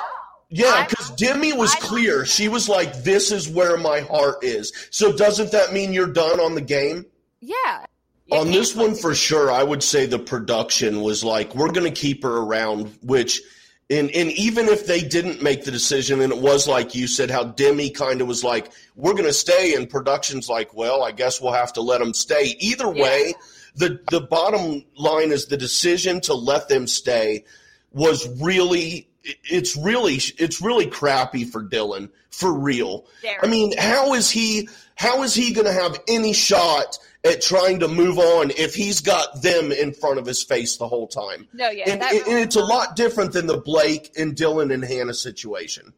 yeah, 0.51 0.87
because 0.87 1.11
Demi 1.11 1.53
was 1.53 1.75
I 1.75 1.79
clear. 1.81 2.25
She 2.25 2.49
was 2.49 2.69
like, 2.69 3.03
"This 3.03 3.33
is 3.33 3.49
where 3.49 3.77
my 3.77 4.01
heart 4.01 4.43
is." 4.43 4.73
So 4.91 5.13
doesn't 5.13 5.53
that 5.53 5.73
mean 5.73 5.93
you're 5.93 6.07
done 6.13 6.41
on 6.41 6.55
the 6.55 6.61
game? 6.61 7.05
yeah. 7.41 7.85
You 8.27 8.37
on 8.37 8.49
this 8.51 8.77
one 8.77 8.95
for 8.95 9.15
sure 9.15 9.51
i 9.51 9.63
would 9.63 9.83
say 9.83 10.05
the 10.05 10.19
production 10.19 11.01
was 11.01 11.25
like 11.25 11.55
we're 11.55 11.71
going 11.73 11.91
to 11.91 11.99
keep 12.01 12.23
her 12.25 12.37
around 12.37 12.89
which 13.01 13.41
and, 13.89 14.11
and 14.11 14.31
even 14.33 14.67
if 14.69 14.87
they 14.87 15.01
didn't 15.01 15.43
make 15.43 15.65
the 15.65 15.71
decision 15.71 16.21
and 16.21 16.31
it 16.31 16.39
was 16.39 16.69
like 16.69 16.95
you 16.95 17.07
said 17.07 17.31
how 17.31 17.43
demi 17.45 17.89
kind 17.89 18.21
of 18.21 18.29
was 18.29 18.45
like 18.45 18.71
we're 18.97 19.13
going 19.15 19.25
to 19.25 19.33
stay 19.33 19.75
and 19.75 19.89
production's 19.89 20.47
like 20.47 20.75
well 20.75 21.03
i 21.03 21.11
guess 21.11 21.41
we'll 21.41 21.55
have 21.55 21.73
to 21.73 21.81
let 21.81 22.01
them 22.01 22.13
stay 22.13 22.55
either 22.61 22.85
Yeah. 22.95 23.03
way 23.03 23.35
the 23.77 23.99
the 24.11 24.21
bottom 24.21 24.85
line 24.99 25.33
is 25.33 25.47
the 25.47 25.57
decision 25.57 26.21
to 26.23 26.35
let 26.35 26.69
them 26.69 26.87
stay 26.87 27.45
was 27.93 28.29
really 28.43 29.09
it's 29.45 29.77
really 29.77 30.15
it's 30.39 30.61
really 30.61 30.87
crappy 30.87 31.45
for 31.45 31.63
dylan 31.63 32.11
for 32.31 32.53
real 32.53 33.07
Derek. 33.23 33.45
I 33.45 33.49
mean, 33.49 33.77
how 33.77 34.15
is 34.15 34.31
he 34.31 34.69
how 34.95 35.23
is 35.23 35.35
he 35.35 35.53
going 35.53 35.67
to 35.67 35.73
have 35.73 36.01
any 36.09 36.33
shot 36.33 36.99
at 37.25 37.41
trying 37.41 37.81
to 37.81 37.89
move 37.89 38.19
on 38.19 38.51
if 38.51 38.75
he's 38.75 39.01
got 39.01 39.43
them 39.43 39.71
in 39.71 39.93
front 39.93 40.19
of 40.19 40.27
his 40.27 40.43
face 40.43 40.77
the 40.77 40.89
whole 40.89 41.07
time? 41.07 41.49
no, 41.53 41.71
yeah, 41.71 41.91
And, 41.91 42.03
that 42.03 42.13
and 42.13 42.39
it's 42.39 42.57
a 42.57 42.65
lot 42.65 42.97
different 42.97 43.33
than 43.33 43.47
the 43.47 43.59
Blake 43.59 44.13
and 44.17 44.35
Dylan 44.35 44.73
and 44.73 44.85
Hannah 44.85 45.15
situation. 45.15 45.93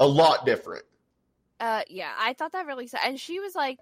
A 0.00 0.06
lot 0.06 0.46
different. 0.46 0.84
Uh, 1.60 1.82
yeah, 1.88 2.12
I 2.18 2.34
thought 2.34 2.52
that 2.52 2.66
really 2.66 2.86
sad. 2.86 3.00
And 3.04 3.18
she 3.18 3.40
was 3.40 3.54
like, 3.54 3.78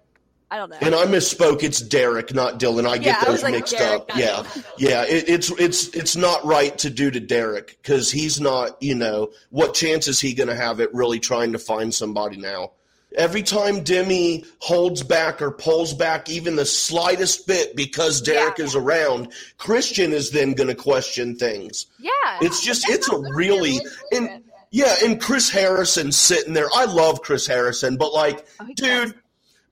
I 0.49 0.57
don't 0.57 0.69
know. 0.69 0.77
And 0.81 0.95
I 0.95 1.05
misspoke. 1.05 1.61
It's 1.63 1.81
Derek, 1.81 2.33
not 2.33 2.57
Dylan. 2.59 2.87
I 2.87 2.97
get 2.97 3.17
I 3.21 3.25
those 3.25 3.33
was 3.33 3.43
like, 3.43 3.53
mixed 3.53 3.77
Derek, 3.77 4.01
up. 4.01 4.11
Yeah, 4.15 4.27
Dylan. 4.43 4.65
yeah. 4.77 5.03
It, 5.05 5.27
it's 5.29 5.49
it's 5.51 5.87
it's 5.89 6.15
not 6.15 6.45
right 6.45 6.77
to 6.77 6.89
do 6.89 7.11
to 7.11 7.19
Derek 7.19 7.77
because 7.81 8.09
he's 8.11 8.39
not. 8.39 8.81
You 8.81 8.95
know 8.95 9.31
what 9.49 9.73
chance 9.73 10.07
is 10.07 10.19
he 10.21 10.33
going 10.33 10.47
to 10.49 10.55
have 10.55 10.79
at 10.79 10.93
really 10.93 11.19
trying 11.19 11.51
to 11.51 11.59
find 11.59 11.93
somebody 11.93 12.37
now? 12.37 12.71
Every 13.17 13.41
time 13.41 13.83
Demi 13.83 14.45
holds 14.59 15.01
back 15.01 15.41
or 15.41 15.49
pulls 15.51 15.93
back 15.93 16.29
even 16.29 16.55
the 16.55 16.65
slightest 16.65 17.47
bit 17.47 17.75
because 17.75 18.21
Derek 18.21 18.57
Yeah. 18.59 18.65
is 18.65 18.75
around, 18.75 19.31
Kristian 19.57 20.11
is 20.11 20.31
then 20.31 20.53
going 20.53 20.67
to 20.67 20.75
question 20.75 21.35
things. 21.35 21.87
yeah, 21.99 22.11
It's 22.41 22.63
just 22.63 22.87
it's 22.89 23.09
a 23.09 23.17
really 23.17 23.79
and 24.11 24.43
yeah, 24.71 24.95
and 25.03 25.19
Chris 25.21 25.49
Harrison 25.49 26.11
sitting 26.11 26.53
there. 26.53 26.67
I 26.75 26.83
love 26.85 27.21
Chris 27.21 27.47
Harrison, 27.47 27.95
but 27.97 28.13
like 28.13 28.45
Oh, 28.59 28.67
dude 28.75 29.15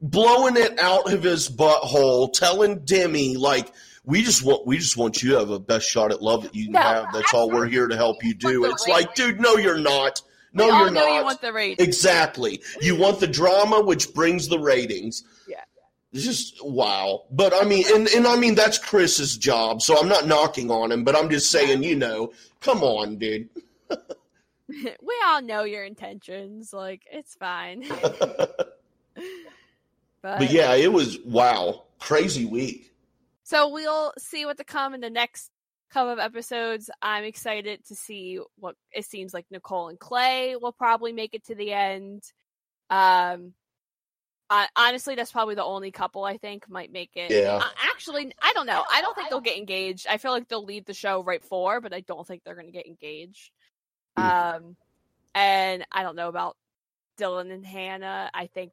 blowing 0.09 0.55
it 0.57 0.79
out 0.79 1.11
of 1.11 1.23
his 1.23 1.49
butthole, 1.49 2.31
telling 2.31 2.79
Demi 2.79 3.35
like 3.35 3.73
we 4.03 4.23
just 4.23 4.43
want 4.43 4.65
we 4.67 4.77
just 4.77 4.97
want 4.97 5.21
you 5.23 5.31
to 5.31 5.39
have 5.39 5.49
a 5.49 5.59
best 5.59 5.89
shot 5.89 6.11
at 6.11 6.21
love 6.21 6.43
that 6.43 6.55
you 6.55 6.65
can 6.65 6.73
No, 6.73 6.79
have. 6.81 7.07
That's 7.13 7.33
all 7.33 7.49
we're 7.49 7.67
here 7.67 7.87
to 7.87 7.95
help 7.95 8.23
you 8.23 8.33
do. 8.33 8.65
It's 8.65 8.87
like, 8.87 9.15
dude, 9.15 9.39
no, 9.39 9.55
you're 9.57 9.79
not. 9.79 10.21
No, 10.53 10.67
you're 10.67 10.91
know 10.91 11.01
not. 11.05 11.15
you 11.17 11.23
want 11.23 11.41
the 11.41 11.51
rate. 11.51 11.81
exactly. 11.81 12.61
You 12.79 12.95
want 12.95 13.19
the 13.19 13.27
drama, 13.27 13.81
which 13.81 14.13
brings 14.13 14.47
the 14.47 14.57
ratings. 14.59 15.23
Yeah. 15.49 15.57
It's 16.13 16.23
just 16.23 16.63
wow. 16.63 17.23
But 17.31 17.53
I 17.53 17.65
mean, 17.65 17.83
and, 17.93 18.07
and 18.07 18.25
I 18.27 18.37
mean 18.37 18.55
that's 18.55 18.77
Chris's 18.77 19.37
job, 19.37 19.81
so 19.81 19.99
I'm 19.99 20.07
not 20.07 20.27
knocking 20.27 20.71
on 20.71 20.91
him, 20.91 21.03
but 21.03 21.15
I'm 21.15 21.29
just 21.29 21.51
saying, 21.51 21.83
you 21.83 21.95
know, 21.95 22.31
come 22.61 22.83
on, 22.83 23.17
dude. 23.17 23.49
we 24.69 25.15
all 25.25 25.41
know 25.41 25.63
your 25.63 25.83
intentions. 25.83 26.71
Like 26.71 27.01
it's 27.11 27.35
fine. 27.35 27.83
but, 30.25 30.39
But 30.39 30.51
yeah, 30.51 30.73
it 30.73 30.91
was 30.91 31.19
wow, 31.23 31.83
crazy 31.99 32.45
week. 32.45 32.91
so 33.43 33.69
we'll 33.69 34.11
see 34.17 34.45
what 34.45 34.57
to 34.57 34.63
come 34.63 34.95
in 34.95 35.01
the 35.01 35.09
next 35.11 35.51
couple 35.91 36.11
of 36.11 36.17
episodes. 36.19 36.89
I'm 36.99 37.23
excited 37.23 37.85
to 37.87 37.95
see 37.95 38.39
what 38.57 38.75
it 38.91 39.05
seems 39.05 39.33
like 39.35 39.45
Nicole 39.51 39.89
and 39.89 39.99
Clay 39.99 40.55
will 40.55 40.71
probably 40.71 41.13
make 41.13 41.35
it 41.35 41.45
to 41.45 41.55
the 41.55 41.71
end. 41.71 42.23
Um, 42.89 43.53
I, 44.49 44.67
honestly, 44.75 45.13
that's 45.15 45.31
probably 45.31 45.55
the 45.55 45.63
only 45.63 45.91
couple 45.91 46.23
I 46.23 46.37
think 46.37 46.67
might 46.69 46.91
make 46.91 47.11
it. 47.15 47.31
Yeah. 47.31 47.57
Uh, 47.57 47.69
actually, 47.83 48.31
I 48.41 48.53
don't 48.53 48.65
know. 48.65 48.83
I 48.91 49.01
don't 49.01 49.15
think 49.15 49.29
they'll 49.29 49.41
get 49.41 49.57
engaged. 49.57 50.07
I 50.09 50.17
feel 50.17 50.31
like 50.31 50.47
they'll 50.47 50.65
leave 50.65 50.85
the 50.85 50.93
show 50.93 51.23
right 51.23 51.43
for, 51.43 51.81
but 51.81 51.93
I 51.93 52.01
don't 52.01 52.27
think 52.27 52.43
they're 52.43 52.55
going 52.55 52.67
to 52.67 52.71
get 52.71 52.87
engaged. 52.87 53.51
Hmm. 54.17 54.23
Um, 54.23 54.75
and 55.35 55.85
I 55.91 56.01
don't 56.03 56.15
know 56.15 56.29
about 56.29 56.57
Dylan 57.19 57.51
and 57.51 57.65
Hannah. 57.65 58.29
I 58.33 58.47
think 58.47 58.71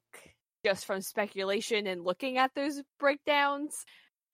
just 0.63 0.85
from 0.85 1.01
speculation 1.01 1.87
and 1.87 2.03
looking 2.03 2.37
at 2.37 2.53
those 2.55 2.81
breakdowns, 2.99 3.85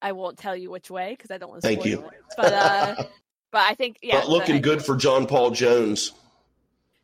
I 0.02 0.12
won't 0.14 0.38
tell 0.38 0.56
you 0.56 0.70
which 0.70 0.90
way 0.90 1.12
because 1.12 1.32
I 1.32 1.38
don't 1.38 1.50
want 1.50 1.62
to 1.62 1.68
Thank 1.68 1.86
you. 1.86 2.02
it. 2.02 2.12
But 2.38 2.54
uh, 2.54 2.96
but 3.52 3.62
I 3.62 3.74
think 3.74 3.98
yeah, 4.02 4.20
Not 4.20 4.30
looking 4.30 4.62
good 4.62 4.84
for 4.84 4.96
John 4.96 5.26
Paul 5.26 5.52
Jones. 5.52 6.14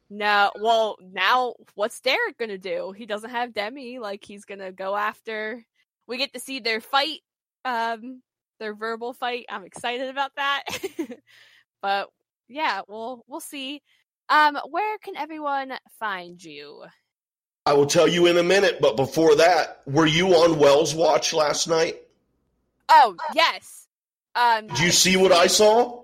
No, 0.09 0.51
well, 0.59 0.97
now 1.01 1.55
what's 1.73 1.99
Derek 1.99 2.37
gonna 2.37 2.57
do? 2.57 2.93
He 2.95 3.05
doesn't 3.05 3.31
have 3.31 3.53
Demi. 3.53 3.99
Like 3.99 4.23
he's 4.23 4.45
gonna 4.45 4.71
go 4.71 4.95
after. 4.95 5.65
We 6.07 6.17
get 6.17 6.33
to 6.33 6.39
see 6.39 6.59
their 6.59 6.79
fight, 6.79 7.21
um, 7.65 8.21
their 8.59 8.75
verbal 8.75 9.13
fight. 9.13 9.45
I'm 9.49 9.65
excited 9.65 10.09
about 10.09 10.31
that. 10.35 10.63
but 11.81 12.09
yeah, 12.47 12.81
we'll 12.87 13.23
we'll 13.27 13.39
see. 13.39 13.81
Um, 14.29 14.57
where 14.69 14.97
can 14.99 15.15
everyone 15.17 15.73
find 15.99 16.43
you? 16.43 16.83
I 17.67 17.73
will 17.73 17.87
tell 17.87 18.07
you 18.07 18.27
in 18.27 18.37
a 18.37 18.43
minute, 18.43 18.79
but 18.79 18.95
before 18.95 19.35
that, 19.37 19.81
were 19.87 20.05
you 20.05 20.35
on 20.35 20.59
Wells 20.59 20.93
Watch 20.93 21.33
last 21.33 21.67
night? 21.67 21.99
Oh 22.89 23.15
yes. 23.33 23.87
Um, 24.35 24.67
Did 24.67 24.79
you 24.79 24.91
see 24.91 25.17
what 25.17 25.31
I 25.31 25.47
saw? 25.47 26.03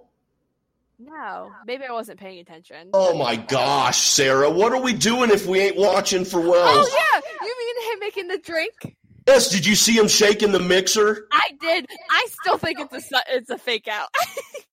no, 0.97 1.51
maybe 1.65 1.83
I 1.83 1.91
wasn't 1.91 2.19
paying 2.19 2.39
attention. 2.39 2.89
Oh 2.93 3.17
my 3.17 3.35
gosh, 3.35 3.97
Sarah, 3.97 4.49
what 4.49 4.71
are 4.71 4.81
we 4.81 4.93
doing 4.93 5.29
if 5.29 5.45
we 5.45 5.59
ain't 5.59 5.77
watching 5.77 6.25
for 6.25 6.39
Wells? 6.39 6.53
Oh 6.55 7.11
yeah, 7.13 7.21
you 7.41 7.55
mean 7.59 7.93
him 7.93 7.99
making 7.99 8.27
the 8.27 8.37
drink? 8.37 8.97
Yes, 9.31 9.47
did 9.47 9.65
you 9.65 9.75
see 9.75 9.93
him 9.93 10.09
shaking 10.09 10.51
the 10.51 10.59
mixer? 10.59 11.25
I 11.31 11.51
did. 11.61 11.87
I 12.09 12.27
still 12.41 12.57
think 12.57 12.81
it's 12.81 13.09
a 13.13 13.21
it's 13.29 13.49
a 13.49 13.57
fake 13.57 13.87
out. 13.87 14.09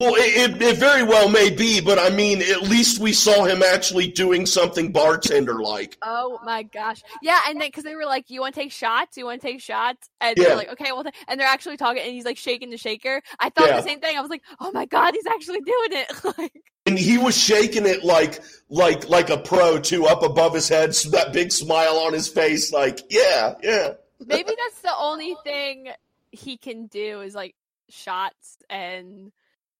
Well, 0.00 0.14
it, 0.14 0.52
it, 0.52 0.62
it 0.62 0.76
very 0.78 1.02
well 1.02 1.28
may 1.28 1.50
be, 1.50 1.80
but 1.80 1.98
I 1.98 2.10
mean, 2.10 2.40
at 2.40 2.62
least 2.62 3.00
we 3.00 3.12
saw 3.12 3.42
him 3.46 3.64
actually 3.64 4.06
doing 4.06 4.46
something 4.46 4.92
bartender 4.92 5.60
like. 5.60 5.96
Oh 6.02 6.38
my 6.44 6.62
gosh! 6.62 7.02
Yeah, 7.20 7.36
and 7.48 7.60
then 7.60 7.66
because 7.66 7.82
they 7.82 7.96
were 7.96 8.04
like, 8.04 8.30
"You 8.30 8.40
want 8.42 8.54
to 8.54 8.60
take 8.60 8.70
shots? 8.70 9.16
You 9.16 9.24
want 9.24 9.40
to 9.42 9.46
take 9.48 9.60
shots?" 9.60 10.08
And 10.20 10.38
Yeah. 10.38 10.44
they're 10.44 10.56
like, 10.56 10.70
"Okay, 10.74 10.92
well," 10.92 11.04
and 11.26 11.40
they're 11.40 11.48
actually 11.48 11.78
talking, 11.78 12.00
and 12.02 12.12
he's 12.12 12.24
like 12.24 12.36
shaking 12.38 12.70
the 12.70 12.76
shaker. 12.76 13.20
I 13.40 13.50
thought 13.50 13.66
Yeah. 13.70 13.76
the 13.80 13.88
same 13.88 13.98
thing. 13.98 14.16
I 14.16 14.20
was 14.20 14.30
like, 14.30 14.42
"Oh 14.60 14.70
my 14.70 14.86
god, 14.86 15.14
he's 15.14 15.26
actually 15.26 15.62
doing 15.62 15.88
it!" 15.90 16.12
like, 16.38 16.52
And 16.86 16.96
he 16.96 17.18
was 17.18 17.36
shaking 17.36 17.84
it 17.84 18.04
like 18.04 18.40
like 18.68 19.08
like 19.08 19.30
a 19.30 19.38
pro 19.38 19.80
too, 19.80 20.06
up 20.06 20.22
above 20.22 20.54
his 20.54 20.68
head, 20.68 20.94
so 20.94 21.10
that 21.16 21.32
big 21.32 21.50
smile 21.50 21.96
on 21.96 22.12
his 22.12 22.28
face, 22.28 22.72
like, 22.72 23.00
yeah, 23.10 23.54
yeah. 23.64 23.94
Maybe 24.24 24.50
that's 24.64 24.80
the 24.82 24.96
only 24.96 25.36
thing 25.44 25.88
he 26.30 26.56
can 26.56 26.86
do 26.86 27.20
is 27.20 27.34
like 27.34 27.54
shots 27.88 28.58
and 28.68 29.32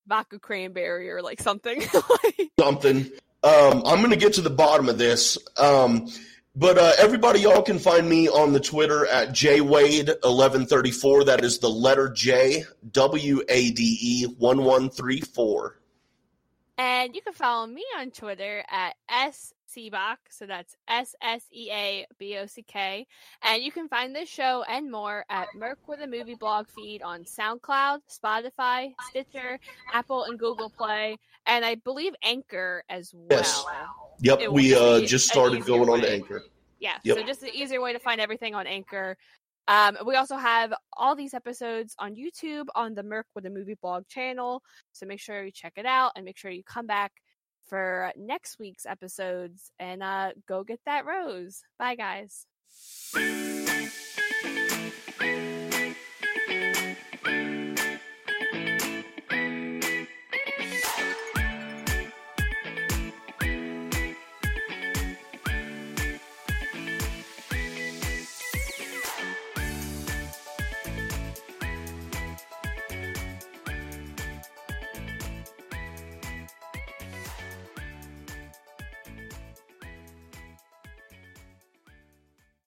vodka 0.06 0.38
cranberry 0.38 1.10
or 1.10 1.22
like 1.22 1.40
something. 1.40 1.80
like, 2.24 2.50
something. 2.58 3.10
Um, 3.42 3.82
I'm 3.86 3.98
going 3.98 4.10
to 4.10 4.16
get 4.16 4.34
to 4.34 4.40
the 4.40 4.50
bottom 4.50 4.88
of 4.88 4.98
this. 4.98 5.38
Um, 5.56 6.08
but 6.56 6.76
uh, 6.76 6.92
everybody, 6.98 7.40
y'all 7.40 7.62
can 7.62 7.78
find 7.78 8.08
me 8.08 8.28
on 8.28 8.52
the 8.52 8.58
Twitter 8.58 9.06
at 9.06 9.28
jwade1134. 9.28 11.26
That 11.26 11.44
is 11.44 11.60
the 11.60 11.70
letter 11.70 12.08
J, 12.08 12.64
W 12.90 13.42
A 13.48 13.70
D 13.70 13.98
E 14.00 14.26
1134. 14.26 15.78
And 16.78 17.14
you 17.14 17.22
can 17.22 17.32
follow 17.32 17.66
me 17.66 17.84
on 17.98 18.10
Twitter 18.10 18.64
at 18.68 18.96
SCBOC. 19.68 20.16
So 20.30 20.46
that's 20.46 20.76
S 20.88 21.14
S 21.22 21.42
E 21.52 21.70
A 21.72 22.06
B 22.18 22.36
O 22.38 22.46
C 22.46 22.62
K. 22.62 23.06
And 23.42 23.62
you 23.62 23.70
can 23.72 23.88
find 23.88 24.14
this 24.14 24.28
show 24.28 24.64
and 24.68 24.90
more 24.90 25.24
at 25.28 25.48
Merc 25.54 25.78
with 25.86 26.00
a 26.00 26.06
Movie 26.06 26.34
blog 26.34 26.66
feed 26.68 27.02
on 27.02 27.24
SoundCloud, 27.24 27.98
Spotify, 28.08 28.94
Stitcher, 29.10 29.58
Apple, 29.92 30.24
and 30.24 30.38
Google 30.38 30.70
Play. 30.70 31.16
And 31.46 31.64
I 31.64 31.76
believe 31.76 32.14
Anchor 32.22 32.82
as 32.88 33.12
well. 33.14 33.26
Yes. 33.30 33.64
Yep, 34.20 34.40
It 34.40 34.52
we 34.52 34.74
uh, 34.74 35.00
just 35.02 35.28
started 35.28 35.64
going 35.64 35.88
on 35.88 36.00
to. 36.00 36.10
Anchor. 36.10 36.42
Yeah, 36.80 36.94
Yep. 37.02 37.16
so 37.18 37.22
just 37.24 37.42
an 37.42 37.50
easier 37.52 37.80
way 37.80 37.92
to 37.92 37.98
find 37.98 38.20
everything 38.20 38.54
on 38.54 38.66
Anchor. 38.66 39.16
Um, 39.66 39.98
we 40.06 40.14
also 40.16 40.36
have 40.36 40.72
all 40.96 41.14
these 41.14 41.34
episodes 41.34 41.94
on 41.98 42.14
YouTube 42.14 42.66
on 42.74 42.94
the 42.94 43.02
Merc 43.02 43.26
with 43.34 43.44
a 43.46 43.50
Movie 43.50 43.76
blog 43.82 44.06
channel. 44.08 44.62
So 44.92 45.04
make 45.04 45.20
sure 45.20 45.44
you 45.44 45.50
check 45.52 45.74
it 45.76 45.84
out 45.86 46.12
and 46.16 46.24
make 46.24 46.38
sure 46.38 46.50
you 46.50 46.62
come 46.64 46.86
back 46.86 47.12
for 47.68 48.12
next 48.16 48.58
week's 48.58 48.86
episodes 48.86 49.70
and 49.78 50.02
uh, 50.02 50.32
go 50.46 50.64
get 50.64 50.80
that 50.86 51.06
rose. 51.06 51.62
Bye, 51.78 51.94
guys. 51.94 52.46